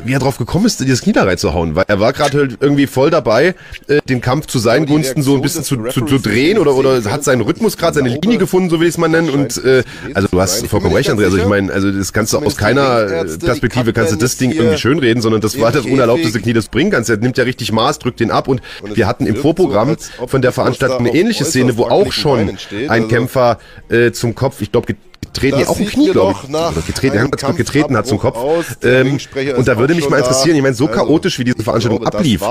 [0.05, 2.87] wie er drauf gekommen ist, dieses Knie da reinzuhauen, weil er war gerade halt irgendwie
[2.87, 3.55] voll dabei,
[3.89, 7.03] äh, den Kampf zu seinen Gunsten so ein bisschen zu, zu, zu drehen oder, oder
[7.05, 9.31] hat seinen Rhythmus gerade, seine Linie gefunden, so will ich es mal nennen.
[9.31, 11.25] Und äh, also du hast vollkommen recht, André.
[11.25, 14.79] Also ich meine, also das kannst du aus keiner Perspektive kannst du das Ding irgendwie
[14.79, 17.09] schönreden, sondern das war das unerlaubteste Knie, das bringen kannst.
[17.09, 19.97] Er nimmt ja richtig Maß, drückt den ab und wir hatten im Vorprogramm
[20.27, 23.59] von der Veranstaltung eine ähnliche Szene, wo auch schon ein also Kämpfer
[23.89, 24.95] äh, zum Kopf, ich glaube,
[25.37, 26.49] treten ja auch ein Knie, glaube ich.
[26.49, 28.39] Oder getreten, Kampf getreten hat zum Kopf.
[28.83, 29.19] Ähm,
[29.57, 32.17] und da würde mich mal interessieren, ich meine, so also, chaotisch wie diese Veranstaltung glaube,
[32.17, 32.43] ablief,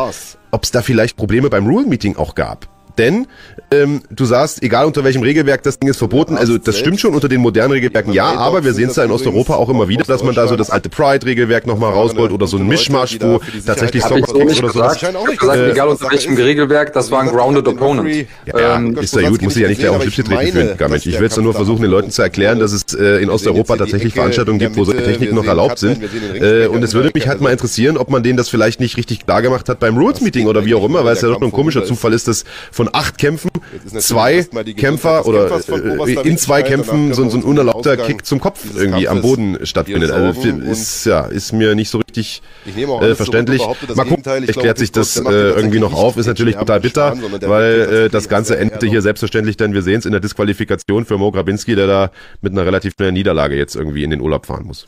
[0.52, 2.75] ob es da vielleicht Probleme beim Rule-Meeting auch gab.
[2.98, 3.28] Denn
[3.72, 7.14] ähm, du sagst, egal unter welchem Regelwerk das Ding ist verboten, also das stimmt schon
[7.14, 10.04] unter den modernen Regelwerken, ja, aber wir sehen es da in Osteuropa auch immer wieder,
[10.04, 14.04] dass man da so das alte Pride-Regelwerk nochmal rausholt oder so ein Mischmasch, wo tatsächlich
[14.04, 15.30] Soccer so oder so.
[15.32, 18.28] Ich gesagt, äh, egal unter welchem Regelwerk, das war ein Grounded Opponent.
[18.46, 20.76] Ja, ähm, ist ja gut, muss ich ja nicht gleich auf den Schlips treten für
[20.76, 21.06] gar nicht.
[21.06, 24.14] Ich will jetzt nur versuchen, den Leuten zu erklären, dass es äh, in Osteuropa tatsächlich
[24.14, 26.02] Veranstaltungen gibt, wo solche Techniken noch erlaubt sind.
[26.36, 29.26] Äh, und es würde mich halt mal interessieren, ob man denen das vielleicht nicht richtig
[29.26, 31.54] klar gemacht hat beim Rules-Meeting oder wie auch immer, weil es ja doch nur ein
[31.54, 33.50] komischer Zufall ist, dass von acht Kämpfen
[33.98, 34.44] zwei
[34.78, 39.22] Kämpfer oder äh, in zwei Kämpfen so, so ein unerlaubter Kick zum Kopf irgendwie am
[39.22, 40.12] Boden stattfindet.
[40.12, 43.62] Also ist ja ist mir nicht so richtig äh, verständlich.
[43.96, 46.18] Mal gucken, erklärt sich das äh, irgendwie noch auf.
[46.18, 50.06] Ist natürlich total bitter, weil äh, das Ganze endete hier selbstverständlich dann, wir sehen es
[50.06, 52.12] in der Disqualifikation für Mo Grabinski, der da
[52.42, 54.88] mit einer relativ schnellen Niederlage jetzt irgendwie in den Urlaub fahren muss.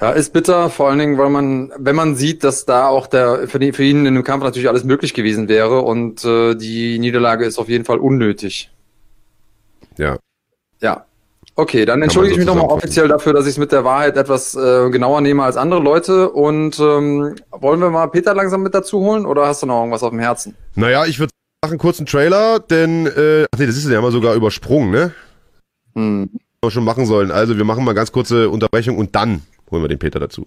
[0.00, 3.48] Ja, ist bitter, vor allen Dingen, weil man, wenn man sieht, dass da auch der
[3.48, 6.98] für, die, für ihn in dem Kampf natürlich alles möglich gewesen wäre und äh, die
[6.98, 8.70] Niederlage ist auf jeden Fall unnötig.
[9.98, 10.16] Ja.
[10.80, 11.04] Ja.
[11.56, 14.54] Okay, dann entschuldige ich mich nochmal offiziell dafür, dass ich es mit der Wahrheit etwas
[14.54, 16.30] äh, genauer nehme als andere Leute.
[16.30, 20.02] Und ähm, wollen wir mal Peter langsam mit dazu holen oder hast du noch irgendwas
[20.02, 20.56] auf dem Herzen?
[20.74, 21.32] Naja, ich würde
[21.62, 25.12] machen kurz einen Trailer, denn äh, ach nee, das ist ja mal sogar übersprungen, ne?
[25.94, 26.30] Hm.
[26.62, 27.30] Wir schon machen sollen.
[27.30, 30.46] Also wir machen mal ganz kurze Unterbrechung und dann holen wir den Peter dazu.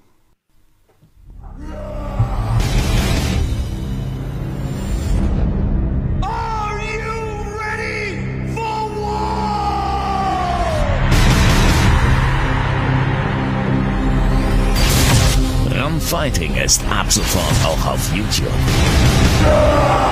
[16.14, 18.48] Fighting ist ab sofort auch auf YouTube.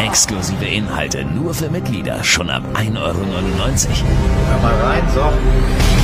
[0.04, 3.20] Exklusive Inhalte nur für Mitglieder schon ab 1,99 Euro.
[4.50, 6.01] Hör mal rein, so.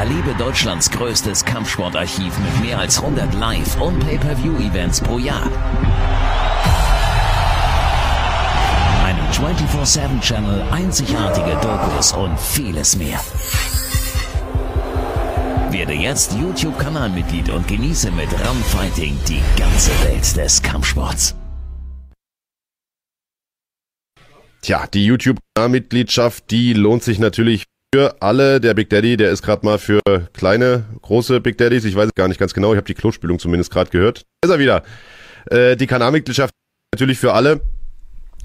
[0.00, 5.44] Erlebe Deutschlands größtes Kampfsportarchiv mit mehr als 100 Live- und Pay-per-View-Events pro Jahr.
[9.04, 13.20] Einen 24-7-Channel, einzigartige Dokus und vieles mehr.
[15.70, 21.34] Werde jetzt YouTube-Kanalmitglied und genieße mit Ram Fighting die ganze Welt des Kampfsports.
[24.62, 28.60] Tja, die YouTube-Kanalmitgliedschaft, die lohnt sich natürlich für alle.
[28.60, 30.00] Der Big Daddy, der ist gerade mal für
[30.32, 31.84] kleine, große Big Daddies.
[31.84, 32.72] Ich weiß es gar nicht ganz genau.
[32.72, 34.24] Ich habe die Klospülung zumindest gerade gehört.
[34.40, 34.82] Da ist er wieder.
[35.50, 36.54] Äh, die Kanalmitgliedschaft
[36.94, 37.60] natürlich für alle.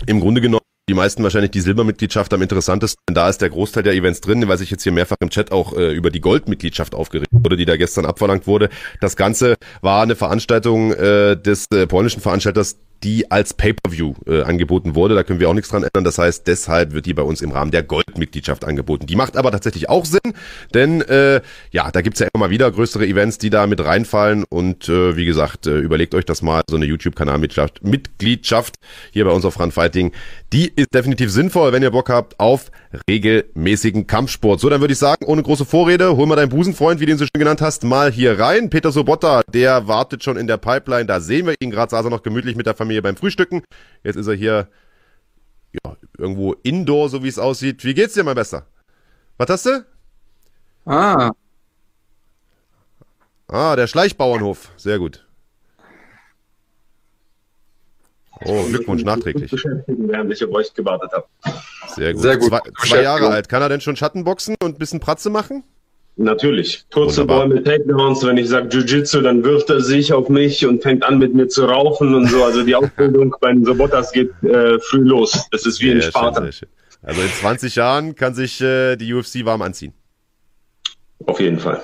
[0.08, 3.02] Im Grunde genommen die meisten wahrscheinlich die Silbermitgliedschaft am interessantesten.
[3.12, 5.76] Da ist der Großteil der Events drin, weil sich jetzt hier mehrfach im Chat auch
[5.76, 8.70] äh, über die Goldmitgliedschaft aufgeregt wurde, die da gestern abverlangt wurde.
[9.02, 14.96] Das Ganze war eine Veranstaltung äh, des äh, polnischen Veranstalters die als Pay-per-View äh, angeboten
[14.96, 15.16] wurde.
[15.16, 16.04] Da können wir auch nichts dran ändern.
[16.04, 19.06] Das heißt, deshalb wird die bei uns im Rahmen der Goldmitgliedschaft angeboten.
[19.06, 20.34] Die macht aber tatsächlich auch Sinn,
[20.74, 21.42] denn äh,
[21.72, 24.44] ja, da gibt's ja immer mal wieder größere Events, die da mit reinfallen.
[24.50, 28.76] Und äh, wie gesagt, äh, überlegt euch das mal, so eine YouTube-Kanalmitgliedschaft Mitgliedschaft
[29.12, 30.12] hier bei uns auf Run Fighting.
[30.54, 32.72] Die ist definitiv sinnvoll, wenn ihr Bock habt auf
[33.10, 34.60] regelmäßigen Kampfsport.
[34.60, 37.18] So, dann würde ich sagen, ohne große Vorrede, hol mal deinen Busenfreund, wie du ihn
[37.18, 38.70] so schön genannt hast, mal hier rein.
[38.70, 41.06] Peter Sobotta, der wartet schon in der Pipeline.
[41.06, 43.64] Da sehen wir ihn gerade, saß er noch gemütlich mit der Familie beim Frühstücken.
[44.04, 44.70] Jetzt ist er hier
[45.84, 47.84] ja, irgendwo indoor, so wie es aussieht.
[47.84, 48.66] Wie geht's dir, mein Bester?
[49.38, 49.86] Was hast du?
[50.86, 51.32] Ah.
[53.48, 54.72] Ah, der Schleichbauernhof.
[54.78, 55.26] Sehr gut.
[58.44, 59.52] Oh, Glückwunsch nachträglich.
[59.88, 61.26] Während ich auf euch gewartet habe.
[61.96, 62.22] Sehr gut.
[62.22, 62.50] Sehr gut.
[62.50, 63.48] Zwei, zwei Jahre alt.
[63.48, 65.64] Kann er denn schon Schattenboxen und ein bisschen Pratze machen?
[66.18, 66.86] Natürlich.
[66.94, 67.48] Kurze Wunderbar.
[67.48, 68.24] Ball mit Takedowns.
[68.26, 71.48] Wenn ich sage Jiu-Jitsu, dann wirft er sich auf mich und fängt an mit mir
[71.50, 72.44] zu rauchen und so.
[72.44, 75.46] Also die Ausbildung bei den Sobotas geht äh, früh los.
[75.52, 76.42] Das ist wie in Sehr schön, Sparta.
[76.44, 76.70] sehr schön.
[77.04, 79.94] Also in 20 Jahren kann sich äh, die UFC warm anziehen.
[81.26, 81.84] Auf jeden Fall.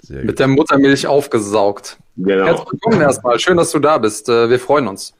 [0.00, 0.26] Sehr gut.
[0.26, 1.96] Mit der Muttermilch aufgesaugt.
[2.16, 2.44] Genau.
[2.44, 3.38] Herzlich willkommen erstmal.
[3.38, 4.28] Schön, dass du da bist.
[4.28, 5.14] Äh, Wir freuen uns.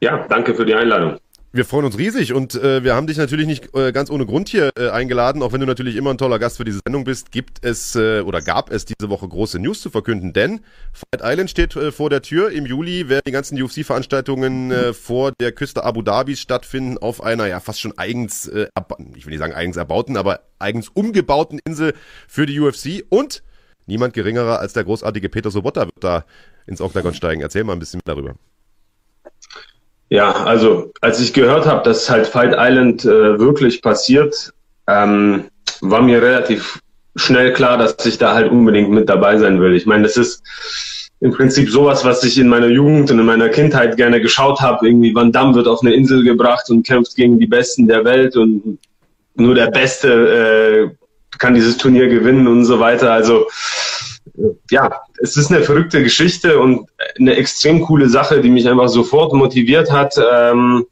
[0.00, 1.18] Ja, danke für die Einladung.
[1.52, 4.48] Wir freuen uns riesig und äh, wir haben dich natürlich nicht äh, ganz ohne Grund
[4.48, 7.32] hier äh, eingeladen, auch wenn du natürlich immer ein toller Gast für diese Sendung bist,
[7.32, 10.60] gibt es äh, oder gab es diese Woche große News zu verkünden, denn
[10.92, 12.52] Fight Island steht äh, vor der Tür.
[12.52, 17.46] Im Juli werden die ganzen UFC-Veranstaltungen äh, vor der Küste Abu Dhabis stattfinden, auf einer
[17.46, 18.68] ja fast schon eigens, äh,
[19.16, 21.94] ich will nicht sagen eigens erbauten, aber eigens umgebauten Insel
[22.28, 23.42] für die UFC und
[23.86, 26.24] niemand geringerer als der großartige Peter Sobotta wird da
[26.68, 27.40] ins Octagon steigen.
[27.40, 28.36] Erzähl mal ein bisschen darüber.
[30.10, 34.52] Ja, also als ich gehört habe, dass halt Fight Island äh, wirklich passiert,
[34.88, 35.44] ähm,
[35.80, 36.80] war mir relativ
[37.14, 39.74] schnell klar, dass ich da halt unbedingt mit dabei sein will.
[39.74, 40.42] Ich meine, das ist
[41.20, 44.86] im Prinzip sowas, was ich in meiner Jugend und in meiner Kindheit gerne geschaut habe.
[44.86, 48.36] Irgendwie Van Damme wird auf eine Insel gebracht und kämpft gegen die Besten der Welt
[48.36, 48.78] und
[49.36, 53.12] nur der Beste äh, kann dieses Turnier gewinnen und so weiter.
[53.12, 53.46] Also
[54.70, 59.32] ja, es ist eine verrückte Geschichte und eine extrem coole Sache, die mich einfach sofort
[59.32, 60.86] motiviert hat, ähm,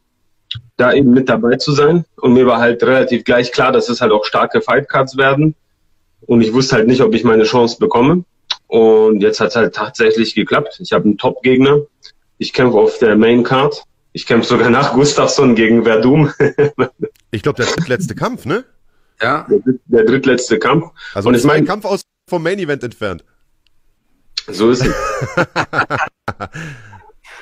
[0.76, 2.04] da eben mit dabei zu sein.
[2.16, 5.54] Und mir war halt relativ gleich klar, dass es halt auch starke Fightcards werden.
[6.26, 8.24] Und ich wusste halt nicht, ob ich meine Chance bekomme.
[8.66, 10.78] Und jetzt hat es halt tatsächlich geklappt.
[10.80, 11.80] Ich habe einen Top-Gegner.
[12.38, 13.82] Ich kämpfe auf der Main Card.
[14.12, 16.32] Ich kämpfe sogar nach Gustafsson gegen Verdum.
[17.30, 18.64] Ich glaube, der drittletzte Kampf, ne?
[19.22, 20.86] Ja, der, der drittletzte Kampf.
[21.14, 23.24] Also Und ist mein- Kampf aus vom Main Event entfernt.
[24.50, 24.94] So ist es.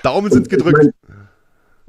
[0.02, 0.90] Daumen sind gedrückt.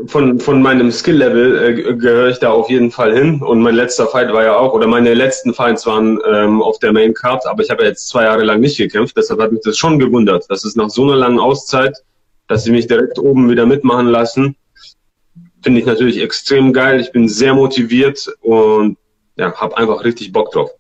[0.08, 3.42] von, von meinem Skill-Level äh, ge- gehöre ich da auf jeden Fall hin.
[3.42, 6.94] Und mein letzter Fight war ja auch, oder meine letzten Fights waren ähm, auf der
[6.94, 9.18] Main Card, aber ich habe ja jetzt zwei Jahre lang nicht gekämpft.
[9.18, 11.96] Deshalb hat mich das schon gewundert, dass es nach so einer langen Auszeit,
[12.48, 14.56] dass sie mich direkt oben wieder mitmachen lassen.
[15.64, 17.00] Finde ich natürlich extrem geil.
[17.02, 18.98] Ich bin sehr motiviert und
[19.36, 20.72] ja, habe einfach richtig Bock drauf.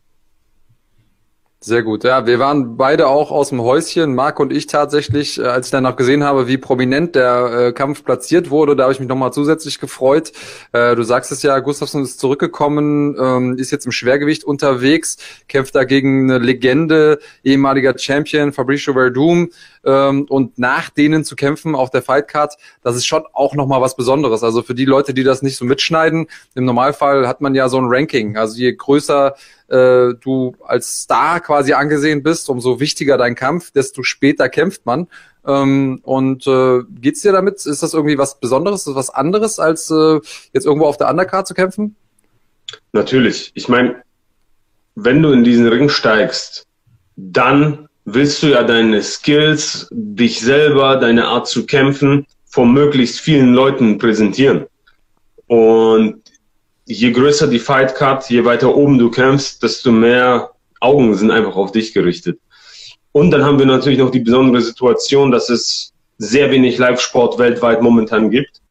[1.59, 2.03] Sehr gut.
[2.03, 5.71] Ja, wir waren beide auch aus dem Häuschen, Marc und ich tatsächlich, äh, als ich
[5.71, 9.09] dann noch gesehen habe, wie prominent der äh, Kampf platziert wurde, da habe ich mich
[9.09, 10.31] nochmal zusätzlich gefreut.
[10.71, 15.73] Äh, du sagst es ja, Gustafsson ist zurückgekommen, ähm, ist jetzt im Schwergewicht unterwegs, kämpft
[15.73, 19.49] da gegen eine Legende, ehemaliger Champion, Fabricio Verdum.
[19.83, 23.95] Ähm, und nach denen zu kämpfen auf der Fightcard, das ist schon auch nochmal was
[23.95, 24.43] Besonderes.
[24.43, 27.79] Also für die Leute, die das nicht so mitschneiden, im Normalfall hat man ja so
[27.79, 28.37] ein Ranking.
[28.37, 29.33] Also je größer
[29.69, 35.07] äh, du als Star quasi angesehen bist, umso wichtiger dein Kampf, desto später kämpft man.
[35.45, 37.65] Ähm, und äh, geht's dir damit?
[37.65, 38.87] Ist das irgendwie was Besonderes?
[38.87, 40.19] Was anderes, als äh,
[40.53, 41.95] jetzt irgendwo auf der Undercard zu kämpfen?
[42.91, 43.51] Natürlich.
[43.55, 44.03] Ich meine,
[44.95, 46.65] wenn du in diesen Ring steigst,
[47.15, 53.53] dann willst du ja deine Skills, dich selber, deine Art zu kämpfen, vor möglichst vielen
[53.53, 54.65] Leuten präsentieren.
[55.47, 56.23] Und
[56.87, 61.55] je größer die Fight Card, je weiter oben du kämpfst, desto mehr Augen sind einfach
[61.55, 62.39] auf dich gerichtet.
[63.11, 67.81] Und dann haben wir natürlich noch die besondere Situation, dass es sehr wenig Live-Sport weltweit
[67.81, 68.61] momentan gibt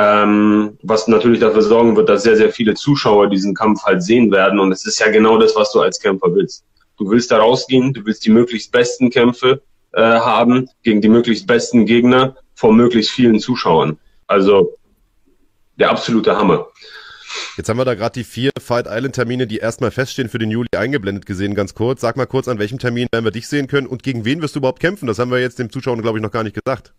[0.00, 4.30] ähm, was natürlich dafür sorgen wird, dass sehr, sehr viele Zuschauer diesen Kampf halt sehen
[4.32, 4.58] werden.
[4.58, 6.64] Und es ist ja genau das, was du als Kämpfer willst.
[6.96, 11.46] Du willst da rausgehen, du willst die möglichst besten Kämpfe äh, haben gegen die möglichst
[11.46, 13.98] besten Gegner vor möglichst vielen Zuschauern.
[14.26, 14.76] Also
[15.78, 16.68] der absolute Hammer.
[17.56, 20.50] Jetzt haben wir da gerade die vier Fight Island Termine, die erstmal feststehen für den
[20.50, 22.00] Juli eingeblendet gesehen, ganz kurz.
[22.00, 24.54] Sag mal kurz, an welchem Termin werden wir dich sehen können und gegen wen wirst
[24.54, 25.06] du überhaupt kämpfen?
[25.06, 26.94] Das haben wir jetzt dem Zuschauern, glaube ich, noch gar nicht gesagt.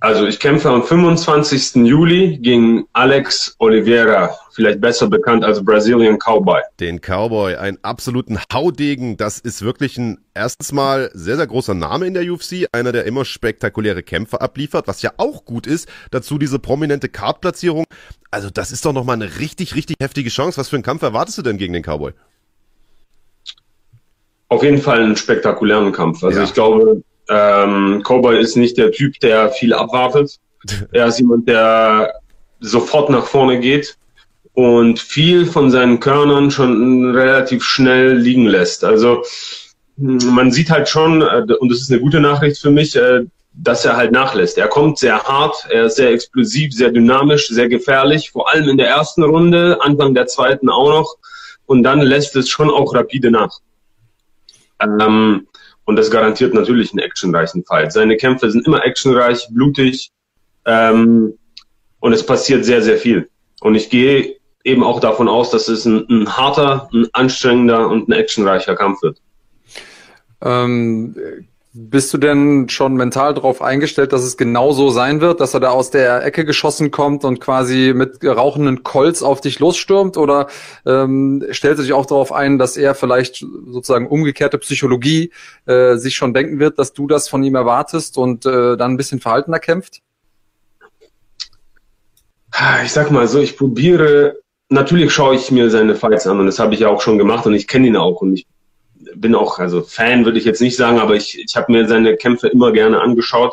[0.00, 1.86] Also ich kämpfe am 25.
[1.86, 6.60] Juli gegen Alex Oliveira, vielleicht besser bekannt als Brazilian Cowboy.
[6.78, 9.16] Den Cowboy, einen absoluten Haudegen.
[9.16, 12.66] Das ist wirklich ein erstens mal sehr, sehr großer Name in der UFC.
[12.72, 15.88] Einer, der immer spektakuläre Kämpfe abliefert, was ja auch gut ist.
[16.10, 17.84] Dazu diese prominente Kartplatzierung.
[18.30, 20.58] Also das ist doch nochmal eine richtig, richtig heftige Chance.
[20.58, 22.12] Was für einen Kampf erwartest du denn gegen den Cowboy?
[24.48, 26.22] Auf jeden Fall einen spektakulären Kampf.
[26.22, 26.44] Also Ja.
[26.44, 30.38] ich glaube, ähm, Cowboy ist nicht der Typ, der viel abwartet.
[30.92, 32.14] Er ist jemand, der
[32.60, 33.98] sofort nach vorne geht
[34.54, 38.84] und viel von seinen Körnern schon relativ schnell liegen lässt.
[38.84, 39.24] Also
[39.96, 43.24] mh, man sieht halt schon, äh, und das ist eine gute Nachricht für mich, äh,
[43.52, 44.58] dass er halt nachlässt.
[44.58, 48.78] Er kommt sehr hart, er ist sehr explosiv, sehr dynamisch, sehr gefährlich, vor allem in
[48.78, 51.16] der ersten Runde, Anfang der zweiten auch noch.
[51.66, 53.60] und dann lässt es schon auch rapide nach.
[54.80, 55.46] Ähm,
[55.84, 57.92] und das garantiert natürlich einen actionreichen Fight.
[57.92, 60.10] Seine Kämpfe sind immer actionreich, blutig
[60.66, 61.34] ähm,
[62.00, 63.28] und es passiert sehr, sehr viel.
[63.60, 68.08] Und ich gehe eben auch davon aus, dass es ein, ein harter, ein anstrengender und
[68.08, 69.20] ein actionreicher Kampf wird.
[70.40, 71.14] Ähm,
[71.76, 75.60] bist du denn schon mental darauf eingestellt, dass es genau so sein wird, dass er
[75.60, 80.16] da aus der Ecke geschossen kommt und quasi mit rauchenden Colts auf dich losstürmt?
[80.16, 80.46] Oder
[80.86, 85.32] ähm, stellt sich auch darauf ein, dass er vielleicht sozusagen umgekehrte Psychologie
[85.66, 88.96] äh, sich schon denken wird, dass du das von ihm erwartest und äh, dann ein
[88.96, 90.00] bisschen verhaltener kämpft?
[92.84, 94.36] Ich sag mal so, ich probiere,
[94.68, 97.44] natürlich schaue ich mir seine Fights an und das habe ich ja auch schon gemacht
[97.46, 98.46] und ich kenne ihn auch und ich
[99.16, 102.16] bin auch, also Fan würde ich jetzt nicht sagen, aber ich, ich habe mir seine
[102.16, 103.52] Kämpfe immer gerne angeschaut.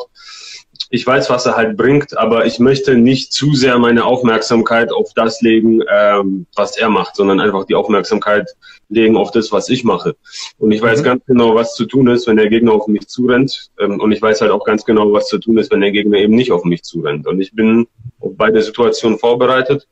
[0.89, 5.13] Ich weiß, was er halt bringt, aber ich möchte nicht zu sehr meine Aufmerksamkeit auf
[5.15, 8.49] das legen, ähm, was er macht, sondern einfach die Aufmerksamkeit
[8.89, 10.15] legen auf das, was ich mache.
[10.57, 11.05] Und ich weiß mhm.
[11.05, 13.69] ganz genau, was zu tun ist, wenn der Gegner auf mich zurennt.
[13.79, 16.17] Ähm, und ich weiß halt auch ganz genau, was zu tun ist, wenn der Gegner
[16.17, 17.25] eben nicht auf mich zurennt.
[17.25, 17.87] Und ich bin
[18.19, 19.87] auf beide Situationen vorbereitet.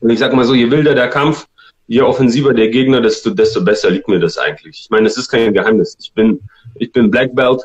[0.00, 1.46] Und ich sag mal so, je wilder der Kampf,
[1.92, 4.80] je offensiver der Gegner, desto, desto besser liegt mir das eigentlich.
[4.80, 5.94] Ich meine, es ist kein Geheimnis.
[6.00, 6.40] Ich bin,
[6.76, 7.60] ich bin Black Belt.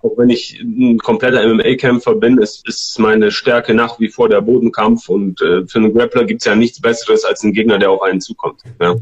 [0.00, 4.40] Auch wenn ich ein kompletter MMA-Kämpfer bin, ist, ist meine Stärke nach wie vor der
[4.40, 5.08] Bodenkampf.
[5.08, 8.20] Und äh, für einen Grappler gibt's ja nichts Besseres als ein Gegner, der auf einen
[8.20, 8.62] zukommt.
[8.80, 8.96] Ja?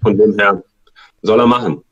[0.00, 0.62] Von dem her
[1.20, 1.82] soll er machen.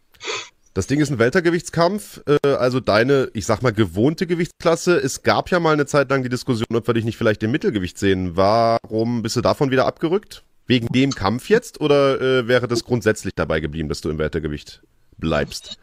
[0.72, 4.96] Das Ding ist ein Weltergewichtskampf, äh, also deine, ich sag mal, gewohnte Gewichtsklasse.
[4.96, 7.50] Es gab ja mal eine Zeit lang die Diskussion, ob wir dich nicht vielleicht im
[7.50, 8.34] Mittelgewicht sehen.
[8.34, 10.42] Warum bist du davon wieder abgerückt?
[10.66, 14.82] Wegen dem Kampf jetzt oder äh, wäre das grundsätzlich dabei geblieben, dass du im Wertegewicht
[15.18, 15.78] bleibst?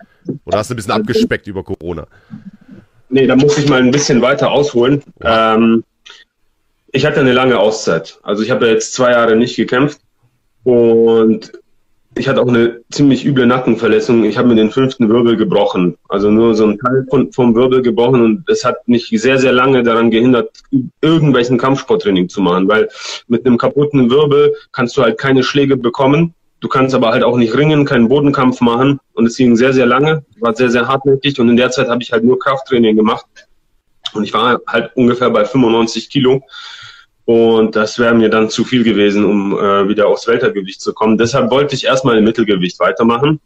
[0.46, 2.08] Oder hast du ein bisschen abgespeckt über Corona?
[3.10, 5.04] Nee, da muss ich mal ein bisschen weiter ausholen.
[5.22, 5.84] Ähm,
[6.92, 8.20] ich hatte eine lange Auszeit.
[8.24, 10.02] Also ich habe jetzt zwei Jahre nicht gekämpft
[10.64, 11.52] und
[12.16, 14.26] ich hatte auch eine ziemlich üble Nackenverletzung.
[14.26, 15.98] Ich habe mir den fünften Wirbel gebrochen.
[16.10, 19.54] Also nur so ein Teil von, vom Wirbel gebrochen und es hat mich sehr, sehr
[19.54, 20.52] lange daran gehindert,
[21.02, 22.90] irgendwelchen Kampfsporttraining zu machen, weil
[23.28, 26.34] mit einem kaputten Wirbel kannst du halt keine Schläge bekommen.
[26.60, 29.86] Du kannst aber halt auch nicht ringen, keinen Bodenkampf machen und es ging sehr, sehr
[29.86, 33.26] lange, war sehr, sehr hartnäckig und in der Zeit habe ich halt nur Krafttraining gemacht
[34.14, 36.44] und ich war halt ungefähr bei 95 Kilo
[37.26, 41.18] und das wäre mir dann zu viel gewesen, um äh, wieder aufs Weltergewicht zu kommen.
[41.18, 43.40] Deshalb wollte ich erstmal im Mittelgewicht weitermachen.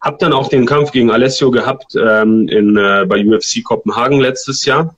[0.00, 4.64] Hab dann auch den Kampf gegen Alessio gehabt ähm, in, äh, bei UFC Kopenhagen letztes
[4.64, 4.96] Jahr.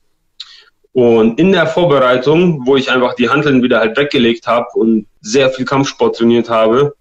[0.93, 5.51] Und in der Vorbereitung, wo ich einfach die Handeln wieder halt weggelegt habe und sehr
[5.51, 6.95] viel Kampfsport trainiert habe,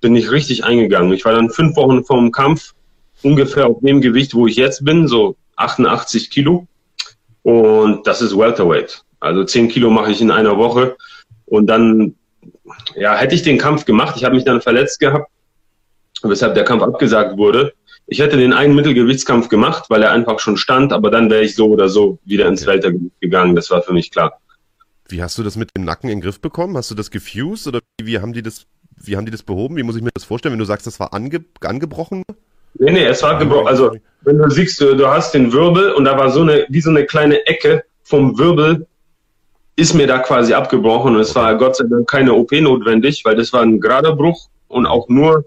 [0.00, 1.12] bin ich richtig eingegangen.
[1.12, 2.72] Ich war dann fünf Wochen vor dem Kampf
[3.22, 6.66] ungefähr auf dem Gewicht, wo ich jetzt bin, so 88 Kilo.
[7.42, 9.04] Und das ist Welterweight.
[9.20, 10.96] Also 10 Kilo mache ich in einer Woche.
[11.46, 12.14] Und dann,
[12.94, 14.16] ja, hätte ich den Kampf gemacht.
[14.16, 15.30] Ich habe mich dann verletzt gehabt,
[16.22, 17.72] weshalb der Kampf abgesagt wurde.
[18.08, 21.56] Ich hätte den einen Mittelgewichtskampf gemacht, weil er einfach schon stand, aber dann wäre ich
[21.56, 23.56] so oder so wieder ins Weltergewicht gegangen.
[23.56, 24.40] Das war für mich klar.
[25.08, 26.76] Wie hast du das mit dem Nacken in den Griff bekommen?
[26.76, 28.66] Hast du das gefused oder wie haben die das,
[28.96, 29.76] wie haben die das behoben?
[29.76, 32.22] Wie muss ich mir das vorstellen, wenn du sagst, das war ange, angebrochen?
[32.74, 33.68] Nee, nee, es war gebrochen.
[33.68, 36.80] Also, wenn du siehst, du, du hast den Wirbel und da war so eine, wie
[36.80, 38.86] so eine kleine Ecke vom Wirbel
[39.76, 43.36] ist mir da quasi abgebrochen und es war Gott sei Dank keine OP notwendig, weil
[43.36, 45.44] das war ein gerader Bruch und auch nur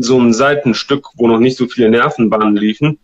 [0.00, 2.98] so ein Seitenstück, wo noch nicht so viele Nervenbahnen liefen.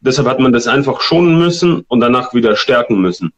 [0.00, 3.32] Deshalb hat man das einfach schonen müssen und danach wieder stärken müssen.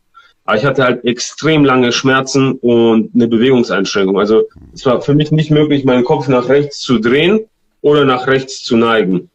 [0.44, 4.18] Aber ich hatte halt extrem lange Schmerzen und eine Bewegungseinschränkung.
[4.18, 7.40] Also es war für mich nicht möglich, meinen Kopf nach rechts zu drehen
[7.80, 9.30] oder nach rechts zu neigen.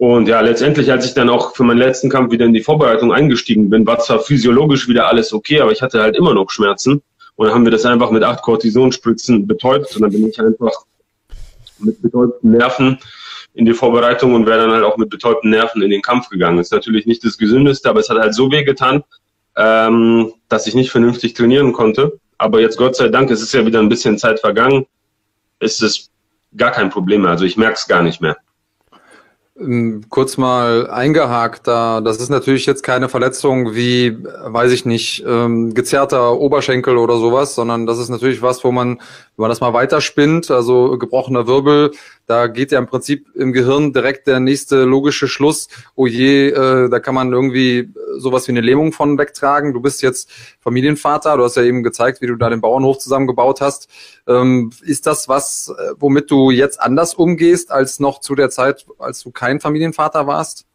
[0.00, 3.12] Und ja, letztendlich, als ich dann auch für meinen letzten Kampf wieder in die Vorbereitung
[3.12, 7.02] eingestiegen bin, war zwar physiologisch wieder alles okay, aber ich hatte halt immer noch Schmerzen.
[7.36, 10.72] Und dann haben wir das einfach mit acht Cortisonspritzen betäubt und dann bin ich einfach
[11.80, 12.98] mit betäubten Nerven
[13.52, 16.58] in die Vorbereitung und wäre dann halt auch mit betäubten Nerven in den Kampf gegangen.
[16.60, 19.04] Ist natürlich nicht das Gesündeste, aber es hat halt so weh getan,
[19.54, 22.18] ähm, dass ich nicht vernünftig trainieren konnte.
[22.38, 24.86] Aber jetzt Gott sei Dank, es ist ja wieder ein bisschen Zeit vergangen,
[25.58, 26.08] ist es
[26.56, 27.32] gar kein Problem mehr.
[27.32, 28.38] Also ich merke es gar nicht mehr.
[29.60, 32.00] Ähm, kurz mal eingehakt da.
[32.00, 37.54] Das ist natürlich jetzt keine Verletzung wie, weiß ich nicht, ähm, gezerrter Oberschenkel oder sowas,
[37.54, 39.00] sondern das ist natürlich was, wo man,
[39.40, 41.92] wenn man das mal weiterspinnt, also gebrochener Wirbel,
[42.26, 46.90] da geht ja im Prinzip im Gehirn direkt der nächste logische Schluss, oh je, äh,
[46.90, 47.88] da kann man irgendwie
[48.18, 49.72] sowas wie eine Lähmung von wegtragen.
[49.72, 50.30] Du bist jetzt
[50.60, 53.88] Familienvater, du hast ja eben gezeigt, wie du da den Bauernhof zusammengebaut hast.
[54.28, 58.84] Ähm, ist das was, äh, womit du jetzt anders umgehst als noch zu der Zeit,
[58.98, 60.66] als du kein Familienvater warst?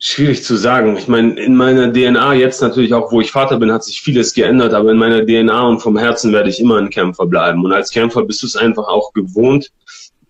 [0.00, 0.96] Schwierig zu sagen.
[0.96, 4.32] Ich meine, in meiner DNA, jetzt natürlich auch, wo ich Vater bin, hat sich vieles
[4.32, 7.64] geändert, aber in meiner DNA und vom Herzen werde ich immer ein Kämpfer bleiben.
[7.64, 9.72] Und als Kämpfer bist du es einfach auch gewohnt,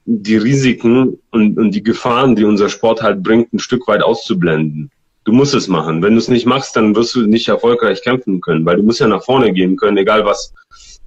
[0.07, 4.90] die Risiken und, und die Gefahren, die unser Sport halt bringt, ein Stück weit auszublenden.
[5.24, 6.03] Du musst es machen.
[6.03, 9.01] Wenn du es nicht machst, dann wirst du nicht erfolgreich kämpfen können, weil du musst
[9.01, 10.55] ja nach vorne gehen können, egal was,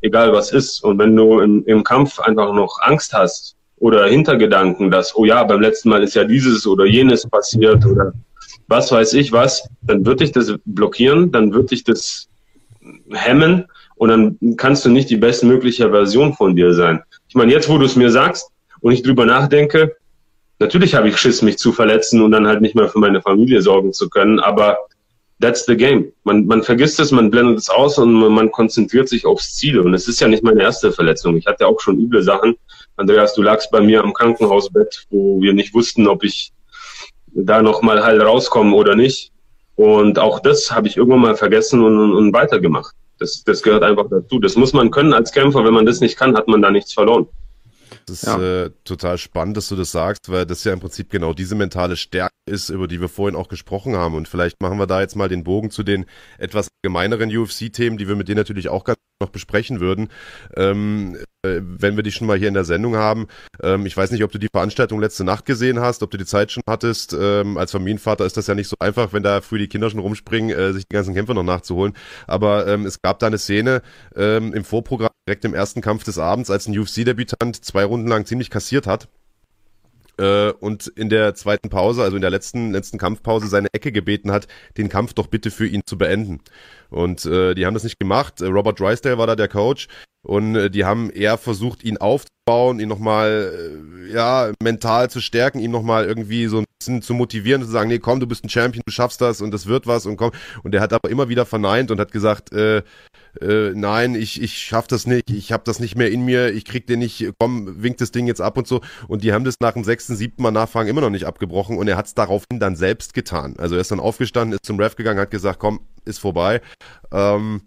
[0.02, 0.84] egal was ist.
[0.84, 5.44] Und wenn du im, im Kampf einfach noch Angst hast oder Hintergedanken, dass, oh ja,
[5.44, 8.14] beim letzten Mal ist ja dieses oder jenes passiert oder
[8.72, 12.28] was weiß ich was, dann wird dich das blockieren, dann wird dich das
[13.12, 13.66] hemmen
[13.96, 17.04] und dann kannst du nicht die bestmögliche Version von dir sein.
[17.28, 18.50] Ich meine, jetzt, wo du es mir sagst
[18.80, 19.98] und ich drüber nachdenke,
[20.58, 23.62] natürlich habe ich Schiss, mich zu verletzen und dann halt nicht mehr für meine Familie
[23.62, 24.78] sorgen zu können, aber
[25.42, 26.12] that's the game.
[26.24, 29.80] Man, man vergisst es, man blendet es aus und man, konzentriert sich aufs Ziel.
[29.80, 31.36] Und es ist ja nicht meine erste Verletzung.
[31.36, 32.56] Ich hatte auch schon üble Sachen.
[32.96, 36.54] Andreas, du lagst bei mir am Krankenhausbett, wo wir nicht wussten, ob ich
[37.34, 39.32] da nochmal heil rauskomme oder nicht.
[39.76, 42.96] Und auch das habe ich irgendwann mal vergessen und, und weitergemacht.
[43.20, 44.40] Das, das gehört einfach dazu.
[44.40, 45.64] Das muss man können als Kämpfer.
[45.64, 47.28] Wenn man das nicht kann, hat man da nichts verloren.
[48.06, 48.64] Das ist ja.
[48.66, 51.96] äh, total spannend, dass du das sagst, weil das ja im Prinzip genau diese mentale
[51.96, 54.16] Stärke ist, über die wir vorhin auch gesprochen haben.
[54.16, 56.06] Und vielleicht machen wir da jetzt mal den Bogen zu den
[56.38, 60.10] etwas gemeineren UFC-Themen, die wir mit denen natürlich auch ganz noch besprechen würden,
[60.58, 61.16] ähm,
[61.46, 63.28] äh, wenn wir die schon mal hier in der Sendung haben.
[63.64, 66.26] Ähm, ich weiß nicht, ob du die Veranstaltung letzte Nacht gesehen hast, ob du die
[66.26, 67.16] Zeit schon hattest.
[67.18, 70.00] Ähm, als Familienvater ist das ja nicht so einfach, wenn da früh die Kinder schon
[70.00, 71.94] rumspringen, äh, sich die ganzen Kämpfer noch nachzuholen.
[72.28, 73.82] Aber ähm, es gab da eine Szene
[74.16, 78.26] ähm, im Vorprogramm, direkt im ersten Kampf des Abends, als ein UFC-Debütant zwei Runden lang
[78.26, 79.08] ziemlich kassiert hat
[80.22, 84.32] äh, und in der zweiten Pause, also in der letzten, letzten Kampfpause, seine Ecke gebeten
[84.32, 86.42] hat, den Kampf doch bitte für ihn zu beenden.
[86.90, 88.42] Und äh, die haben das nicht gemacht.
[88.42, 89.88] Robert Drysdale war da der Coach
[90.24, 93.52] und äh, die haben eher versucht, ihn aufzubauen, ihn nochmal
[94.08, 97.90] äh, ja, mental zu stärken, ihm nochmal irgendwie so ein bisschen zu motivieren, zu sagen,
[97.90, 100.32] nee, komm, du bist ein Champion, du schaffst das und das wird was und komm.
[100.64, 102.84] Und er hat aber immer wieder verneint und hat gesagt, äh,
[103.40, 106.66] äh, nein, ich, ich schaff das nicht, ich habe das nicht mehr in mir, ich
[106.66, 108.82] krieg den nicht, komm, winkt das Ding jetzt ab und so.
[109.08, 111.88] Und die haben das nach dem sechsten, siebten Mal Nachfragen immer noch nicht abgebrochen und
[111.88, 113.56] er hat es daraufhin dann selbst getan.
[113.58, 116.62] Also er ist dann aufgestanden, ist zum Ref gegangen, hat gesagt, komm, ist vorbei.
[117.12, 117.62] Ähm,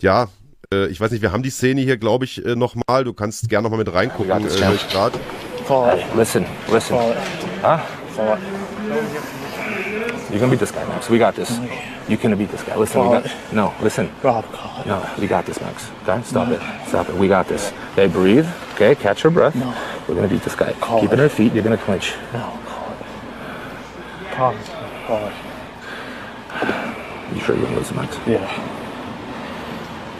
[0.00, 0.28] ja,
[0.72, 3.04] äh, ich weiß nicht, wir haben die Szene hier, glaube ich, äh, nochmal.
[3.04, 5.18] Du kannst gerne nochmal mit reingucken, äh, ich gerade.
[5.68, 6.96] Hey, listen, listen.
[7.62, 7.78] Huh?
[10.32, 11.10] You're gonna beat this guy, Max.
[11.10, 11.50] We got this.
[11.52, 12.74] Oh, you can beat this guy.
[12.74, 14.10] Listen, we got, no, listen.
[14.22, 14.46] Rob,
[14.86, 15.90] No, we got this, Max.
[16.04, 16.88] Okay, stop it.
[16.88, 17.14] Stop it.
[17.14, 17.70] We got this.
[17.92, 18.46] Okay, breathe.
[18.72, 19.54] Okay, catch your breath.
[19.54, 19.74] No.
[20.08, 20.72] We're gonna beat this guy.
[20.80, 21.12] Call Keep it.
[21.12, 21.52] it on your feet.
[21.52, 22.14] You're gonna clinch.
[22.32, 23.06] No, call it.
[24.32, 24.74] Promise me.
[25.06, 25.34] Call it.
[27.34, 28.16] You sure you're gonna lose, Max?
[28.26, 28.48] Yeah.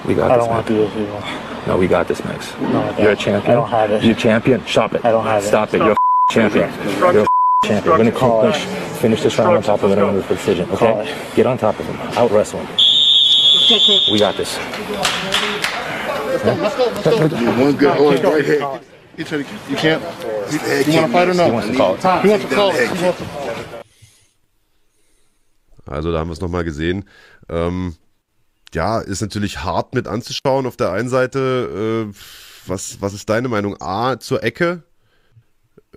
[0.06, 1.24] We got I this, I don't want to do this anymore.
[1.66, 2.52] No, we got this, Max.
[2.60, 3.00] No, I don't.
[3.00, 3.52] You're a champion.
[3.52, 4.04] I don't have it.
[4.04, 4.66] You're a champion.
[4.66, 5.04] Stop it.
[5.06, 5.46] I don't have it.
[5.46, 5.78] Stop it.
[5.78, 5.96] You're a
[6.28, 6.70] champion.
[6.98, 7.28] You're a
[7.62, 7.92] champion.
[7.92, 8.54] We're gonna Call it.
[8.54, 8.66] clinch.
[9.00, 10.70] Finish this round on top of the decision.
[10.70, 11.14] Okay?
[11.34, 11.96] Get on top of him.
[12.18, 12.68] Out wrestle him.
[14.12, 14.56] We got this.
[17.58, 18.80] One good one right here.
[19.16, 19.44] You to,
[19.76, 20.02] can't.
[20.50, 21.44] You, you want to fight or no?
[21.44, 22.22] He wants to call it.
[22.22, 22.88] He wants to call it.
[23.16, 23.24] To
[25.86, 27.04] Also da haben wir es nochmal gesehen.
[27.50, 27.94] Ähm,
[28.72, 32.08] ja, ist natürlich hart mit anzuschauen auf der einen Seite.
[32.10, 32.14] Äh,
[32.66, 33.76] was, was ist deine Meinung?
[33.80, 34.84] A, zur Ecke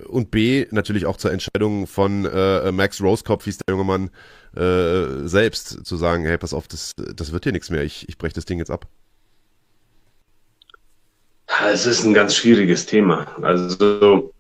[0.08, 4.10] und B, natürlich auch zur Entscheidung von äh, Max Rosekopf, hieß der junge Mann,
[4.56, 8.18] äh, selbst zu sagen, hey, pass auf, das, das wird hier nichts mehr, ich, ich
[8.18, 8.88] breche das Ding jetzt ab.
[11.72, 13.28] Es ist ein ganz schwieriges Thema.
[13.42, 14.34] Also,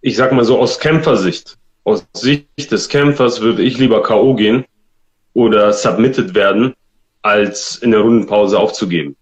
[0.00, 4.34] ich sag mal so aus Kämpfersicht, aus Sicht des Kämpfers würde ich lieber K.O.
[4.34, 4.64] gehen
[5.34, 6.74] oder submitted werden,
[7.22, 9.16] als in der Rundenpause aufzugeben.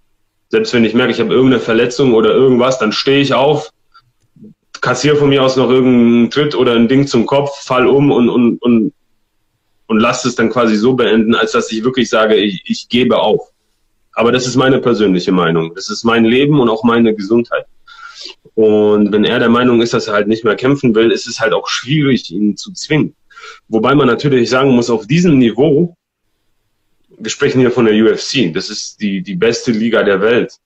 [0.50, 3.70] Selbst wenn ich merke, ich habe irgendeine Verletzung oder irgendwas, dann stehe ich auf,
[4.84, 8.28] kassiere von mir aus noch irgendeinen Tritt oder ein Ding zum Kopf, fall um und,
[8.28, 8.92] und, und,
[9.86, 13.18] und lasse es dann quasi so beenden, als dass ich wirklich sage, ich, ich gebe
[13.18, 13.48] auf.
[14.12, 15.74] Aber das ist meine persönliche Meinung.
[15.74, 17.64] Das ist mein Leben und auch meine Gesundheit.
[18.54, 21.40] Und wenn er der Meinung ist, dass er halt nicht mehr kämpfen will, ist es
[21.40, 23.16] halt auch schwierig, ihn zu zwingen.
[23.68, 25.96] Wobei man natürlich sagen muss, auf diesem Niveau,
[27.18, 30.58] wir sprechen hier von der UFC, das ist die, die beste Liga der Welt,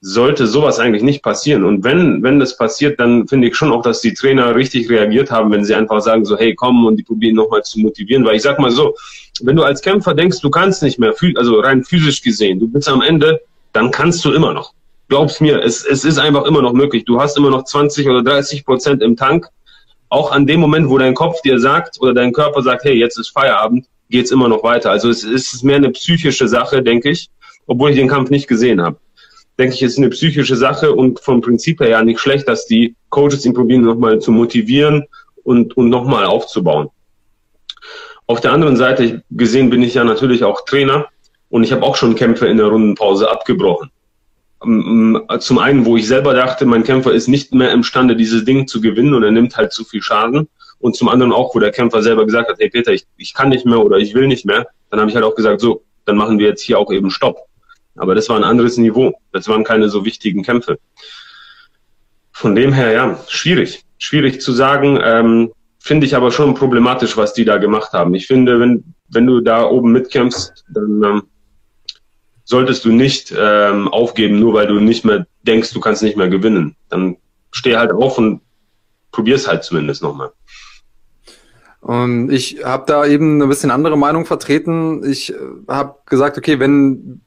[0.00, 1.64] sollte sowas eigentlich nicht passieren.
[1.64, 5.30] Und wenn, wenn das passiert, dann finde ich schon auch, dass die Trainer richtig reagiert
[5.30, 8.24] haben, wenn sie einfach sagen so, hey, komm, und die probieren nochmal zu motivieren.
[8.24, 8.94] Weil ich sag mal so,
[9.40, 12.88] wenn du als Kämpfer denkst, du kannst nicht mehr, also rein physisch gesehen, du bist
[12.88, 13.40] am Ende,
[13.72, 14.72] dann kannst du immer noch.
[15.08, 17.04] Glaub's mir, es, es ist einfach immer noch möglich.
[17.04, 19.48] Du hast immer noch 20 oder 30 Prozent im Tank.
[20.08, 23.18] Auch an dem Moment, wo dein Kopf dir sagt oder dein Körper sagt, hey, jetzt
[23.18, 24.90] ist Feierabend, geht's immer noch weiter.
[24.90, 27.28] Also es ist mehr eine psychische Sache, denke ich,
[27.66, 28.98] obwohl ich den Kampf nicht gesehen habe.
[29.58, 32.94] Denke ich, ist eine psychische Sache und vom Prinzip her ja nicht schlecht, dass die
[33.08, 35.04] Coaches ihn probieren, nochmal zu motivieren
[35.44, 36.90] und, und nochmal aufzubauen.
[38.26, 41.06] Auf der anderen Seite gesehen bin ich ja natürlich auch Trainer
[41.48, 43.90] und ich habe auch schon Kämpfe in der Rundenpause abgebrochen.
[44.64, 48.44] Ähm, ähm, zum einen, wo ich selber dachte, mein Kämpfer ist nicht mehr imstande, dieses
[48.44, 50.48] Ding zu gewinnen und er nimmt halt zu viel Schaden.
[50.78, 53.48] Und zum anderen auch, wo der Kämpfer selber gesagt hat, hey Peter, ich, ich kann
[53.48, 54.66] nicht mehr oder ich will nicht mehr.
[54.90, 57.38] Dann habe ich halt auch gesagt, so, dann machen wir jetzt hier auch eben Stopp.
[57.96, 59.18] Aber das war ein anderes Niveau.
[59.32, 60.78] Das waren keine so wichtigen Kämpfe.
[62.32, 63.84] Von dem her, ja, schwierig.
[63.98, 64.98] Schwierig zu sagen.
[65.02, 68.14] Ähm, Finde ich aber schon problematisch, was die da gemacht haben.
[68.14, 71.22] Ich finde, wenn, wenn du da oben mitkämpfst, dann ähm,
[72.44, 76.28] solltest du nicht ähm, aufgeben, nur weil du nicht mehr denkst, du kannst nicht mehr
[76.28, 76.76] gewinnen.
[76.88, 77.16] Dann
[77.52, 78.40] steh halt auf und
[79.12, 80.32] probier's halt zumindest nochmal.
[81.80, 85.08] Und ich habe da eben eine bisschen andere Meinung vertreten.
[85.08, 85.36] Ich äh,
[85.68, 87.20] habe gesagt, okay, wenn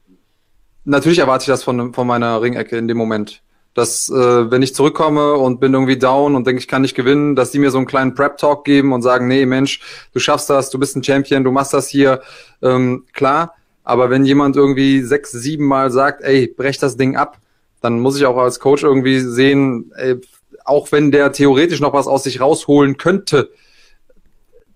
[0.84, 3.42] natürlich erwarte ich das von, von meiner Ringecke in dem Moment.
[3.74, 7.36] Dass, äh, wenn ich zurückkomme und bin irgendwie down und denke, ich kann nicht gewinnen,
[7.36, 9.80] dass die mir so einen kleinen Prep-Talk geben und sagen, nee, Mensch,
[10.12, 12.20] du schaffst das, du bist ein Champion, du machst das hier.
[12.62, 13.54] Ähm, klar,
[13.84, 17.38] aber wenn jemand irgendwie sechs, sieben Mal sagt, ey, brech das Ding ab,
[17.80, 20.16] dann muss ich auch als Coach irgendwie sehen, ey,
[20.64, 23.50] auch wenn der theoretisch noch was aus sich rausholen könnte,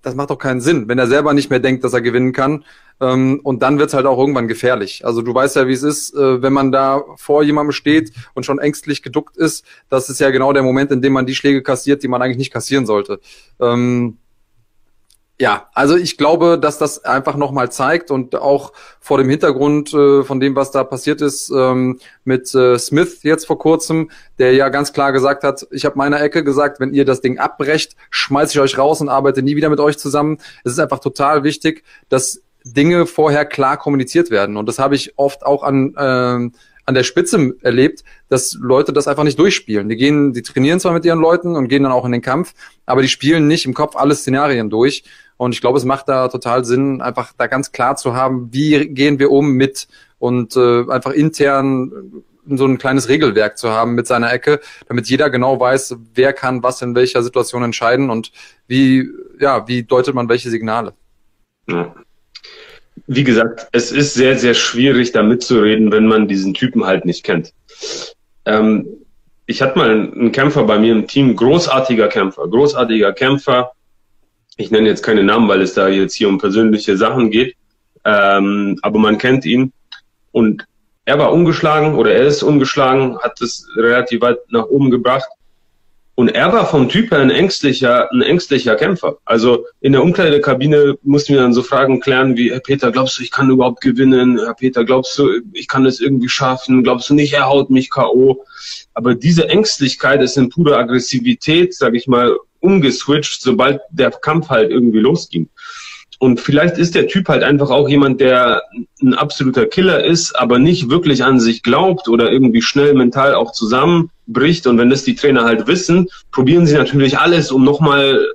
[0.04, 2.64] das macht doch keinen Sinn, wenn er selber nicht mehr denkt, dass er gewinnen kann.
[3.00, 5.04] Ähm, und dann wird's halt auch irgendwann gefährlich.
[5.04, 8.44] Also du weißt ja, wie es ist, äh, wenn man da vor jemandem steht und
[8.44, 9.64] schon ängstlich geduckt ist.
[9.88, 12.38] Das ist ja genau der Moment, in dem man die Schläge kassiert, die man eigentlich
[12.38, 13.18] nicht kassieren sollte.
[13.60, 14.18] Ähm,
[15.40, 20.22] ja, also ich glaube, dass das einfach nochmal zeigt und auch vor dem Hintergrund äh,
[20.22, 24.68] von dem, was da passiert ist ähm, mit äh, Smith jetzt vor kurzem, der ja
[24.68, 28.52] ganz klar gesagt hat, ich habe meiner Ecke gesagt, wenn ihr das Ding abbrecht, schmeiße
[28.52, 30.38] ich euch raus und arbeite nie wieder mit euch zusammen.
[30.62, 34.56] Es ist einfach total wichtig, dass Dinge vorher klar kommuniziert werden.
[34.56, 36.56] Und das habe ich oft auch an äh,
[36.86, 39.88] an der Spitze erlebt, dass Leute das einfach nicht durchspielen.
[39.88, 42.54] Die gehen, die trainieren zwar mit ihren Leuten und gehen dann auch in den Kampf,
[42.86, 45.04] aber die spielen nicht im Kopf alle Szenarien durch.
[45.36, 48.88] Und ich glaube, es macht da total Sinn, einfach da ganz klar zu haben, wie
[48.88, 49.88] gehen wir um mit
[50.18, 55.30] und äh, einfach intern so ein kleines Regelwerk zu haben mit seiner Ecke, damit jeder
[55.30, 58.32] genau weiß, wer kann was in welcher Situation entscheiden und
[58.68, 59.08] wie,
[59.40, 60.92] ja, wie deutet man welche Signale.
[61.66, 61.94] Ja
[63.06, 67.24] wie gesagt, es ist sehr, sehr schwierig, da mitzureden, wenn man diesen Typen halt nicht
[67.24, 67.52] kennt.
[68.46, 68.86] Ähm,
[69.46, 73.72] ich hatte mal einen Kämpfer bei mir im Team, großartiger Kämpfer, großartiger Kämpfer.
[74.56, 77.56] Ich nenne jetzt keine Namen, weil es da jetzt hier um persönliche Sachen geht.
[78.04, 79.72] Ähm, aber man kennt ihn.
[80.32, 80.66] Und
[81.04, 85.28] er war ungeschlagen oder er ist ungeschlagen, hat es relativ weit nach oben gebracht.
[86.16, 89.18] Und er war vom Typ her ein ängstlicher, ein ängstlicher Kämpfer.
[89.24, 93.22] Also in der Umkleidekabine mussten wir dann so Fragen klären wie, Herr Peter, glaubst du,
[93.24, 94.38] ich kann überhaupt gewinnen?
[94.38, 96.84] Herr Peter, glaubst du, ich kann es irgendwie schaffen?
[96.84, 98.44] Glaubst du nicht, er haut mich K.O.?
[98.94, 104.70] Aber diese Ängstlichkeit ist in purer Aggressivität, sag ich mal, umgeswitcht, sobald der Kampf halt
[104.70, 105.48] irgendwie losging.
[106.18, 108.62] Und vielleicht ist der Typ halt einfach auch jemand, der
[109.02, 113.52] ein absoluter Killer ist, aber nicht wirklich an sich glaubt oder irgendwie schnell mental auch
[113.52, 114.66] zusammenbricht.
[114.66, 118.26] Und wenn das die Trainer halt wissen, probieren sie natürlich alles, um nochmal,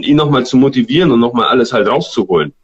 [0.00, 2.54] ihn nochmal zu motivieren und nochmal alles halt rauszuholen.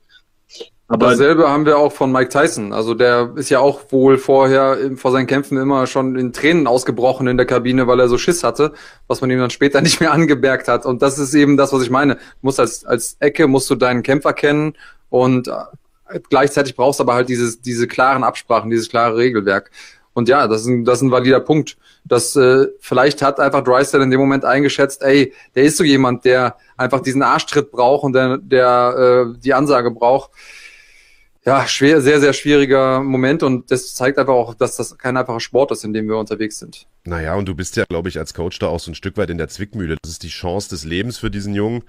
[0.87, 2.75] Aber dasselbe haben wir auch von Mike Tyson.
[2.75, 7.27] Also der ist ja auch wohl vorher vor seinen Kämpfen immer schon in Tränen ausgebrochen
[7.27, 8.73] in der Kabine, weil er so Schiss hatte,
[9.07, 10.85] was man ihm dann später nicht mehr angemerkt hat.
[10.85, 12.17] Und das ist eben das, was ich meine.
[12.17, 14.75] Du musst als, als Ecke musst du deinen Kämpfer kennen
[15.09, 19.71] und äh, gleichzeitig brauchst du aber halt dieses, diese klaren Absprachen, dieses klare Regelwerk.
[20.13, 21.79] Und ja, das ist ein, das ist ein valider Punkt.
[22.05, 26.27] Das äh, vielleicht hat einfach Drysdale in dem Moment eingeschätzt, ey, der ist so jemand,
[26.27, 30.31] der einfach diesen Arschtritt braucht und der, der äh, die Ansage braucht
[31.47, 35.41] ja, schwer, sehr, sehr schwieriger Moment und das zeigt einfach auch, dass das kein einfacher
[35.41, 36.87] Sport ist, in dem wir unterwegs sind.
[37.07, 39.29] Naja, und du bist ja, glaube ich, als Coach da auch so ein Stück weit
[39.29, 39.97] in der Zwickmühle.
[40.03, 41.83] Das ist die Chance des Lebens für diesen Jungen.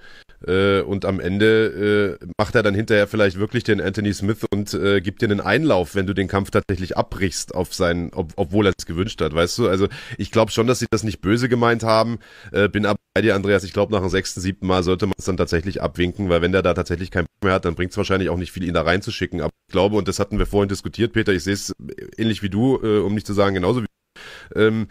[0.46, 4.74] Äh, und am Ende äh, macht er dann hinterher vielleicht wirklich den Anthony Smith und
[4.74, 8.66] äh, gibt dir einen Einlauf, wenn du den Kampf tatsächlich abbrichst auf seinen, ob, obwohl
[8.66, 9.68] er es gewünscht hat, weißt du?
[9.70, 9.88] Also
[10.18, 12.18] ich glaube schon, dass sie das nicht böse gemeint haben.
[12.52, 13.64] Äh, bin aber bei dir, Andreas.
[13.64, 16.52] Ich glaube, nach dem sechsten, siebten Mal sollte man es dann tatsächlich abwinken, weil wenn
[16.52, 18.82] der da tatsächlich Bock mehr hat, dann bringt es wahrscheinlich auch nicht viel, ihn da
[18.82, 19.40] reinzuschicken.
[19.40, 21.72] Aber ich glaube, und das hatten wir vorhin diskutiert, Peter, ich sehe es
[22.16, 23.86] ähnlich wie du, äh, um nicht zu sagen genauso wie
[24.54, 24.88] ähm,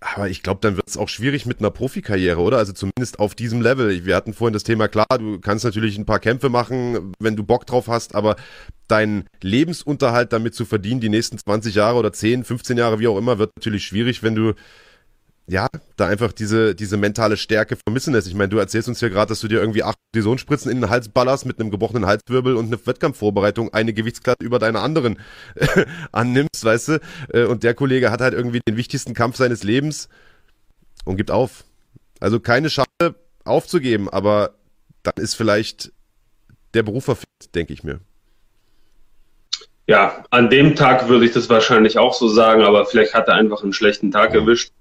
[0.00, 2.58] aber ich glaube, dann wird es auch schwierig mit einer Profikarriere, oder?
[2.58, 4.04] Also zumindest auf diesem Level.
[4.04, 7.42] Wir hatten vorhin das Thema, klar, du kannst natürlich ein paar Kämpfe machen, wenn du
[7.42, 8.36] Bock drauf hast, aber
[8.86, 13.16] deinen Lebensunterhalt damit zu verdienen, die nächsten 20 Jahre oder 10, 15 Jahre, wie auch
[13.16, 14.52] immer, wird natürlich schwierig, wenn du
[15.46, 18.26] ja, da einfach diese, diese mentale Stärke vermissen lässt.
[18.26, 20.90] Ich meine, du erzählst uns hier gerade, dass du dir irgendwie acht Cortisonspritzen in den
[20.90, 25.18] Hals ballerst mit einem gebrochenen Halswirbel und eine Wettkampfvorbereitung eine Gewichtsklasse über deine anderen
[26.12, 27.00] annimmst, weißt du?
[27.32, 30.08] Äh, und der Kollege hat halt irgendwie den wichtigsten Kampf seines Lebens
[31.04, 31.64] und gibt auf.
[32.20, 34.54] Also keine Schande aufzugeben, aber
[35.02, 35.92] dann ist vielleicht
[36.72, 38.00] der Beruf verfehlt, denke ich mir.
[39.86, 43.34] Ja, an dem Tag würde ich das wahrscheinlich auch so sagen, aber vielleicht hat er
[43.34, 44.72] einfach einen schlechten Tag erwischt.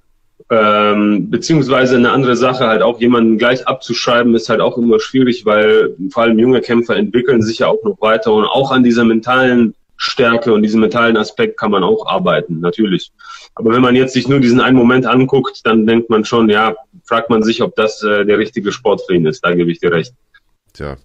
[0.50, 5.46] Ähm, beziehungsweise eine andere Sache, halt auch jemanden gleich abzuschreiben, ist halt auch immer schwierig,
[5.46, 9.06] weil vor allem junge Kämpfer entwickeln sich ja auch noch weiter und auch an dieser
[9.06, 13.12] mentalen Stärke und diesem mentalen Aspekt kann man auch arbeiten, natürlich.
[13.56, 16.76] Aber wenn man jetzt sich nur diesen einen Moment anguckt, dann denkt man schon, ja,
[17.06, 19.46] fragt man sich, ob das äh, der richtige Sport für ihn ist.
[19.46, 20.14] Da gebe ich dir recht.
[20.74, 20.98] Tja,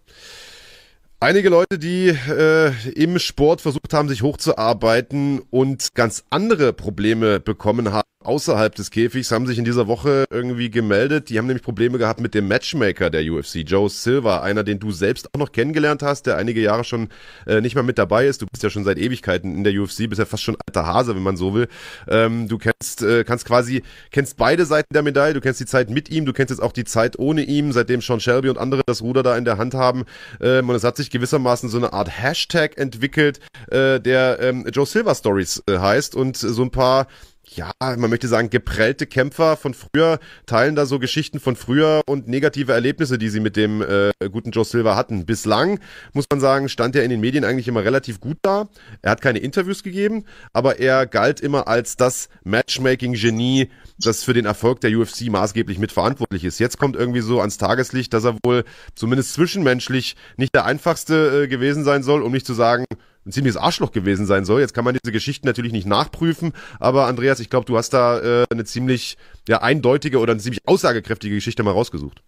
[1.21, 7.93] Einige Leute, die äh, im Sport versucht haben, sich hochzuarbeiten und ganz andere Probleme bekommen
[7.93, 11.31] haben außerhalb des Käfigs, haben sich in dieser Woche irgendwie gemeldet.
[11.31, 14.93] Die haben nämlich Probleme gehabt mit dem Matchmaker der UFC, Joe Silver, einer, den du
[14.93, 17.09] selbst auch noch kennengelernt hast, der einige Jahre schon
[17.47, 18.43] äh, nicht mal mit dabei ist.
[18.43, 21.17] Du bist ja schon seit Ewigkeiten in der UFC, bist ja fast schon alter Hase,
[21.17, 21.69] wenn man so will.
[22.07, 25.89] Ähm, du kennst, äh, kannst quasi, kennst beide Seiten der Medaille, du kennst die Zeit
[25.89, 28.83] mit ihm, du kennst jetzt auch die Zeit ohne ihm, seitdem Sean Shelby und andere
[28.85, 30.05] das Ruder da in der Hand haben.
[30.43, 33.41] Ähm, und es hat sich gewissermaßen so eine Art Hashtag entwickelt,
[33.71, 37.07] äh, der ähm, Joe Silver Stories äh, heißt und so ein paar
[37.51, 42.29] ja, man möchte sagen, geprellte Kämpfer von früher teilen da so Geschichten von früher und
[42.29, 45.27] negative Erlebnisse, die sie mit dem äh, guten Joe Silva hatten.
[45.27, 45.81] Bislang,
[46.13, 48.69] muss man sagen, stand er in den Medien eigentlich immer relativ gut da.
[49.03, 54.45] Er hat keine Interviews gegeben, aber er galt immer als das Matchmaking-Genie, das für den
[54.45, 56.59] Erfolg der UFC maßgeblich mitverantwortlich ist.
[56.61, 58.65] Jetzt kommt irgendwie so ans Tageslicht, dass er wohl
[58.95, 62.85] zumindest zwischenmenschlich nicht der einfachste äh, gewesen sein soll, um nicht zu sagen,
[63.29, 64.61] ein ziemliches Arschloch gewesen sein soll.
[64.61, 68.21] Jetzt kann man diese Geschichten natürlich nicht nachprüfen, aber Andreas, ich glaube, du hast da
[68.21, 72.23] äh, eine ziemlich ja, eindeutige oder eine ziemlich aussagekräftige Geschichte mal rausgesucht.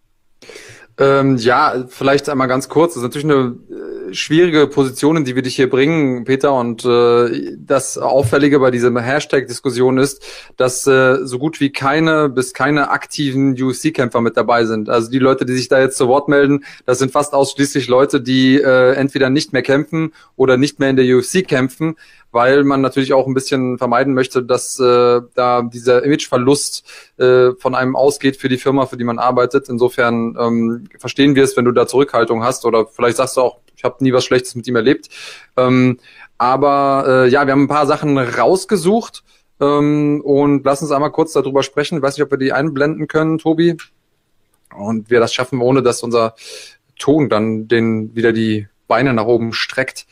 [0.99, 2.95] Ähm, ja, vielleicht einmal ganz kurz.
[2.95, 3.57] Das ist natürlich eine
[4.11, 6.53] äh, schwierige Position, in die wir dich hier bringen, Peter.
[6.53, 10.23] Und äh, das Auffällige bei dieser Hashtag-Diskussion ist,
[10.57, 14.91] dass äh, so gut wie keine bis keine aktiven UFC-Kämpfer mit dabei sind.
[14.91, 18.21] Also die Leute, die sich da jetzt zu Wort melden, das sind fast ausschließlich Leute,
[18.21, 21.97] die äh, entweder nicht mehr kämpfen oder nicht mehr in der UFC kämpfen
[22.33, 26.85] weil man natürlich auch ein bisschen vermeiden möchte, dass äh, da dieser Imageverlust
[27.19, 29.69] äh, von einem ausgeht für die Firma, für die man arbeitet.
[29.69, 33.59] Insofern ähm, verstehen wir es, wenn du da Zurückhaltung hast oder vielleicht sagst du auch,
[33.77, 35.09] ich habe nie was Schlechtes mit ihm erlebt.
[35.57, 35.99] Ähm,
[36.39, 39.25] aber äh, ja, wir haben ein paar Sachen rausgesucht
[39.61, 41.99] ähm, und lass uns einmal kurz darüber sprechen.
[41.99, 43.77] Ich weiß nicht, ob wir die einblenden können, Tobi.
[44.77, 46.35] Und wir das schaffen, ohne dass unser
[46.99, 50.07] Ton dann den wieder die Beine nach oben streckt.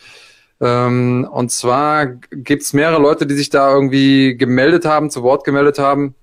[0.61, 5.79] Ähm, und zwar gibt's mehrere Leute, die sich da irgendwie gemeldet haben, zu Wort gemeldet
[5.79, 6.15] haben.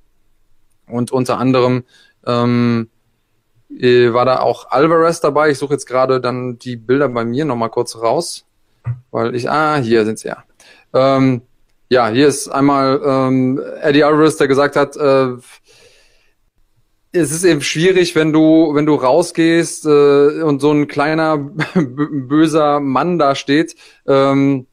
[0.88, 1.84] Und unter anderem
[2.26, 2.90] ähm,
[3.70, 5.52] äh, war da auch Alvarez dabei.
[5.52, 8.46] Ich suche jetzt gerade dann die Bilder bei mir nochmal kurz raus.
[9.12, 10.44] Weil ich, ah, hier sind sie ja.
[10.94, 11.42] Ähm,
[11.90, 15.38] ja, hier ist einmal ähm, Eddie Alvarez, der gesagt hat, äh,
[17.16, 21.38] es ist eben schwierig, wenn du, wenn du rausgehst äh, und so ein kleiner
[21.76, 23.76] böser Mann da steht
[24.08, 24.68] ähm,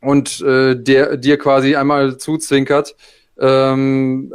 [0.00, 2.96] und äh, der dir quasi einmal zuzwinkert.
[3.38, 4.32] Ähm,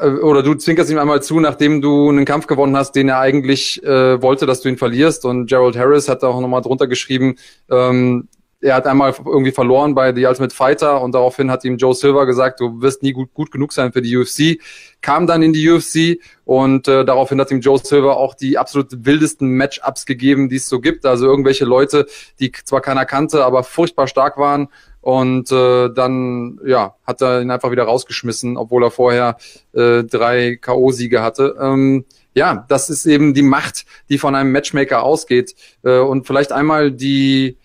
[0.00, 3.18] äh, oder du zwinkerst ihm einmal zu, nachdem du einen Kampf gewonnen hast, den er
[3.20, 5.24] eigentlich äh, wollte, dass du ihn verlierst.
[5.24, 7.36] Und Gerald Harris hat da auch nochmal drunter geschrieben,
[7.70, 8.28] ähm,
[8.64, 12.24] er hat einmal irgendwie verloren bei The Ultimate Fighter und daraufhin hat ihm Joe Silver
[12.24, 14.58] gesagt, du wirst nie gut, gut genug sein für die UFC.
[15.02, 19.04] Kam dann in die UFC und äh, daraufhin hat ihm Joe Silver auch die absolut
[19.04, 21.04] wildesten Matchups gegeben, die es so gibt.
[21.04, 22.06] Also irgendwelche Leute,
[22.40, 24.68] die zwar keiner kannte, aber furchtbar stark waren.
[25.02, 29.36] Und äh, dann ja, hat er ihn einfach wieder rausgeschmissen, obwohl er vorher
[29.74, 31.54] äh, drei K.O.-Siege hatte.
[31.60, 35.54] Ähm, ja, das ist eben die Macht, die von einem Matchmaker ausgeht.
[35.82, 37.58] Äh, und vielleicht einmal die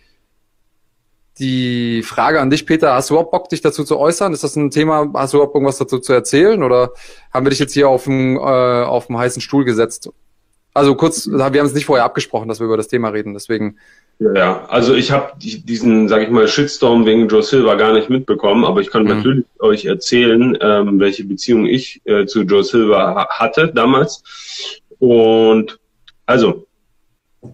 [1.40, 4.34] die Frage an dich, Peter, hast du überhaupt Bock, dich dazu zu äußern?
[4.34, 6.92] Ist das ein Thema, hast du überhaupt irgendwas dazu zu erzählen oder
[7.34, 10.10] haben wir dich jetzt hier auf dem, äh, auf dem heißen Stuhl gesetzt?
[10.74, 13.78] Also kurz, wir haben es nicht vorher abgesprochen, dass wir über das Thema reden, deswegen.
[14.20, 18.66] Ja, also ich habe diesen, sage ich mal, Shitstorm wegen Joe Silva gar nicht mitbekommen,
[18.66, 19.10] aber ich kann mhm.
[19.10, 24.24] natürlich euch erzählen, ähm, welche Beziehung ich äh, zu Joe Silva hatte damals.
[25.00, 25.80] Und
[26.26, 26.68] also,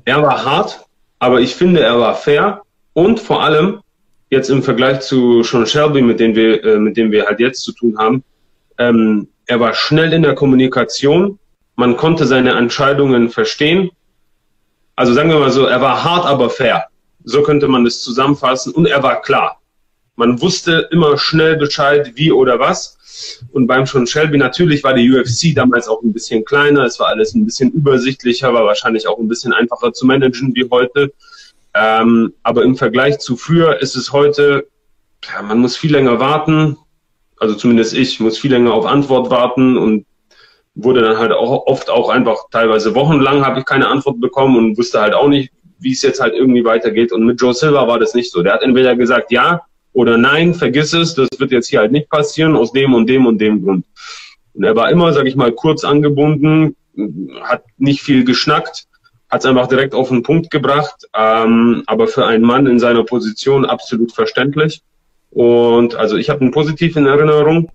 [0.03, 0.85] er war hart,
[1.19, 2.64] aber ich finde, er war fair
[2.95, 3.81] und vor allem,
[4.29, 7.61] jetzt im Vergleich zu Sean Shelby, mit dem wir, äh, mit dem wir halt jetzt
[7.61, 8.23] zu tun haben,
[8.77, 11.37] ähm, er war schnell in der Kommunikation,
[11.75, 13.91] man konnte seine Entscheidungen verstehen.
[14.95, 16.85] Also sagen wir mal so, er war hart, aber fair.
[17.25, 18.73] So könnte man es zusammenfassen.
[18.73, 19.59] Und er war klar.
[20.15, 22.97] Man wusste immer schnell Bescheid, wie oder was.
[23.51, 26.85] Und beim Sean Shelby natürlich war die UFC damals auch ein bisschen kleiner.
[26.85, 30.69] Es war alles ein bisschen übersichtlicher, war wahrscheinlich auch ein bisschen einfacher zu managen wie
[30.71, 31.11] heute.
[31.75, 34.67] Ähm, aber im Vergleich zu früher ist es heute,
[35.25, 36.77] ja, man muss viel länger warten.
[37.37, 40.05] Also zumindest ich muss viel länger auf Antwort warten und
[40.73, 44.77] wurde dann halt auch oft auch einfach teilweise wochenlang habe ich keine Antwort bekommen und
[44.77, 47.11] wusste halt auch nicht, wie es jetzt halt irgendwie weitergeht.
[47.11, 48.41] Und mit Joe Silva war das nicht so.
[48.41, 49.61] Der hat entweder gesagt, ja
[49.91, 53.25] oder nein, vergiss es, das wird jetzt hier halt nicht passieren, aus dem und dem
[53.25, 53.85] und dem Grund.
[54.53, 56.75] Und er war immer, sag ich mal, kurz angebunden,
[57.41, 58.87] hat nicht viel geschnackt,
[59.29, 63.03] hat es einfach direkt auf den Punkt gebracht, ähm, aber für einen Mann in seiner
[63.03, 64.81] Position absolut verständlich.
[65.31, 67.69] Und also ich habe ihn positiv in Erinnerung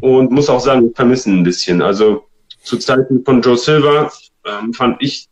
[0.00, 1.82] und muss auch sagen, ich vermisse ihn ein bisschen.
[1.82, 2.26] Also
[2.62, 4.12] zu Zeiten von Joe Silva
[4.44, 5.28] ähm, fand ich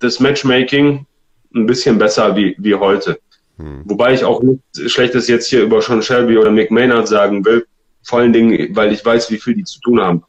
[0.00, 1.06] das Matchmaking
[1.54, 3.18] ein bisschen besser wie, wie heute.
[3.58, 3.82] Hm.
[3.84, 7.66] Wobei ich auch nicht Schlechtes jetzt hier über Sean Shelby oder Mick Maynard sagen will.
[8.02, 10.24] Vor allen Dingen, weil ich weiß, wie viel die zu tun haben.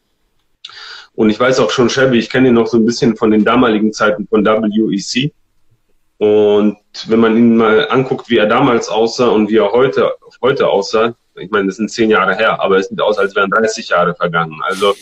[1.15, 3.45] Und ich weiß auch schon Shelby, ich kenne ihn noch so ein bisschen von den
[3.45, 5.31] damaligen Zeiten von WEC.
[6.17, 6.77] Und
[7.07, 11.15] wenn man ihn mal anguckt, wie er damals aussah und wie er heute, heute aussah,
[11.35, 14.15] ich meine, das sind zehn Jahre her, aber es sieht aus, als wären 30 Jahre
[14.15, 14.59] vergangen.
[14.63, 14.95] Also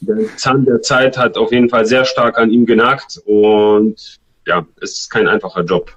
[0.00, 4.66] der Zahn der Zeit hat auf jeden Fall sehr stark an ihm genagt und ja,
[4.80, 5.94] es ist kein einfacher Job.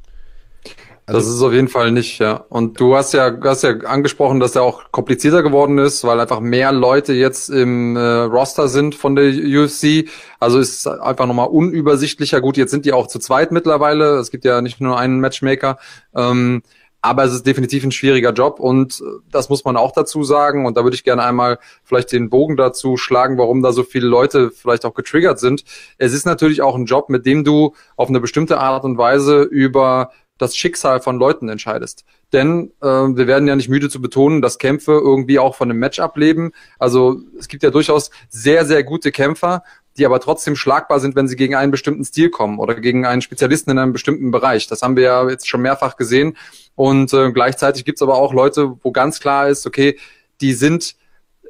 [1.10, 2.46] Also, das ist auf jeden Fall nicht, ja.
[2.50, 6.42] Und du hast ja, hast ja angesprochen, dass er auch komplizierter geworden ist, weil einfach
[6.42, 10.10] mehr Leute jetzt im äh, Roster sind von der UFC.
[10.42, 12.42] Also ist einfach nochmal unübersichtlicher.
[12.42, 14.18] Gut, jetzt sind die auch zu zweit mittlerweile.
[14.18, 15.78] Es gibt ja nicht nur einen Matchmaker.
[16.14, 16.62] Ähm,
[17.02, 19.02] aber es ist definitiv ein schwieriger Job und
[19.32, 20.66] das muss man auch dazu sagen.
[20.66, 24.08] Und da würde ich gerne einmal vielleicht den Bogen dazu schlagen, warum da so viele
[24.08, 25.64] Leute vielleicht auch getriggert sind.
[25.98, 29.44] Es ist natürlich auch ein Job, mit dem du auf eine bestimmte Art und Weise
[29.44, 32.05] über das Schicksal von Leuten entscheidest.
[32.34, 35.80] Denn äh, wir werden ja nicht müde zu betonen, dass Kämpfe irgendwie auch von einem
[35.80, 36.51] Match ableben.
[36.77, 39.64] Also es gibt ja durchaus sehr, sehr gute Kämpfer,
[39.97, 43.22] die aber trotzdem schlagbar sind, wenn sie gegen einen bestimmten Stil kommen oder gegen einen
[43.22, 44.68] Spezialisten in einem bestimmten Bereich.
[44.68, 46.38] Das haben wir ja jetzt schon mehrfach gesehen.
[46.76, 49.97] Und äh, gleichzeitig gibt's aber auch Leute, wo ganz klar ist, okay,
[50.41, 50.95] die sind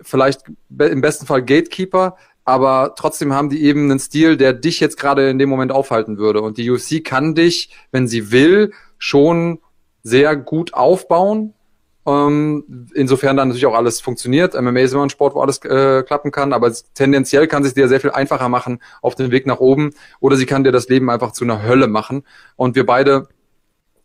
[0.01, 0.43] vielleicht
[0.79, 2.17] im besten Fall Gatekeeper,
[2.47, 6.17] aber trotzdem haben die eben einen Stil, der dich jetzt gerade in dem Moment aufhalten
[6.17, 6.41] würde.
[6.41, 9.59] Und die UFC kann dich, wenn sie will, schon
[10.01, 11.53] sehr gut aufbauen.
[12.05, 14.53] Ähm, insofern dann natürlich auch alles funktioniert.
[14.53, 17.89] MMA ist immer ein Sport, wo alles äh, klappen kann, aber tendenziell kann sich dir
[17.89, 21.09] sehr viel einfacher machen auf dem Weg nach oben oder sie kann dir das Leben
[21.09, 22.23] einfach zu einer Hölle machen.
[22.55, 23.27] Und wir beide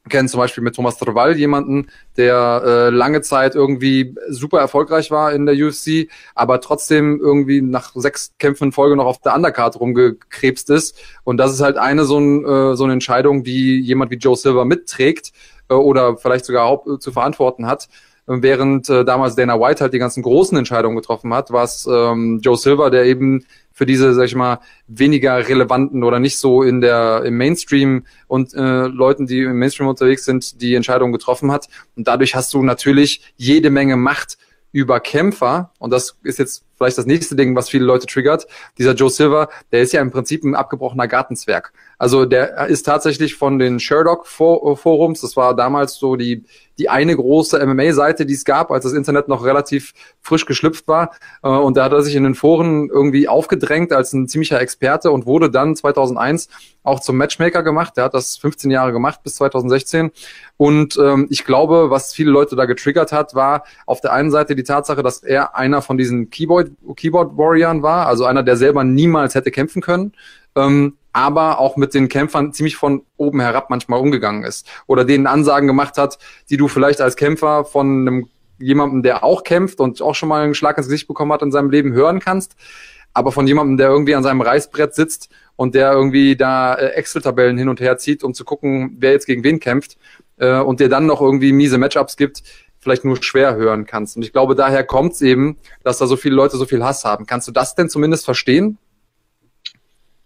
[0.09, 5.33] kennen zum Beispiel mit Thomas Trevall jemanden, der äh, lange Zeit irgendwie super erfolgreich war
[5.33, 9.79] in der UFC, aber trotzdem irgendwie nach sechs Kämpfen in Folge noch auf der Undercard
[9.79, 10.99] rumgekrebst ist.
[11.25, 14.37] Und das ist halt eine so, ein, äh, so eine Entscheidung, die jemand wie Joe
[14.37, 15.33] Silver mitträgt
[15.69, 17.89] äh, oder vielleicht sogar haupt äh, zu verantworten hat.
[18.27, 22.41] Während äh, damals Dana White halt die ganzen großen Entscheidungen getroffen hat, war es ähm,
[22.41, 26.81] Joe Silver, der eben für diese, sag ich mal, weniger relevanten oder nicht so in
[26.81, 31.69] der im Mainstream und äh, Leuten, die im Mainstream unterwegs sind, die Entscheidung getroffen hat.
[31.97, 34.39] Und dadurch hast du natürlich jede Menge Macht
[34.73, 38.47] über Kämpfer, und das ist jetzt vielleicht das nächste Ding, was viele Leute triggert,
[38.79, 41.73] dieser Joe Silver, der ist ja im Prinzip ein abgebrochener Gartenzwerg.
[42.03, 46.43] Also der ist tatsächlich von den Sherlock Forums, das war damals so die,
[46.77, 51.13] die eine große MMA-Seite, die es gab, als das Internet noch relativ frisch geschlüpft war.
[51.45, 55.13] Äh, und da hat er sich in den Foren irgendwie aufgedrängt als ein ziemlicher Experte
[55.13, 56.49] und wurde dann 2001
[56.83, 57.97] auch zum Matchmaker gemacht.
[57.97, 60.11] Der hat das 15 Jahre gemacht bis 2016.
[60.57, 64.57] Und ähm, ich glaube, was viele Leute da getriggert hat, war auf der einen Seite
[64.57, 69.37] die Tatsache, dass er einer von diesen Keyboard, Keyboard war, also einer, der selber niemals
[69.37, 70.15] hätte kämpfen können.
[70.57, 75.27] Ähm, aber auch mit den Kämpfern ziemlich von oben herab manchmal umgegangen ist oder denen
[75.27, 76.19] Ansagen gemacht hat,
[76.51, 78.29] die du vielleicht als Kämpfer von einem
[78.59, 81.53] jemandem, der auch kämpft und auch schon mal einen Schlag ins Gesicht bekommen hat in
[81.53, 82.55] seinem Leben hören kannst,
[83.13, 87.59] aber von jemandem, der irgendwie an seinem Reißbrett sitzt und der irgendwie da äh, Excel-Tabellen
[87.59, 89.99] hin und her zieht, um zu gucken, wer jetzt gegen wen kämpft
[90.39, 92.43] äh, und dir dann noch irgendwie miese Matchups gibt,
[92.79, 94.17] vielleicht nur schwer hören kannst.
[94.17, 97.05] Und ich glaube, daher kommt es eben, dass da so viele Leute so viel Hass
[97.05, 97.27] haben.
[97.27, 98.79] Kannst du das denn zumindest verstehen?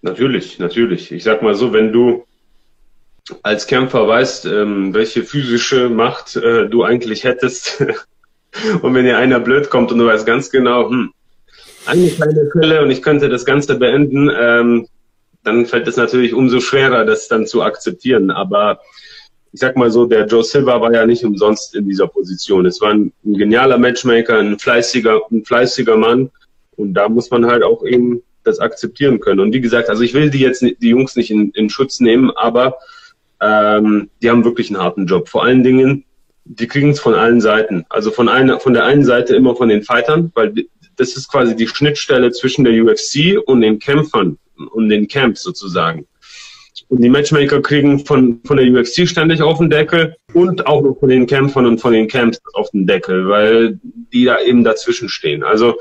[0.06, 1.10] Natürlich, natürlich.
[1.10, 2.24] Ich sag mal so, wenn du
[3.42, 7.84] als Kämpfer weißt, ähm, welche physische Macht äh, du eigentlich hättest,
[8.82, 11.10] und wenn dir einer blöd kommt und du weißt ganz genau, hm,
[11.86, 14.86] eine kleine Fälle und ich könnte das Ganze beenden, ähm,
[15.42, 18.30] dann fällt es natürlich umso schwerer, das dann zu akzeptieren.
[18.30, 18.78] Aber
[19.52, 22.64] ich sag mal so, der Joe Silva war ja nicht umsonst in dieser Position.
[22.64, 26.30] Es war ein, ein genialer Matchmaker, ein fleißiger, ein fleißiger Mann.
[26.76, 29.40] Und da muss man halt auch eben das akzeptieren können.
[29.40, 32.31] Und wie gesagt, also ich will die jetzt die Jungs nicht in, in Schutz nehmen,
[32.31, 32.77] aber
[33.40, 35.28] ähm, die haben wirklich einen harten Job.
[35.28, 36.05] Vor allen Dingen,
[36.44, 37.85] die kriegen es von allen Seiten.
[37.89, 40.55] Also von einer, von der einen Seite immer von den Fightern, weil
[40.97, 44.39] das ist quasi die Schnittstelle zwischen der UFC und den Kämpfern
[44.73, 46.06] und den Camps sozusagen.
[46.89, 50.98] Und die Matchmaker kriegen von, von der UFC ständig auf den Deckel und auch noch
[50.98, 55.09] von den Kämpfern und von den Camps auf den Deckel, weil die da eben dazwischen
[55.09, 55.43] stehen.
[55.43, 55.74] Also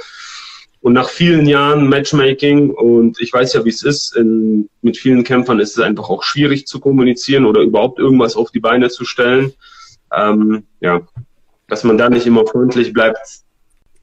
[0.86, 5.24] Und nach vielen Jahren Matchmaking und ich weiß ja, wie es ist, in, mit vielen
[5.24, 9.04] Kämpfern ist es einfach auch schwierig zu kommunizieren oder überhaupt irgendwas auf die Beine zu
[9.04, 9.52] stellen.
[10.16, 11.02] Ähm, ja,
[11.68, 13.18] dass man da nicht immer freundlich bleibt,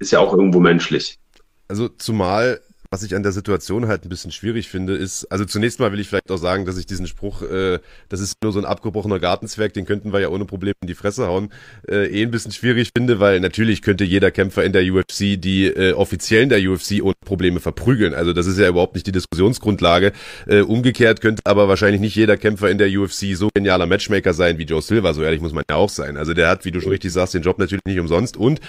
[0.01, 1.21] ist ja auch irgendwo menschlich.
[1.69, 2.61] Also zumal
[2.93, 6.01] was ich an der Situation halt ein bisschen schwierig finde, ist, also zunächst mal will
[6.01, 7.79] ich vielleicht auch sagen, dass ich diesen Spruch, äh,
[8.11, 10.95] das ist nur so ein abgebrochener Gartenzwerg, den könnten wir ja ohne Probleme in die
[10.95, 11.49] Fresse hauen,
[11.89, 15.69] äh, eh ein bisschen schwierig finde, weil natürlich könnte jeder Kämpfer in der UFC die
[15.69, 18.13] äh, Offiziellen der UFC ohne Probleme verprügeln.
[18.13, 20.13] Also das ist ja überhaupt nicht die Diskussionsgrundlage.
[20.47, 24.59] Äh, umgekehrt könnte aber wahrscheinlich nicht jeder Kämpfer in der UFC so genialer Matchmaker sein
[24.59, 26.19] wie Joe Silva, so ehrlich muss man ja auch sein.
[26.19, 28.37] Also der hat, wie du schon richtig sagst, den Job natürlich nicht umsonst.
[28.37, 28.61] Und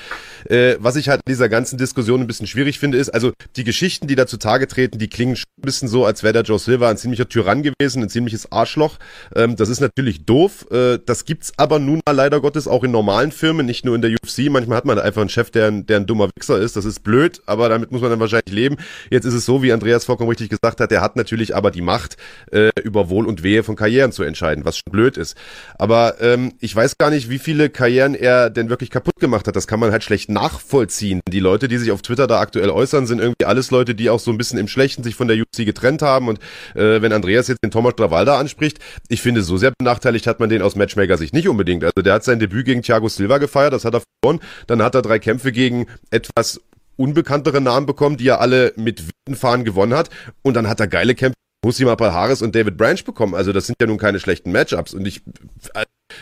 [0.45, 3.65] äh, was ich halt in dieser ganzen Diskussion ein bisschen schwierig finde, ist, also die
[3.65, 6.59] Geschichten, die da zutage treten, die klingen schon ein bisschen so, als wäre der Joe
[6.59, 8.97] Silva ein ziemlicher Tyrann gewesen, ein ziemliches Arschloch.
[9.35, 10.65] Ähm, das ist natürlich doof.
[10.71, 14.01] Äh, das gibt's aber nun mal leider Gottes auch in normalen Firmen, nicht nur in
[14.01, 14.49] der UFC.
[14.49, 16.75] Manchmal hat man einfach einen Chef, der ein, der ein dummer Wichser ist.
[16.75, 18.77] Das ist blöd, aber damit muss man dann wahrscheinlich leben.
[19.09, 21.81] Jetzt ist es so, wie Andreas vollkommen richtig gesagt hat, der hat natürlich aber die
[21.81, 22.17] Macht,
[22.51, 25.35] äh, über Wohl und Wehe von Karrieren zu entscheiden, was schon blöd ist.
[25.77, 29.55] Aber ähm, ich weiß gar nicht, wie viele Karrieren er denn wirklich kaputt gemacht hat.
[29.55, 31.21] Das kann man halt schlecht nachvollziehen.
[31.29, 34.19] Die Leute, die sich auf Twitter da aktuell äußern, sind irgendwie alles Leute, die auch
[34.19, 36.27] so ein bisschen im Schlechten sich von der UFC getrennt haben.
[36.27, 36.39] Und
[36.75, 40.49] äh, wenn Andreas jetzt den Thomas Travalda anspricht, ich finde, so sehr benachteiligt hat man
[40.49, 41.83] den aus Matchmaker sich nicht unbedingt.
[41.83, 44.43] Also der hat sein Debüt gegen Thiago Silva gefeiert, das hat er verloren.
[44.67, 46.61] Dann hat er drei Kämpfe gegen etwas
[46.95, 49.03] unbekanntere Namen bekommen, die er alle mit
[49.33, 50.09] Fahren gewonnen hat.
[50.41, 53.33] Und dann hat er geile Kämpfe Musima Palhares und David Branch bekommen.
[53.33, 54.93] Also das sind ja nun keine schlechten Matchups.
[54.93, 55.21] Und ich,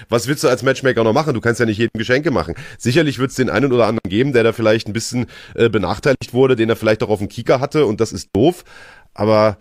[0.10, 1.34] was willst du als Matchmaker noch machen?
[1.34, 2.56] Du kannst ja nicht jedem Geschenke machen.
[2.78, 6.34] Sicherlich wird es den einen oder anderen geben, der da vielleicht ein bisschen äh, benachteiligt
[6.34, 8.64] wurde, den er vielleicht auch auf dem Kieker hatte und das ist doof.
[9.14, 9.58] Aber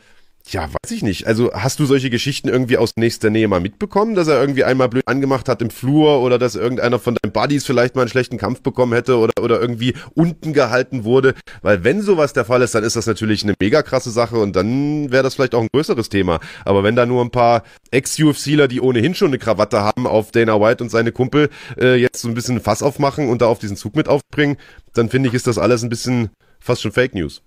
[0.48, 1.26] ja, weiß ich nicht.
[1.26, 4.88] Also hast du solche Geschichten irgendwie aus nächster Nähe mal mitbekommen, dass er irgendwie einmal
[4.88, 8.38] blöd angemacht hat im Flur oder dass irgendeiner von deinen Buddies vielleicht mal einen schlechten
[8.38, 11.34] Kampf bekommen hätte oder, oder irgendwie unten gehalten wurde?
[11.62, 14.56] Weil wenn sowas der Fall ist, dann ist das natürlich eine mega krasse Sache und
[14.56, 16.40] dann wäre das vielleicht auch ein größeres Thema.
[16.64, 20.60] Aber wenn da nur ein paar Ex-UFCler, die ohnehin schon eine Krawatte haben, auf Dana
[20.60, 23.76] White und seine Kumpel äh, jetzt so ein bisschen Fass aufmachen und da auf diesen
[23.76, 24.56] Zug mit aufbringen,
[24.94, 27.42] dann finde ich, ist das alles ein bisschen fast schon Fake News.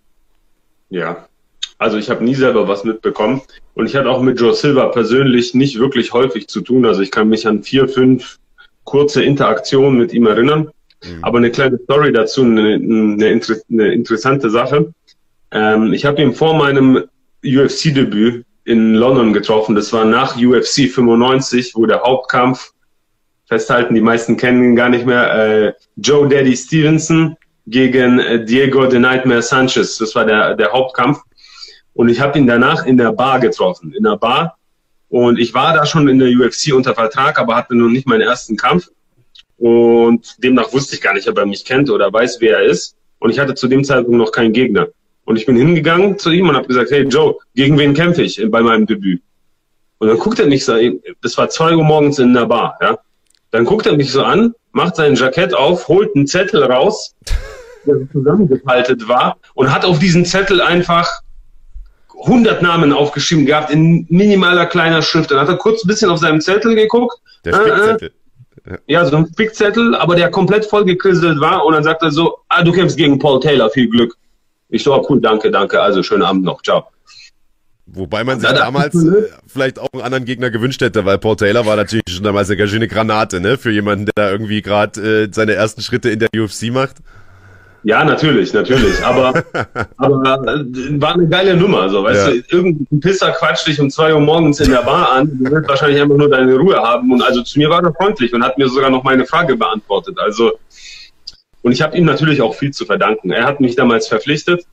[0.90, 1.28] Ja,
[1.77, 3.41] also ich habe nie selber was mitbekommen.
[3.73, 6.85] Und ich hatte auch mit Joe Silva persönlich nicht wirklich häufig zu tun.
[6.85, 8.39] Also ich kann mich an vier, fünf
[8.83, 10.69] kurze Interaktionen mit ihm erinnern.
[11.03, 11.23] Mhm.
[11.23, 13.41] Aber eine kleine Story dazu, eine, eine,
[13.71, 14.93] eine interessante Sache.
[15.51, 17.03] Ähm, ich habe ihn vor meinem
[17.43, 19.75] UFC-Debüt in London getroffen.
[19.75, 22.71] Das war nach UFC 95, wo der Hauptkampf,
[23.47, 27.35] festhalten, die meisten kennen ihn gar nicht mehr, äh, Joe Daddy Stevenson
[27.67, 29.97] gegen äh, Diego The Nightmare Sanchez.
[29.97, 31.19] Das war der, der Hauptkampf.
[31.94, 34.57] Und ich habe ihn danach in der Bar getroffen, in der Bar.
[35.10, 38.22] Und ich war da schon in der UFC unter Vertrag, aber hatte noch nicht meinen
[38.22, 38.90] ersten Kampf.
[39.57, 42.95] Und demnach wusste ich gar nicht, ob er mich kennt oder weiß, wer er ist.
[43.20, 44.88] Und ich hatte zu dem Zeitpunkt noch keinen Gegner.
[45.26, 48.44] Und ich bin hingegangen zu ihm und habe gesagt, hey Joe, gegen wen kämpfe ich
[48.49, 49.22] bei meinem Debüt?
[49.99, 50.76] Und dann guckt er mich so,
[51.22, 52.98] das war zwei Uhr morgens in der Bar, ja.
[53.52, 57.15] Dann guckt er mich so an, macht sein Jackett auf, holt einen Zettel raus,
[57.86, 61.07] der zusammengefaltet war und hat auf diesen Zettel einfach
[62.23, 65.31] 100 Namen aufgeschrieben gehabt in minimaler kleiner Schrift.
[65.31, 67.17] Dann hat er kurz ein bisschen auf seinem Zettel geguckt.
[67.45, 68.11] Der Spickzettel.
[68.65, 71.65] Äh, ja, so ein Spickzettel, aber der komplett vollgekrisselt war.
[71.65, 74.15] Und dann sagt er so, ah, du kämpfst gegen Paul Taylor, viel Glück.
[74.69, 75.81] Ich so, ah, cool, danke, danke.
[75.81, 76.85] Also schönen Abend noch, ciao.
[77.85, 81.35] Wobei man sich da damals äh, vielleicht auch einen anderen Gegner gewünscht hätte, weil Paul
[81.35, 83.57] Taylor war natürlich schon damals eine ganz schöne Granate, ne?
[83.57, 86.97] Für jemanden, der da irgendwie gerade äh, seine ersten Schritte in der UFC macht.
[87.84, 89.03] Ja, natürlich, natürlich.
[89.03, 89.43] Aber,
[89.97, 91.89] aber äh, war eine geile Nummer.
[91.89, 92.34] So, weißt ja.
[92.34, 95.30] du, irgendein Pisser quatscht dich um zwei Uhr morgens in der Bar an.
[95.39, 97.11] Du willst wahrscheinlich einfach nur deine Ruhe haben.
[97.11, 100.18] Und also zu mir war er freundlich und hat mir sogar noch meine Frage beantwortet.
[100.19, 100.53] Also,
[101.61, 103.31] und ich habe ihm natürlich auch viel zu verdanken.
[103.31, 104.65] Er hat mich damals verpflichtet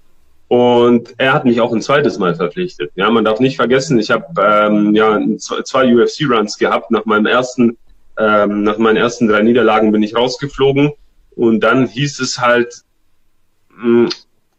[0.47, 2.93] und er hat mich auch ein zweites Mal verpflichtet.
[2.95, 6.91] Ja, man darf nicht vergessen, ich habe ähm, ja zwei UFC-Runs gehabt.
[6.91, 7.77] Nach meinem ersten,
[8.19, 10.93] ähm, nach meinen ersten drei Niederlagen bin ich rausgeflogen.
[11.37, 12.83] Und dann hieß es halt,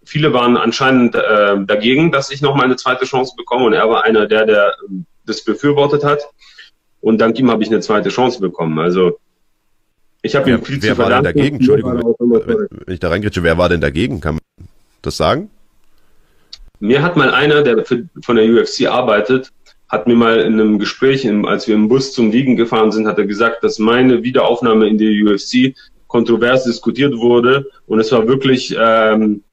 [0.03, 3.89] viele waren anscheinend äh, dagegen, dass ich noch mal eine zweite Chance bekomme und er
[3.89, 6.19] war einer der, der ähm, das befürwortet hat.
[6.99, 8.77] Und dank ihm habe ich eine zweite Chance bekommen.
[8.79, 9.19] Also
[10.21, 11.55] ich habe ihm viel wer zu war denn dagegen?
[11.57, 14.21] Entschuldigung, wenn ich da reingritsche, wer war denn dagegen?
[14.21, 14.67] Kann man
[15.01, 15.49] das sagen?
[16.79, 19.51] Mir hat mal einer, der für, von der UFC arbeitet,
[19.87, 23.17] hat mir mal in einem Gespräch, als wir im Bus zum Liegen gefahren sind, hat
[23.17, 25.75] er gesagt, dass meine Wiederaufnahme in der UFC
[26.11, 27.71] kontrovers diskutiert wurde.
[27.87, 29.43] Und es war wirklich, ähm,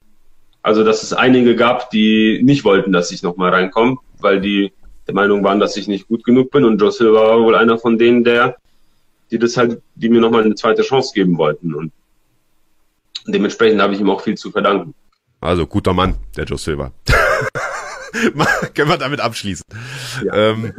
[0.61, 4.73] also dass es einige gab, die nicht wollten, dass ich nochmal reinkomme, weil die
[5.07, 6.65] der Meinung waren, dass ich nicht gut genug bin.
[6.65, 8.57] Und Joe Silva war wohl einer von denen, der,
[9.31, 11.73] die das halt, die mir nochmal eine zweite Chance geben wollten.
[11.75, 11.93] Und
[13.27, 14.95] dementsprechend habe ich ihm auch viel zu verdanken.
[15.41, 16.93] Also guter Mann, der Joe Silver.
[18.75, 19.65] können wir damit abschließen.
[20.25, 20.35] Ja.
[20.35, 20.73] Ähm,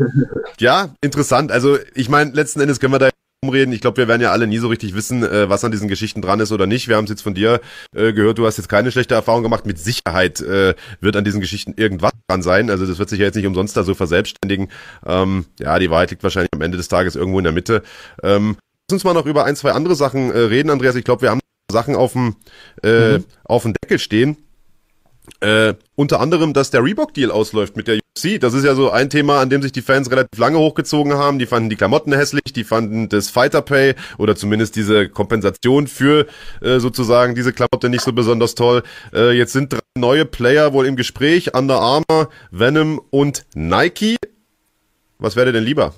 [0.60, 1.54] ja, interessant.
[1.54, 3.10] Also ich meine, letzten Endes können wir da
[3.42, 3.74] umreden.
[3.74, 6.22] Ich glaube, wir werden ja alle nie so richtig wissen, äh, was an diesen Geschichten
[6.22, 6.88] dran ist oder nicht.
[6.88, 7.62] Wir haben es jetzt von dir
[7.96, 9.66] äh, gehört, du hast jetzt keine schlechte Erfahrung gemacht.
[9.66, 12.70] Mit Sicherheit äh, wird an diesen Geschichten irgendwas dran sein.
[12.70, 14.70] Also das wird sich ja jetzt nicht umsonst da so verselbstständigen.
[15.06, 17.82] Ähm, ja, die Wahrheit liegt wahrscheinlich am Ende des Tages irgendwo in der Mitte.
[18.24, 18.58] Ähm,
[18.90, 20.96] lass uns mal noch über ein, zwei andere Sachen äh, reden, Andreas.
[20.96, 21.40] Ich glaube, wir haben
[21.72, 22.36] Sachen auf dem
[22.84, 23.26] äh, mhm.
[23.46, 24.38] auf dem Deckel stehen.
[25.40, 28.40] Äh, unter anderem, dass der Reebok-Deal ausläuft mit der UFC.
[28.40, 31.40] Das ist ja so ein Thema, an dem sich die Fans relativ lange hochgezogen haben.
[31.40, 36.28] Die fanden die Klamotten hässlich, die fanden das Fighter Pay oder zumindest diese Kompensation für
[36.62, 38.84] äh, sozusagen diese Klamotte nicht so besonders toll.
[39.14, 41.54] Äh, jetzt sind drei neue Player wohl im Gespräch.
[41.56, 44.18] Under Armour, Venom und Nike.
[45.18, 45.94] Was wäre denn lieber?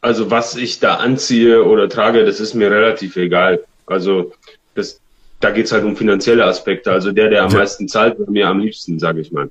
[0.00, 3.64] Also was ich da anziehe oder trage, das ist mir relativ egal.
[3.86, 4.32] Also
[5.40, 6.90] da geht es halt um finanzielle Aspekte.
[6.90, 7.58] Also der, der am ja.
[7.58, 9.50] meisten zahlt, wird mir am liebsten, sage ich mal.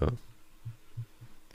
[0.00, 0.08] Ja.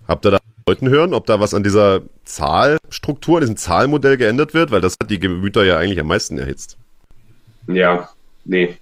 [0.08, 4.72] Habt ihr da Leuten hören, ob da was an dieser Zahlstruktur, diesem Zahlmodell geändert wird?
[4.72, 6.78] Weil das hat die Gemüter ja eigentlich am meisten erhitzt.
[7.68, 8.10] Ja,
[8.46, 8.78] nee.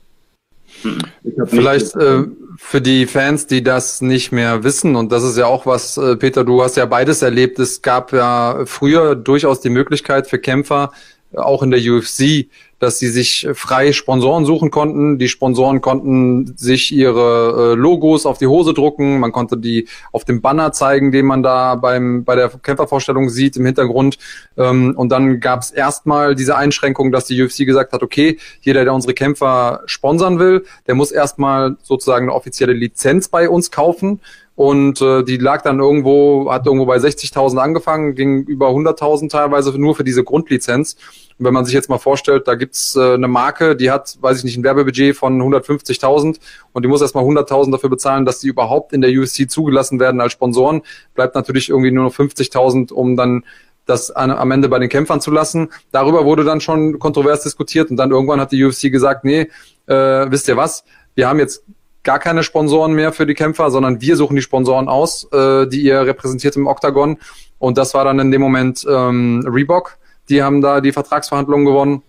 [1.46, 2.24] Vielleicht äh,
[2.58, 6.16] für die Fans, die das nicht mehr wissen, und das ist ja auch was, äh,
[6.16, 7.60] Peter, du hast ja beides erlebt.
[7.60, 10.92] Es gab ja früher durchaus die Möglichkeit für Kämpfer,
[11.36, 12.48] auch in der UFC,
[12.80, 15.20] dass sie sich frei Sponsoren suchen konnten.
[15.20, 19.20] Die Sponsoren konnten sich ihre äh, Logos auf die Hose drucken.
[19.20, 23.58] Man konnte die auf dem Banner zeigen, den man da beim bei der Kämpfervorstellung sieht
[23.58, 24.18] im Hintergrund.
[24.58, 28.86] Ähm, und dann gab es erstmal diese Einschränkung, dass die UFC gesagt hat, okay, jeder,
[28.86, 34.22] der unsere Kämpfer sponsern will, der muss erstmal sozusagen eine offizielle Lizenz bei uns kaufen
[34.60, 39.72] und äh, die lag dann irgendwo, hat irgendwo bei 60.000 angefangen, ging über 100.000 teilweise
[39.80, 40.98] nur für diese Grundlizenz.
[41.38, 44.40] Und wenn man sich jetzt mal vorstellt, da gibt's äh, eine Marke, die hat, weiß
[44.40, 46.42] ich nicht, ein Werbebudget von 150.000
[46.74, 50.20] und die muss erstmal 100.000 dafür bezahlen, dass die überhaupt in der UFC zugelassen werden
[50.20, 50.82] als Sponsoren,
[51.14, 53.46] bleibt natürlich irgendwie nur noch 50.000, um dann
[53.86, 55.70] das am Ende bei den Kämpfern zu lassen.
[55.94, 59.48] Darüber wurde dann schon kontrovers diskutiert und dann irgendwann hat die UFC gesagt, nee,
[59.86, 59.96] äh,
[60.30, 60.84] wisst ihr was,
[61.16, 61.64] wir haben jetzt
[62.04, 65.82] gar keine Sponsoren mehr für die Kämpfer, sondern wir suchen die Sponsoren aus, äh, die
[65.82, 67.18] ihr repräsentiert im Octagon.
[67.58, 69.98] Und das war dann in dem Moment ähm, Reebok.
[70.30, 72.04] Die haben da die Vertragsverhandlungen gewonnen.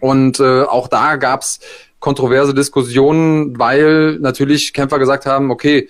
[0.00, 1.60] Und äh, auch da gab's
[2.00, 5.88] kontroverse Diskussionen, weil natürlich Kämpfer gesagt haben, okay,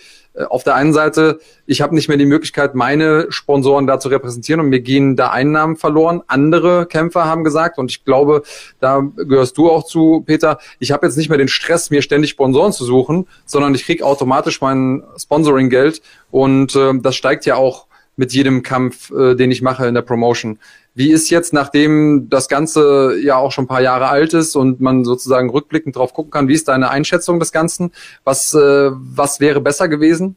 [0.48, 4.60] auf der einen Seite, ich habe nicht mehr die Möglichkeit, meine Sponsoren da zu repräsentieren
[4.60, 6.22] und mir gehen da Einnahmen verloren.
[6.26, 8.42] Andere Kämpfer haben gesagt, und ich glaube,
[8.80, 12.30] da gehörst du auch zu, Peter, ich habe jetzt nicht mehr den Stress, mir ständig
[12.30, 17.86] Sponsoren zu suchen, sondern ich krieg automatisch mein Sponsoring-Geld und äh, das steigt ja auch
[18.16, 20.58] mit jedem Kampf, äh, den ich mache in der Promotion.
[20.96, 24.80] Wie ist jetzt, nachdem das Ganze ja auch schon ein paar Jahre alt ist und
[24.80, 27.92] man sozusagen rückblickend drauf gucken kann, wie ist deine Einschätzung des Ganzen?
[28.24, 30.36] Was, äh, was wäre besser gewesen?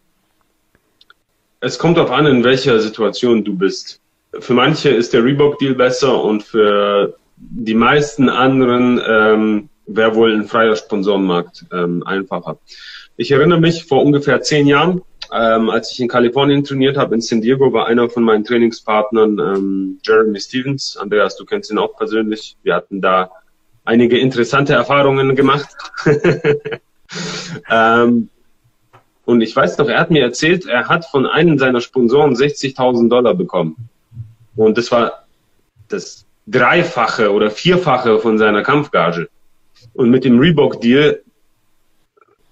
[1.61, 4.01] Es kommt darauf an, in welcher Situation du bist.
[4.37, 10.45] Für manche ist der Reebok-Deal besser und für die meisten anderen ähm, wäre wohl ein
[10.45, 12.57] freier Sponsorenmarkt ähm, einfacher.
[13.15, 15.01] Ich erinnere mich, vor ungefähr zehn Jahren
[15.31, 19.39] ähm, als ich in Kalifornien trainiert habe, in San Diego, war einer von meinen Trainingspartnern
[19.39, 20.97] ähm, Jeremy Stevens.
[20.97, 22.57] Andreas, du kennst ihn auch persönlich.
[22.63, 23.31] Wir hatten da
[23.85, 25.69] einige interessante Erfahrungen gemacht.
[27.69, 28.29] ähm,
[29.25, 33.09] und ich weiß noch, er hat mir erzählt, er hat von einem seiner Sponsoren 60.000
[33.09, 33.89] Dollar bekommen.
[34.55, 35.25] Und das war
[35.87, 39.29] das Dreifache oder Vierfache von seiner Kampfgage.
[39.93, 41.21] Und mit dem Reebok-Deal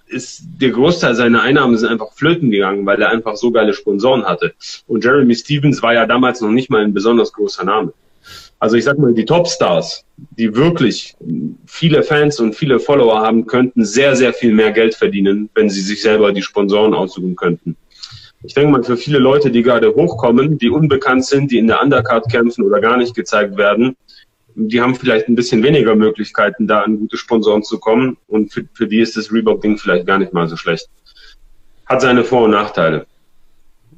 [0.07, 4.25] ist der Großteil seiner Einnahmen sind einfach flöten gegangen, weil er einfach so geile Sponsoren
[4.25, 4.53] hatte.
[4.87, 7.93] Und Jeremy Stevens war ja damals noch nicht mal ein besonders großer Name.
[8.59, 11.15] Also ich sag mal, die Topstars, die wirklich
[11.67, 15.81] viele Fans und viele Follower haben, könnten sehr, sehr viel mehr Geld verdienen, wenn sie
[15.81, 17.77] sich selber die Sponsoren aussuchen könnten.
[18.43, 21.81] Ich denke mal, für viele Leute, die gerade hochkommen, die unbekannt sind, die in der
[21.81, 23.95] Undercard kämpfen oder gar nicht gezeigt werden,
[24.59, 28.17] die haben vielleicht ein bisschen weniger Möglichkeiten, da an gute Sponsoren zu kommen.
[28.27, 30.89] Und für, für die ist das Reebok-Ding vielleicht gar nicht mal so schlecht.
[31.85, 33.05] Hat seine Vor- und Nachteile.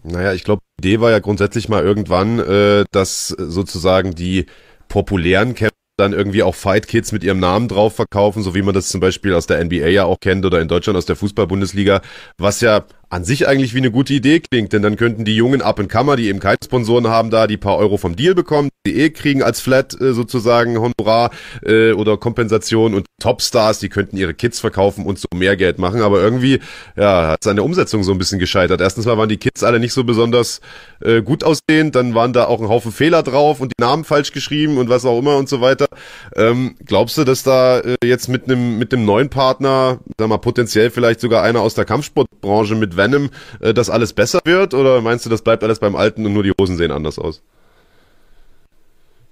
[0.04, 4.46] Naja, ich glaube, die Idee war ja grundsätzlich mal irgendwann, äh, dass sozusagen die
[4.90, 8.74] populären Kämpfer dann irgendwie auch Fight Kids mit ihrem Namen drauf verkaufen, so wie man
[8.74, 12.02] das zum Beispiel aus der NBA ja auch kennt oder in Deutschland aus der Fußball-Bundesliga,
[12.38, 15.62] was ja an sich eigentlich wie eine gute Idee klingt, denn dann könnten die jungen
[15.62, 19.10] Up-and-Comer, die eben keine Sponsoren haben, da die paar Euro vom Deal bekommen, die eh
[19.10, 21.32] kriegen als Flat äh, sozusagen Honorar
[21.66, 26.02] äh, oder Kompensation und Topstars, die könnten ihre Kids verkaufen und so mehr Geld machen,
[26.02, 26.60] aber irgendwie
[26.96, 28.80] ja, hat es an der Umsetzung so ein bisschen gescheitert.
[28.80, 30.62] Erstens mal waren die Kids alle nicht so besonders
[31.02, 34.32] äh, gut aussehend, dann waren da auch ein Haufen Fehler drauf und die Namen falsch
[34.32, 35.88] geschrieben und was auch immer und so weiter.
[36.36, 40.38] Ähm, glaubst du, dass da äh, jetzt mit einem mit dem neuen Partner, sag mal
[40.38, 44.76] potenziell vielleicht sogar einer aus der Kampfsportbranche mit Venom, äh, das alles besser wird?
[44.76, 47.42] Oder meinst du, das bleibt alles beim Alten und nur die Hosen sehen anders aus?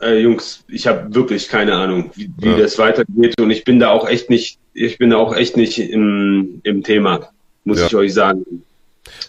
[0.01, 2.57] Äh, Jungs, ich habe wirklich keine Ahnung, wie, wie ja.
[2.57, 5.79] das weitergeht und ich bin da auch echt nicht, ich bin da auch echt nicht
[5.79, 7.29] im, im Thema,
[7.63, 7.87] muss ja.
[7.87, 8.63] ich euch sagen.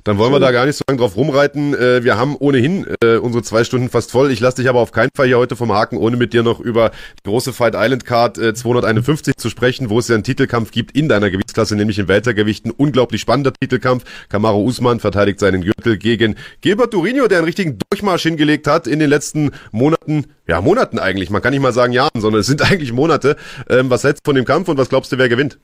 [0.05, 1.75] Dann wollen wir da gar nicht so lange drauf rumreiten.
[1.75, 4.31] Äh, wir haben ohnehin äh, unsere zwei Stunden fast voll.
[4.31, 6.61] Ich lasse dich aber auf keinen Fall hier heute vom Haken, ohne mit dir noch
[6.61, 10.71] über die große Fight Island Card äh, 251 zu sprechen, wo es ja einen Titelkampf
[10.71, 12.71] gibt in deiner Gewichtsklasse, nämlich in Weltergewichten.
[12.71, 14.05] Unglaublich spannender Titelkampf.
[14.29, 18.99] Camaro Usman verteidigt seinen Gürtel gegen Gilbert Durinho, der einen richtigen Durchmarsch hingelegt hat in
[18.99, 20.27] den letzten Monaten.
[20.47, 21.31] Ja, Monaten eigentlich.
[21.31, 23.37] Man kann nicht mal sagen Jahren, sondern es sind eigentlich Monate.
[23.69, 25.59] Ähm, was hältst du von dem Kampf und was glaubst du, wer gewinnt?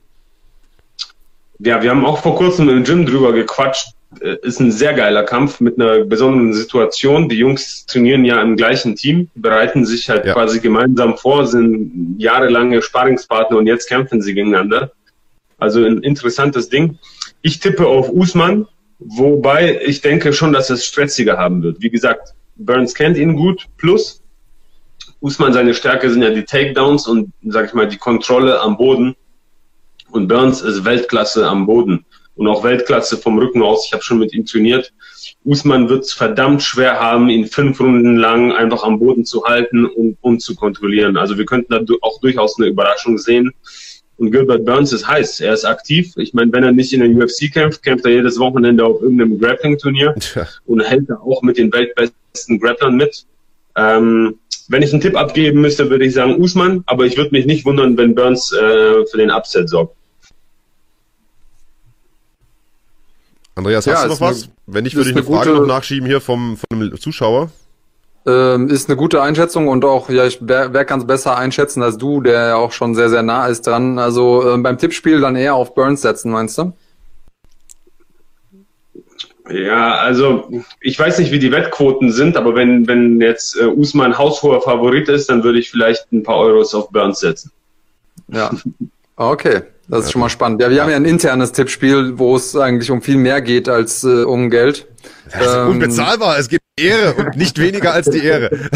[1.59, 3.95] Ja, wir haben auch vor kurzem im Gym drüber gequatscht.
[4.21, 7.29] Äh, ist ein sehr geiler Kampf mit einer besonderen Situation.
[7.29, 10.33] Die Jungs trainieren ja im gleichen Team, bereiten sich halt ja.
[10.33, 14.93] quasi gemeinsam vor, sind jahrelange Sparingspartner und jetzt kämpfen sie gegeneinander.
[15.59, 16.99] Also ein interessantes Ding.
[17.43, 18.67] Ich tippe auf Usman,
[18.99, 21.81] wobei ich denke schon, dass es stressiger haben wird.
[21.81, 24.23] Wie gesagt, Burns kennt ihn gut, plus
[25.21, 29.17] Usman seine Stärke sind ja die Takedowns und, sag ich mal, die Kontrolle am Boden.
[30.11, 32.05] Und Burns ist Weltklasse am Boden
[32.37, 33.87] und auch Weltklasse vom Rücken aus.
[33.87, 34.93] Ich habe schon mit ihm trainiert.
[35.45, 39.85] Usman wird es verdammt schwer haben, ihn fünf Runden lang einfach am Boden zu halten
[39.87, 41.17] und, und zu kontrollieren.
[41.17, 43.53] Also wir könnten da auch durchaus eine Überraschung sehen.
[44.17, 46.13] Und Gilbert Burns ist heiß, er ist aktiv.
[46.17, 49.41] Ich meine, wenn er nicht in der UFC kämpft, kämpft er jedes Wochenende auf irgendeinem
[49.41, 50.15] Grappling-Turnier
[50.67, 53.27] und hält da auch mit den weltbesten Grapplern mit.
[53.77, 54.39] Ähm,
[54.69, 57.65] wenn ich einen Tipp abgeben müsste, würde ich sagen Usman, aber ich würde mich nicht
[57.65, 59.97] wundern, wenn Burns äh, für den Upset sorgt.
[63.55, 64.45] Andreas, hast ja, du noch was?
[64.45, 67.51] Eine, Wenn nicht, würde ich eine, Frage gute, noch nachschieben hier vom, vom Zuschauer.
[68.27, 71.83] Ähm, ist eine gute Einschätzung und auch, ja, ich wer, wer kann es besser einschätzen
[71.83, 73.99] als du, der ja auch schon sehr, sehr nah ist dran.
[73.99, 76.73] Also ähm, beim Tippspiel dann eher auf Burns setzen, meinst du?
[79.51, 80.49] Ja, also
[80.81, 85.09] ich weiß nicht, wie die Wettquoten sind, aber wenn, wenn jetzt äh, Usman haushoher Favorit
[85.11, 87.53] ist, dann würde ich vielleicht ein paar Euros auf Burns setzen.
[88.29, 88.51] Ja,
[89.17, 89.65] okay.
[89.89, 90.61] Das ist schon mal spannend.
[90.61, 94.03] Ja, wir haben ja ein internes Tippspiel, wo es eigentlich um viel mehr geht als
[94.05, 94.87] äh, um Geld.
[95.31, 96.39] Das ist ähm, unbezahlbar.
[96.39, 98.51] Es gibt Ehre und nicht weniger als die Ehre.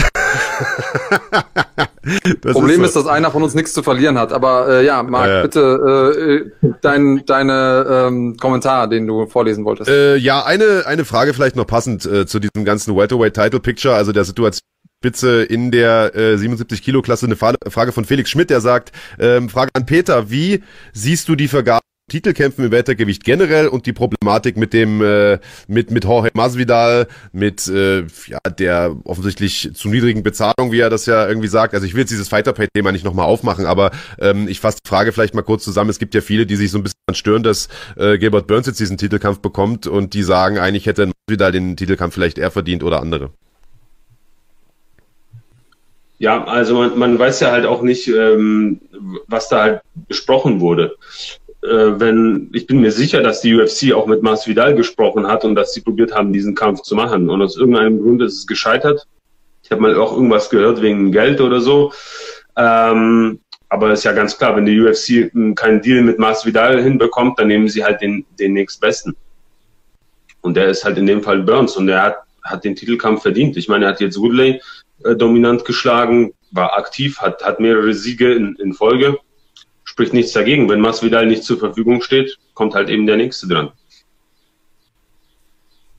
[2.42, 3.00] das Problem ist, so.
[3.00, 4.32] ist, dass einer von uns nichts zu verlieren hat.
[4.32, 5.42] Aber äh, ja, Marc, ja, ja.
[5.42, 9.88] bitte äh, dein deine ähm, Kommentar, den du vorlesen wolltest.
[9.90, 13.94] Äh, ja, eine eine Frage vielleicht noch passend äh, zu diesem ganzen Welterweight Title Picture,
[13.94, 14.60] also der Situation
[15.00, 19.48] Spitze in der äh, 77 Kilo Klasse eine Frage von Felix Schmidt, der sagt, ähm,
[19.48, 24.56] Frage an Peter, wie siehst du die Vergabe Titelkämpfen im Weltergewicht generell und die Problematik
[24.56, 25.38] mit dem äh,
[25.68, 31.04] mit mit Jorge Masvidal mit äh, ja der offensichtlich zu niedrigen Bezahlung, wie er das
[31.04, 31.74] ja irgendwie sagt.
[31.74, 35.12] Also ich will jetzt dieses Fighter-Pay-Thema nicht nochmal aufmachen, aber ähm, ich fasse die Frage
[35.12, 35.90] vielleicht mal kurz zusammen.
[35.90, 38.80] Es gibt ja viele, die sich so ein bisschen stören, dass äh, Gilbert Burns jetzt
[38.80, 43.00] diesen Titelkampf bekommt und die sagen, eigentlich hätte Masvidal den Titelkampf vielleicht eher verdient oder
[43.00, 43.30] andere.
[46.18, 48.80] Ja, also man, man weiß ja halt auch nicht, ähm,
[49.28, 50.96] was da halt besprochen wurde.
[51.62, 55.54] Äh, wenn ich bin mir sicher, dass die UFC auch mit Masvidal gesprochen hat und
[55.54, 57.30] dass sie probiert haben, diesen Kampf zu machen.
[57.30, 59.06] Und aus irgendeinem Grund ist es gescheitert.
[59.62, 61.92] Ich habe mal auch irgendwas gehört wegen Geld oder so.
[62.56, 67.48] Ähm, aber ist ja ganz klar, wenn die UFC keinen Deal mit Masvidal hinbekommt, dann
[67.48, 69.14] nehmen sie halt den, den nächstbesten.
[70.40, 73.56] Und der ist halt in dem Fall Burns und der hat, hat den Titelkampf verdient.
[73.56, 74.60] Ich meine, er hat jetzt Woodley
[75.04, 79.18] äh, dominant geschlagen, war aktiv, hat, hat mehrere Siege in, in Folge.
[79.84, 80.68] Spricht nichts dagegen.
[80.68, 83.72] Wenn Masvidal nicht zur Verfügung steht, kommt halt eben der nächste dran.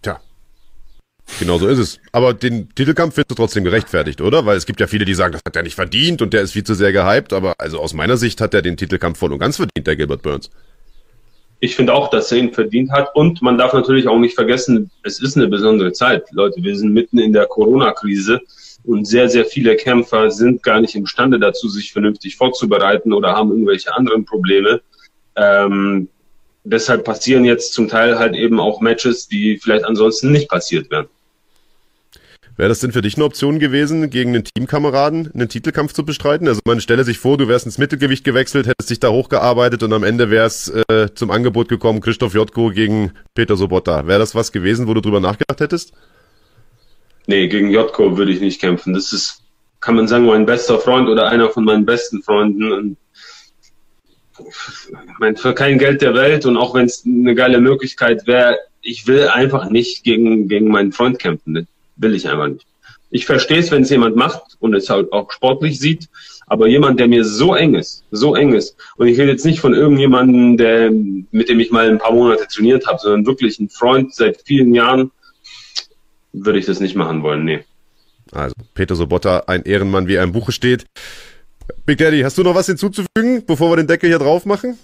[0.02, 0.20] Tja.
[1.40, 2.00] Genau so ist es.
[2.12, 4.46] Aber den Titelkampf findest du trotzdem gerechtfertigt, oder?
[4.46, 6.52] Weil es gibt ja viele, die sagen, das hat er nicht verdient und der ist
[6.52, 7.34] viel zu sehr gehypt.
[7.34, 10.22] Aber also aus meiner Sicht hat er den Titelkampf voll und ganz verdient, der Gilbert
[10.22, 10.50] Burns.
[11.62, 13.14] Ich finde auch, dass er ihn verdient hat.
[13.16, 16.24] Und man darf natürlich auch nicht vergessen, es ist eine besondere Zeit.
[16.32, 18.40] Leute, wir sind mitten in der Corona-Krise.
[18.84, 23.52] Und sehr, sehr viele Kämpfer sind gar nicht imstande dazu, sich vernünftig vorzubereiten oder haben
[23.52, 24.82] irgendwelche anderen Probleme.
[25.36, 26.08] Ähm,
[26.64, 31.08] deshalb passieren jetzt zum Teil halt eben auch Matches, die vielleicht ansonsten nicht passiert wären.
[32.60, 36.46] Wäre das denn für dich eine Option gewesen, gegen einen Teamkameraden einen Titelkampf zu bestreiten?
[36.46, 39.94] Also man stelle sich vor, du wärst ins Mittelgewicht gewechselt, hättest dich da hochgearbeitet und
[39.94, 44.08] am Ende wär's äh, zum Angebot gekommen, Christoph Jotko gegen Peter Sobotta.
[44.08, 45.94] Wäre das was gewesen, wo du drüber nachgedacht hättest?
[47.30, 48.92] Nee, gegen Jotko würde ich nicht kämpfen.
[48.92, 49.44] Das ist,
[49.82, 52.72] kann man sagen, mein bester Freund oder einer von meinen besten Freunden.
[52.72, 52.98] Und
[54.40, 58.58] ich meine, für kein Geld der Welt und auch wenn es eine geile Möglichkeit wäre,
[58.82, 62.66] ich will einfach nicht gegen, gegen meinen Freund kämpfen will ich einfach nicht.
[63.12, 66.10] Ich verstehe es, wenn es jemand macht und es halt auch sportlich sieht,
[66.48, 69.60] aber jemand, der mir so eng ist, so eng ist, und ich rede jetzt nicht
[69.60, 73.70] von irgendjemandem, der, mit dem ich mal ein paar Monate trainiert habe, sondern wirklich ein
[73.70, 75.12] Freund seit vielen Jahren,
[76.34, 77.64] würde ich das nicht machen wollen, nee.
[78.32, 80.86] Also, Peter Sobotta, ein Ehrenmann, wie er im Buche steht.
[81.86, 84.78] Big Daddy, hast du noch was hinzuzufügen, bevor wir den Deckel hier drauf machen?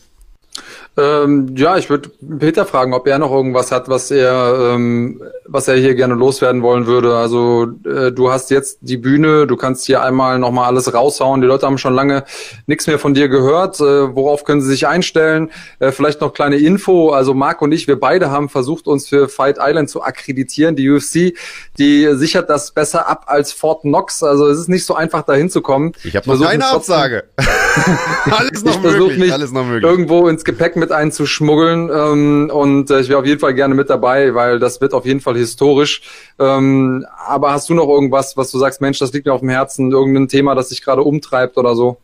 [0.98, 2.10] Ähm, ja, ich würde
[2.40, 6.62] Peter fragen, ob er noch irgendwas hat, was er, ähm, was er hier gerne loswerden
[6.62, 7.18] wollen würde.
[7.18, 11.42] Also äh, du hast jetzt die Bühne, du kannst hier einmal nochmal alles raushauen.
[11.42, 12.24] Die Leute haben schon lange
[12.66, 13.82] nichts mehr von dir gehört.
[13.82, 15.52] Äh, worauf können sie sich einstellen?
[15.80, 17.10] Äh, vielleicht noch kleine Info.
[17.10, 20.78] Also Marc und ich, wir beide haben versucht, uns für Fight Island zu akkreditieren.
[20.78, 21.34] Die UFC,
[21.78, 24.24] die sichert das besser ab als Fort Knox.
[24.24, 25.92] Also es ist nicht so einfach, da hinzukommen.
[26.06, 27.26] Ich habe noch keine Absage.
[28.32, 29.34] alles noch möglich.
[29.34, 29.84] Alles noch möglich.
[29.84, 31.90] Irgendwo ins Gepäck mit einzuschmuggeln.
[31.94, 35.06] Ähm, und äh, ich wäre auf jeden Fall gerne mit dabei, weil das wird auf
[35.06, 36.02] jeden Fall historisch.
[36.40, 39.50] Ähm, aber hast du noch irgendwas, was du sagst, Mensch, das liegt mir auf dem
[39.50, 41.98] Herzen, irgendein Thema, das dich gerade umtreibt oder so?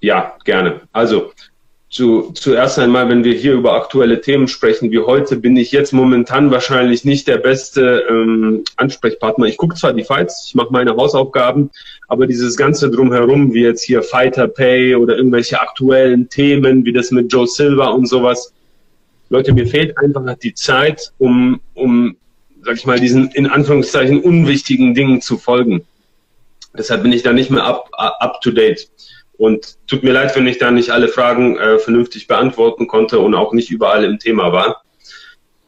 [0.00, 0.82] Ja, gerne.
[0.92, 1.32] Also
[1.94, 5.92] zu, zuerst einmal, wenn wir hier über aktuelle Themen sprechen wie heute, bin ich jetzt
[5.92, 9.46] momentan wahrscheinlich nicht der beste ähm, Ansprechpartner.
[9.46, 11.70] Ich gucke zwar die Fights, ich mache meine Hausaufgaben,
[12.08, 17.12] aber dieses ganze drumherum, wie jetzt hier Fighter Pay oder irgendwelche aktuellen Themen, wie das
[17.12, 18.52] mit Joe Silva und sowas,
[19.28, 22.16] Leute, mir fehlt einfach die Zeit, um, um,
[22.64, 25.84] sag ich mal, diesen in Anführungszeichen unwichtigen Dingen zu folgen.
[26.76, 28.88] Deshalb bin ich da nicht mehr up, up to date.
[29.36, 33.34] Und tut mir leid, wenn ich da nicht alle Fragen äh, vernünftig beantworten konnte und
[33.34, 34.84] auch nicht überall im Thema war.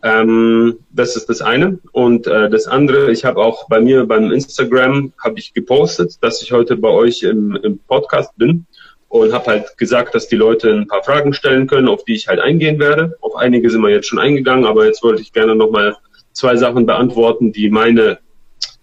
[0.02, 1.78] Ähm, das ist das eine.
[1.92, 6.42] Und äh, das andere, ich habe auch bei mir beim Instagram habe ich gepostet, dass
[6.42, 8.66] ich heute bei euch im, im Podcast bin
[9.08, 12.28] und habe halt gesagt, dass die Leute ein paar Fragen stellen können, auf die ich
[12.28, 13.16] halt eingehen werde.
[13.20, 15.96] Auf einige sind wir jetzt schon eingegangen, aber jetzt wollte ich gerne nochmal
[16.32, 18.18] zwei Sachen beantworten, die meine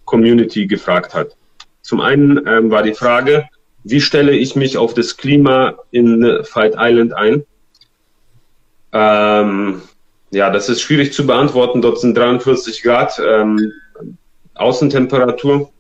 [0.06, 1.38] Community gefragt hat.
[1.82, 3.46] Zum einen ähm, war die Frage,
[3.84, 7.44] wie stelle ich mich auf das Klima in Fight Island ein?
[8.94, 9.82] Ähm,
[10.32, 11.82] ja, das ist schwierig zu beantworten.
[11.82, 13.72] Dort sind 43 Grad ähm,
[14.56, 15.72] Außentemperatur.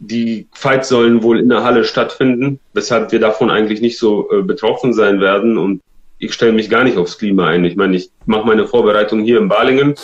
[0.00, 4.42] Die Fights sollen wohl in der Halle stattfinden, weshalb wir davon eigentlich nicht so äh,
[4.42, 5.58] betroffen sein werden.
[5.58, 5.82] Und
[6.18, 7.64] ich stelle mich gar nicht aufs Klima ein.
[7.64, 9.94] Ich meine, ich mache meine Vorbereitung hier in Balingen.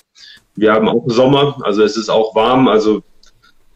[0.55, 2.69] Wir haben auch Sommer, also es ist auch warm.
[2.69, 3.03] Also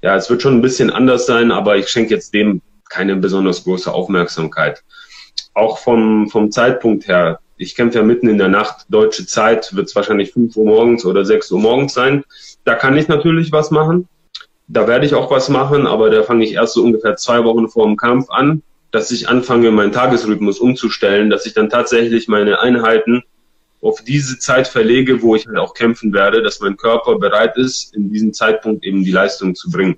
[0.02, 3.64] ja, es wird schon ein bisschen anders sein, aber ich schenke jetzt dem keine besonders
[3.64, 4.82] große Aufmerksamkeit.
[5.54, 9.88] Auch vom, vom Zeitpunkt her, ich kämpfe ja mitten in der Nacht, deutsche Zeit wird
[9.88, 12.24] es wahrscheinlich 5 Uhr morgens oder 6 Uhr morgens sein.
[12.64, 14.08] Da kann ich natürlich was machen.
[14.68, 17.68] Da werde ich auch was machen, aber da fange ich erst so ungefähr zwei Wochen
[17.68, 22.60] vor dem Kampf an, dass ich anfange, meinen Tagesrhythmus umzustellen, dass ich dann tatsächlich meine
[22.60, 23.22] Einheiten
[23.82, 27.94] auf diese Zeit verlege, wo ich halt auch kämpfen werde, dass mein Körper bereit ist,
[27.94, 29.96] in diesem Zeitpunkt eben die Leistung zu bringen.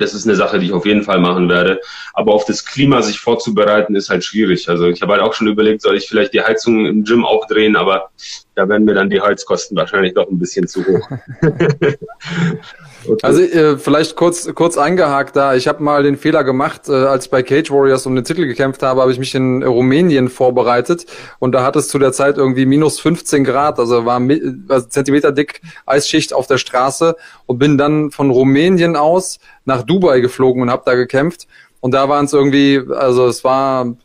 [0.00, 1.80] Das ist eine Sache, die ich auf jeden Fall machen werde.
[2.14, 4.68] Aber auf das Klima sich vorzubereiten, ist halt schwierig.
[4.68, 7.76] Also ich habe halt auch schon überlegt, soll ich vielleicht die Heizung im Gym aufdrehen,
[7.76, 8.10] aber
[8.54, 11.08] da werden mir dann die Heizkosten wahrscheinlich doch ein bisschen zu hoch.
[13.06, 13.18] Okay.
[13.22, 15.54] Also äh, vielleicht kurz kurz eingehakt da.
[15.54, 18.46] Ich habe mal den Fehler gemacht, äh, als ich bei Cage Warriors um den Titel
[18.46, 21.06] gekämpft habe, habe ich mich in Rumänien vorbereitet
[21.38, 24.20] und da hat es zu der Zeit irgendwie minus 15 Grad, also war
[24.68, 27.16] also Zentimeter dick Eisschicht auf der Straße
[27.46, 31.46] und bin dann von Rumänien aus nach Dubai geflogen und habe da gekämpft
[31.80, 33.96] und da waren es irgendwie, also es war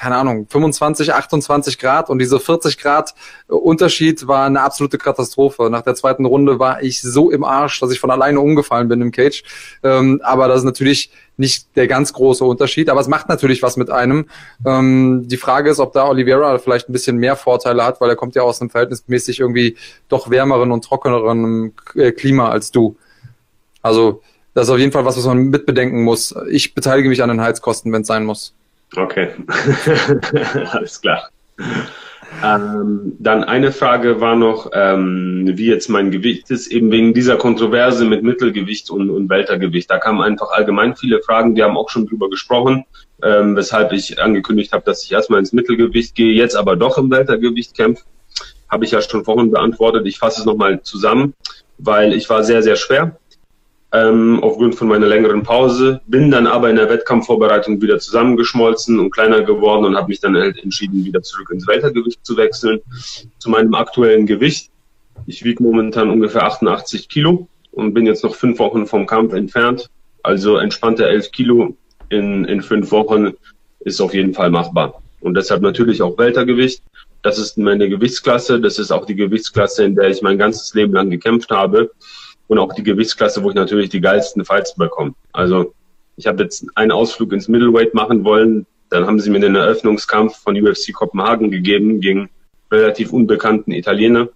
[0.00, 3.14] keine Ahnung, 25, 28 Grad und diese 40 Grad
[3.48, 5.68] Unterschied war eine absolute Katastrophe.
[5.68, 9.02] Nach der zweiten Runde war ich so im Arsch, dass ich von alleine umgefallen bin
[9.02, 9.42] im Cage.
[9.82, 13.76] Ähm, aber das ist natürlich nicht der ganz große Unterschied, aber es macht natürlich was
[13.76, 14.24] mit einem.
[14.64, 18.16] Ähm, die Frage ist, ob da Oliveira vielleicht ein bisschen mehr Vorteile hat, weil er
[18.16, 19.76] kommt ja aus einem verhältnismäßig irgendwie
[20.08, 22.96] doch wärmeren und trockeneren äh, Klima als du.
[23.82, 24.22] Also
[24.54, 26.34] das ist auf jeden Fall was, was man mitbedenken muss.
[26.48, 28.54] Ich beteilige mich an den Heizkosten, wenn es sein muss.
[28.96, 29.30] Okay,
[30.72, 31.30] alles klar.
[32.42, 37.36] Ähm, dann eine Frage war noch, ähm, wie jetzt mein Gewicht ist, eben wegen dieser
[37.36, 39.90] Kontroverse mit Mittelgewicht und, und Weltergewicht.
[39.90, 42.84] Da kamen einfach allgemein viele Fragen, wir haben auch schon drüber gesprochen,
[43.22, 47.10] ähm, weshalb ich angekündigt habe, dass ich erstmal ins Mittelgewicht gehe, jetzt aber doch im
[47.10, 48.04] Weltergewicht kämpfe.
[48.68, 50.06] Habe ich ja schon vorhin beantwortet.
[50.06, 51.34] Ich fasse es nochmal zusammen,
[51.78, 53.16] weil ich war sehr, sehr schwer
[53.92, 59.10] ähm, aufgrund von meiner längeren Pause, bin dann aber in der Wettkampfvorbereitung wieder zusammengeschmolzen und
[59.10, 62.80] kleiner geworden und habe mich dann halt entschieden, wieder zurück ins Weltergewicht zu wechseln,
[63.38, 64.70] zu meinem aktuellen Gewicht.
[65.26, 69.90] Ich wiege momentan ungefähr 88 Kilo und bin jetzt noch fünf Wochen vom Kampf entfernt.
[70.22, 71.76] Also entspannte 11 Kilo
[72.10, 73.32] in, in fünf Wochen
[73.80, 75.02] ist auf jeden Fall machbar.
[75.20, 76.82] Und deshalb natürlich auch Weltergewicht.
[77.22, 78.60] Das ist meine Gewichtsklasse.
[78.60, 81.90] Das ist auch die Gewichtsklasse, in der ich mein ganzes Leben lang gekämpft habe.
[82.50, 85.14] Und auch die Gewichtsklasse, wo ich natürlich die geilsten Fights bekomme.
[85.32, 85.72] Also
[86.16, 88.66] ich habe jetzt einen Ausflug ins Middleweight machen wollen.
[88.88, 92.28] Dann haben sie mir den Eröffnungskampf von UFC Kopenhagen gegeben gegen
[92.68, 94.30] relativ unbekannten Italiener.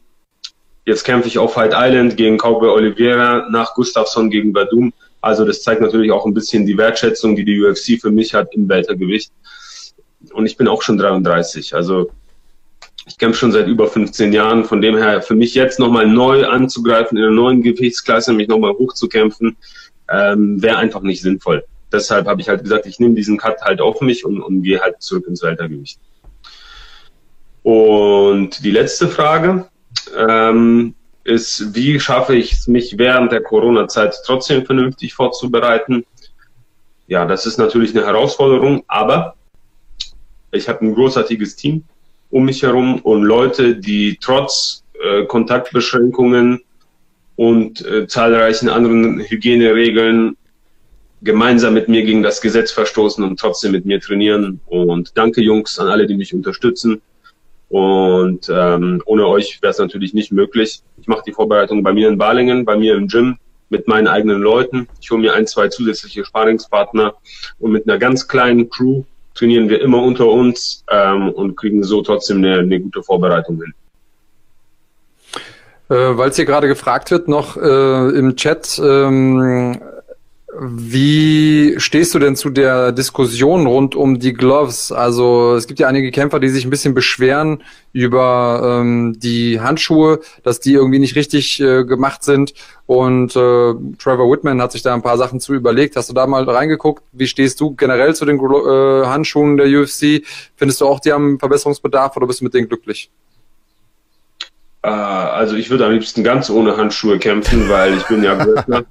[0.87, 4.93] Jetzt kämpfe ich auf Fight Island gegen Cowboy Oliveira, nach Gustafsson gegen Badum.
[5.21, 8.55] Also das zeigt natürlich auch ein bisschen die Wertschätzung, die die UFC für mich hat
[8.55, 9.33] im Weltergewicht.
[10.33, 11.75] Und ich bin auch schon 33.
[11.75, 12.13] Also
[13.07, 14.65] ich kämpfe schon seit über 15 Jahren.
[14.65, 18.73] Von dem her für mich jetzt nochmal neu anzugreifen, in einer neuen Gewichtsklasse mich nochmal
[18.73, 19.57] hochzukämpfen,
[20.11, 21.65] ähm, wäre einfach nicht sinnvoll.
[21.93, 24.81] Deshalb habe ich halt gesagt, ich nehme diesen Cut halt auf mich und, und gehe
[24.81, 25.99] halt zurück ins Weltergewicht.
[27.63, 29.69] Und die letzte Frage
[30.17, 30.95] ähm,
[31.25, 36.05] ist, wie schaffe ich es, mich während der Corona-Zeit trotzdem vernünftig vorzubereiten?
[37.07, 39.37] Ja, das ist natürlich eine Herausforderung, aber
[40.53, 41.85] ich habe ein großartiges Team
[42.35, 46.63] um mich herum und Leute, die trotz äh, Kontaktbeschränkungen
[47.37, 50.37] und äh, zahlreichen anderen Hygieneregeln
[51.23, 54.59] gemeinsam mit mir gegen das Gesetz verstoßen und trotzdem mit mir trainieren.
[54.67, 57.01] Und danke Jungs an alle, die mich unterstützen.
[57.69, 60.83] Und ähm, ohne euch wäre es natürlich nicht möglich.
[61.01, 63.39] Ich mache die Vorbereitung bei mir in Balingen, bei mir im Gym
[63.69, 64.89] mit meinen eigenen Leuten.
[65.01, 67.15] Ich hole mir ein, zwei zusätzliche Sparingspartner
[67.61, 69.05] und mit einer ganz kleinen Crew
[69.35, 73.75] trainieren wir immer unter uns ähm, und kriegen so trotzdem eine, eine gute Vorbereitung hin.
[75.91, 79.81] Äh, Weil es hier gerade gefragt wird, noch äh, im Chat, ähm,
[80.61, 84.93] wie stehst du denn zu der Diskussion rund um die Gloves?
[84.93, 87.63] Also es gibt ja einige Kämpfer, die sich ein bisschen beschweren
[87.93, 92.55] über ähm, die Handschuhe, dass die irgendwie nicht richtig äh, gemacht sind.
[92.87, 95.97] Und äh, Trevor Whitman hat sich da ein paar Sachen zu überlegt.
[95.97, 97.03] Hast du da mal reingeguckt?
[97.13, 100.25] Wie stehst du generell zu den äh, Handschuhen der UFC?
[100.57, 103.11] Findest du auch, die haben Verbesserungsbedarf oder bist du mit denen glücklich?
[104.83, 108.65] Äh, also ich würde am liebsten ganz ohne Handschuhe kämpfen, weil ich bin ja.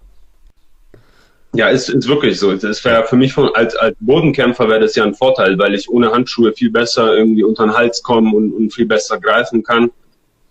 [1.56, 2.54] Ja, ist, ist wirklich so.
[2.56, 5.88] Das wäre für mich von, als, als Bodenkämpfer wäre das ja ein Vorteil, weil ich
[5.88, 9.92] ohne Handschuhe viel besser irgendwie unter den Hals kommen und, und viel besser greifen kann.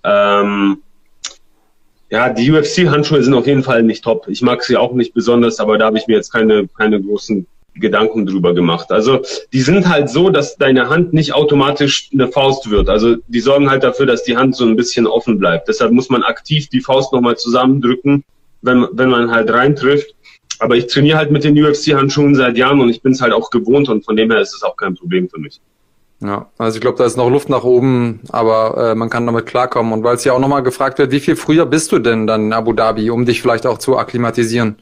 [0.04, 0.78] Ähm,
[2.10, 4.28] ja, die UFC-Handschuhe sind auf jeden Fall nicht top.
[4.28, 7.46] Ich mag sie auch nicht besonders, aber da habe ich mir jetzt keine, keine großen
[7.74, 8.92] Gedanken drüber gemacht.
[8.92, 9.22] Also
[9.52, 12.88] die sind halt so, dass deine Hand nicht automatisch eine Faust wird.
[12.88, 15.68] Also die sorgen halt dafür, dass die Hand so ein bisschen offen bleibt.
[15.68, 18.24] Deshalb muss man aktiv die Faust nochmal zusammendrücken,
[18.60, 20.14] wenn, wenn man halt reintrifft.
[20.62, 23.50] Aber ich trainiere halt mit den UFC-Handschuhen seit Jahren und ich bin es halt auch
[23.50, 25.60] gewohnt und von dem her ist es auch kein Problem für mich.
[26.20, 29.46] Ja, also ich glaube, da ist noch Luft nach oben, aber äh, man kann damit
[29.46, 29.92] klarkommen.
[29.92, 32.44] Und weil es ja auch nochmal gefragt wird, wie viel früher bist du denn dann
[32.44, 34.76] in Abu Dhabi, um dich vielleicht auch zu akklimatisieren?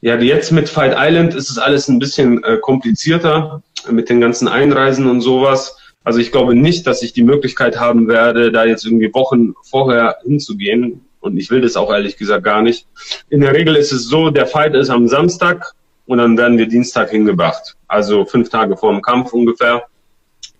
[0.00, 4.48] Ja, jetzt mit Fight Island ist es alles ein bisschen äh, komplizierter mit den ganzen
[4.48, 5.78] Einreisen und sowas.
[6.02, 10.16] Also ich glaube nicht, dass ich die Möglichkeit haben werde, da jetzt irgendwie Wochen vorher
[10.24, 11.02] hinzugehen.
[11.24, 12.86] Und ich will das auch ehrlich gesagt gar nicht.
[13.30, 15.72] In der Regel ist es so, der Fight ist am Samstag
[16.04, 17.76] und dann werden wir Dienstag hingebracht.
[17.88, 19.84] Also fünf Tage vor dem Kampf ungefähr.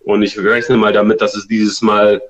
[0.05, 2.23] Und ich rechne mal damit, dass es dieses Mal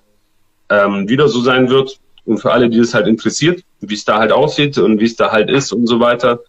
[0.69, 2.01] ähm, wieder so sein wird.
[2.25, 5.15] Und für alle, die es halt interessiert, wie es da halt aussieht und wie es
[5.15, 6.41] da halt ist und so weiter,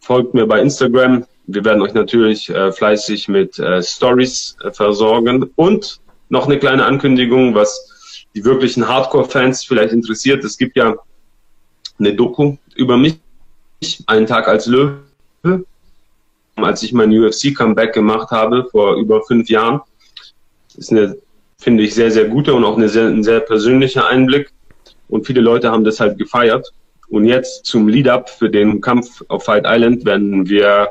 [0.00, 1.26] folgt mir bei Instagram.
[1.48, 5.50] Wir werden euch natürlich äh, fleißig mit äh, Stories äh, versorgen.
[5.54, 6.00] Und
[6.30, 10.42] noch eine kleine Ankündigung, was die wirklichen Hardcore-Fans vielleicht interessiert.
[10.42, 10.96] Es gibt ja
[11.98, 13.18] eine Doku über mich,
[14.06, 14.98] einen Tag als Löwe,
[16.56, 19.80] als ich mein UFC-Comeback gemacht habe vor über fünf Jahren.
[20.76, 21.16] Ist eine,
[21.58, 24.50] finde ich, sehr, sehr gute und auch eine sehr, ein sehr persönlicher Einblick.
[25.08, 26.72] Und viele Leute haben das halt gefeiert.
[27.08, 30.90] Und jetzt zum Lead-Up für den Kampf auf Fight Island werden wir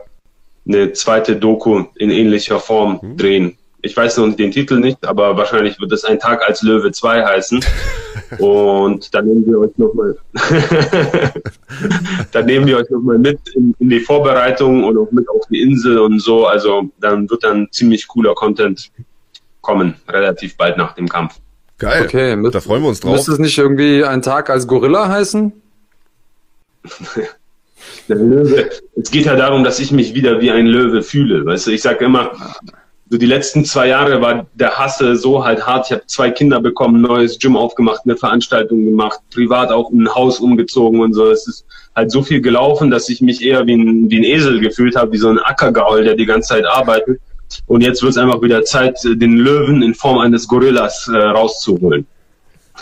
[0.67, 3.17] eine zweite Doku in ähnlicher Form mhm.
[3.17, 6.91] drehen ich weiß noch den Titel nicht, aber wahrscheinlich wird es ein Tag als Löwe
[6.91, 7.63] 2 heißen.
[8.39, 10.17] Und dann nehmen wir euch nochmal,
[12.31, 15.61] dann nehmen wir euch nochmal mit in, in, die Vorbereitung und auch mit auf die
[15.61, 16.45] Insel und so.
[16.45, 18.91] Also dann wird dann ziemlich cooler Content
[19.61, 21.39] kommen, relativ bald nach dem Kampf.
[21.77, 22.03] Geil.
[22.03, 23.13] Okay, mit, da freuen wir uns drauf.
[23.13, 25.51] Müsste es nicht irgendwie ein Tag als Gorilla heißen?
[28.07, 28.69] Der Löwe.
[28.95, 31.45] Es geht ja darum, dass ich mich wieder wie ein Löwe fühle.
[31.45, 32.31] Weißt du, ich sage immer,
[33.09, 35.87] so die letzten zwei Jahre war der Hasse so halt hart.
[35.87, 40.39] Ich habe zwei Kinder bekommen, neues Gym aufgemacht, eine Veranstaltung gemacht, privat auch ein Haus
[40.39, 41.29] umgezogen und so.
[41.29, 41.65] Es ist
[41.95, 45.11] halt so viel gelaufen, dass ich mich eher wie ein, wie ein Esel gefühlt habe,
[45.11, 47.19] wie so ein Ackergaul, der die ganze Zeit arbeitet.
[47.67, 52.07] Und jetzt wird es einfach wieder Zeit, den Löwen in Form eines Gorillas äh, rauszuholen.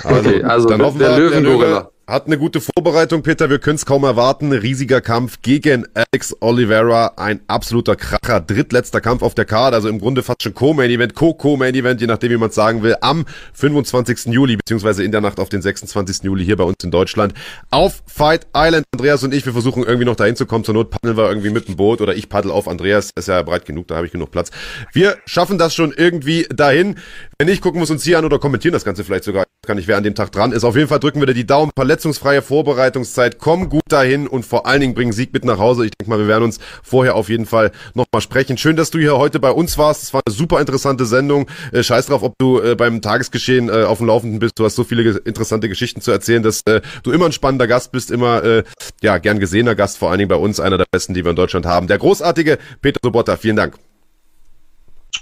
[0.04, 1.90] Also, okay, also dann hoffen der, wir, der Löwengorilla.
[2.06, 3.50] Hat eine gute Vorbereitung, Peter.
[3.50, 4.52] Wir können es kaum erwarten.
[4.52, 7.14] Riesiger Kampf gegen Alex Oliveira.
[7.16, 8.42] Ein absoluter Kracher.
[8.42, 9.78] Drittletzter Kampf auf der Karte.
[9.78, 12.98] Also im Grunde fast schon Co-Main-Event, Co-Co-Main-Event, je nachdem, wie man es sagen will.
[13.00, 13.24] Am
[13.54, 14.34] 25.
[14.34, 16.24] Juli, beziehungsweise in der Nacht auf den 26.
[16.24, 17.34] Juli hier bei uns in Deutschland.
[17.72, 18.86] Auf Fight Island.
[18.92, 20.66] Andreas und ich, wir versuchen irgendwie noch dahin zu kommen.
[20.66, 23.12] Zur Not paddeln wir irgendwie mit dem Boot oder ich paddel auf Andreas.
[23.16, 24.52] Ist ja breit genug, da habe ich genug Platz.
[24.92, 26.98] Wir schaffen das schon irgendwie dahin.
[27.44, 29.44] Wenn nicht, gucken wir es uns hier an oder kommentieren das Ganze vielleicht sogar.
[29.68, 30.64] Kann ich, wer an dem Tag dran ist.
[30.64, 31.74] Auf jeden Fall drücken wir dir die Daumen.
[31.76, 33.38] Verletzungsfreie Vorbereitungszeit.
[33.38, 35.84] Komm gut dahin und vor allen Dingen bringen Sieg mit nach Hause.
[35.84, 38.58] Ich denke mal, wir werden uns vorher auf jeden Fall nochmal sprechen.
[38.58, 40.04] Schön, dass du hier heute bei uns warst.
[40.04, 41.50] Es war eine super interessante Sendung.
[41.74, 44.58] Äh, scheiß drauf, ob du äh, beim Tagesgeschehen äh, auf dem Laufenden bist.
[44.58, 47.92] Du hast so viele interessante Geschichten zu erzählen, dass äh, du immer ein spannender Gast
[47.92, 48.64] bist, immer äh,
[49.02, 51.36] ja gern gesehener Gast, vor allen Dingen bei uns, einer der besten, die wir in
[51.36, 51.88] Deutschland haben.
[51.88, 53.36] Der großartige Peter Sobotta.
[53.36, 53.76] Vielen Dank.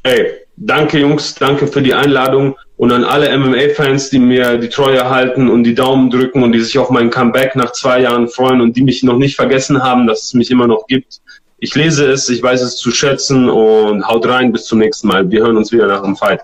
[0.04, 5.08] Hey, danke Jungs, danke für die Einladung und an alle MMA-Fans, die mir die Treue
[5.08, 8.62] halten und die Daumen drücken und die sich auf mein Comeback nach zwei Jahren freuen
[8.62, 11.22] und die mich noch nicht vergessen haben, dass es mich immer noch gibt.
[11.60, 15.30] Ich lese es, ich weiß es zu schätzen und haut rein, bis zum nächsten Mal.
[15.30, 16.42] Wir hören uns wieder nach dem Fight.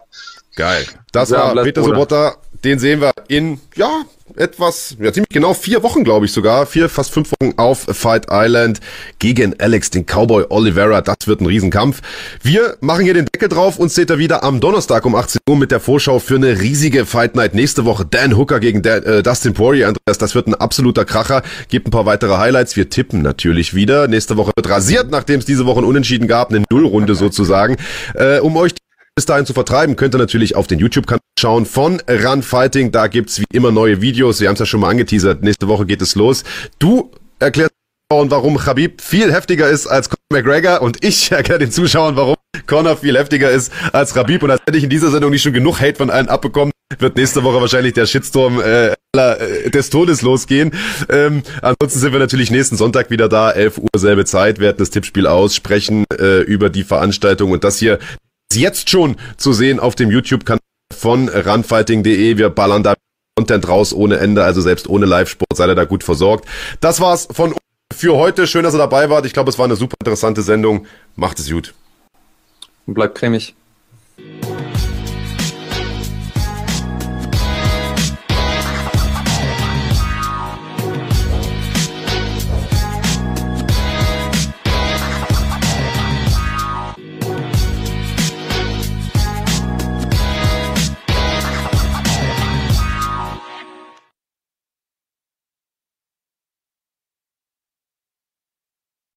[0.56, 0.86] Geil.
[1.12, 2.36] Das ja, war Peter Sobotta.
[2.64, 4.04] Den sehen wir in, ja,
[4.36, 6.66] etwas, ja, ziemlich genau vier Wochen, glaube ich sogar.
[6.66, 8.80] Vier, fast fünf Wochen auf Fight Island
[9.20, 11.02] gegen Alex, den Cowboy Oliveira.
[11.02, 12.02] Das wird ein Riesenkampf.
[12.44, 15.56] Wir machen hier den Deckel drauf und seht ihr wieder am Donnerstag um 18 Uhr
[15.56, 17.56] mit der Vorschau für eine riesige Fight Night.
[17.56, 19.88] Nächste Woche Dan Hooker gegen Dan, äh, Dustin Poirier.
[19.88, 21.42] Andreas, das wird ein absoluter Kracher.
[21.70, 22.76] Gibt ein paar weitere Highlights.
[22.76, 24.08] Wir tippen natürlich wieder.
[24.08, 26.50] Nächste Woche wird rasiert, nachdem es diese Woche Unentschieden gab.
[26.50, 27.78] Eine Nullrunde sozusagen.
[28.14, 28.74] Äh, um euch
[29.16, 32.92] bis dahin zu vertreiben, könnt ihr natürlich auf den YouTube-Kanal schauen von Run Fighting.
[32.92, 34.40] Da gibt's wie immer neue Videos.
[34.40, 35.44] Wir haben es ja schon mal angeteasert.
[35.44, 36.44] Nächste Woche geht es los.
[36.80, 37.72] Du erklärst
[38.10, 42.36] warum Khabib viel heftiger ist als Conor McGregor und ich erkläre den Zuschauern, warum
[42.66, 44.44] Conor viel heftiger ist als Khabib.
[44.44, 47.18] Und als hätte ich in dieser Sendung nicht schon genug Hate von allen abbekommen, wird
[47.18, 50.72] nächste Woche wahrscheinlich der Shitstorm äh, äh, des Todes losgehen.
[51.10, 54.90] Ähm, ansonsten sind wir natürlich nächsten Sonntag wieder da, 11 Uhr selbe Zeit, werten das
[54.90, 58.00] Tippspiel aus, sprechen äh, über die Veranstaltung und das hier
[58.54, 60.60] jetzt schon zu sehen auf dem YouTube-Kanal
[60.98, 62.38] von runfighting.de.
[62.38, 62.96] Wir ballern da
[63.38, 66.46] Content raus ohne Ende, also selbst ohne Live-Sport seid ihr da gut versorgt.
[66.82, 67.62] Das war's von uns
[67.94, 68.48] für heute.
[68.48, 69.26] Schön, dass ihr dabei wart.
[69.26, 70.88] Ich glaube, es war eine super interessante Sendung.
[71.16, 71.74] Macht es gut.
[72.88, 73.56] Und bleibt cremig.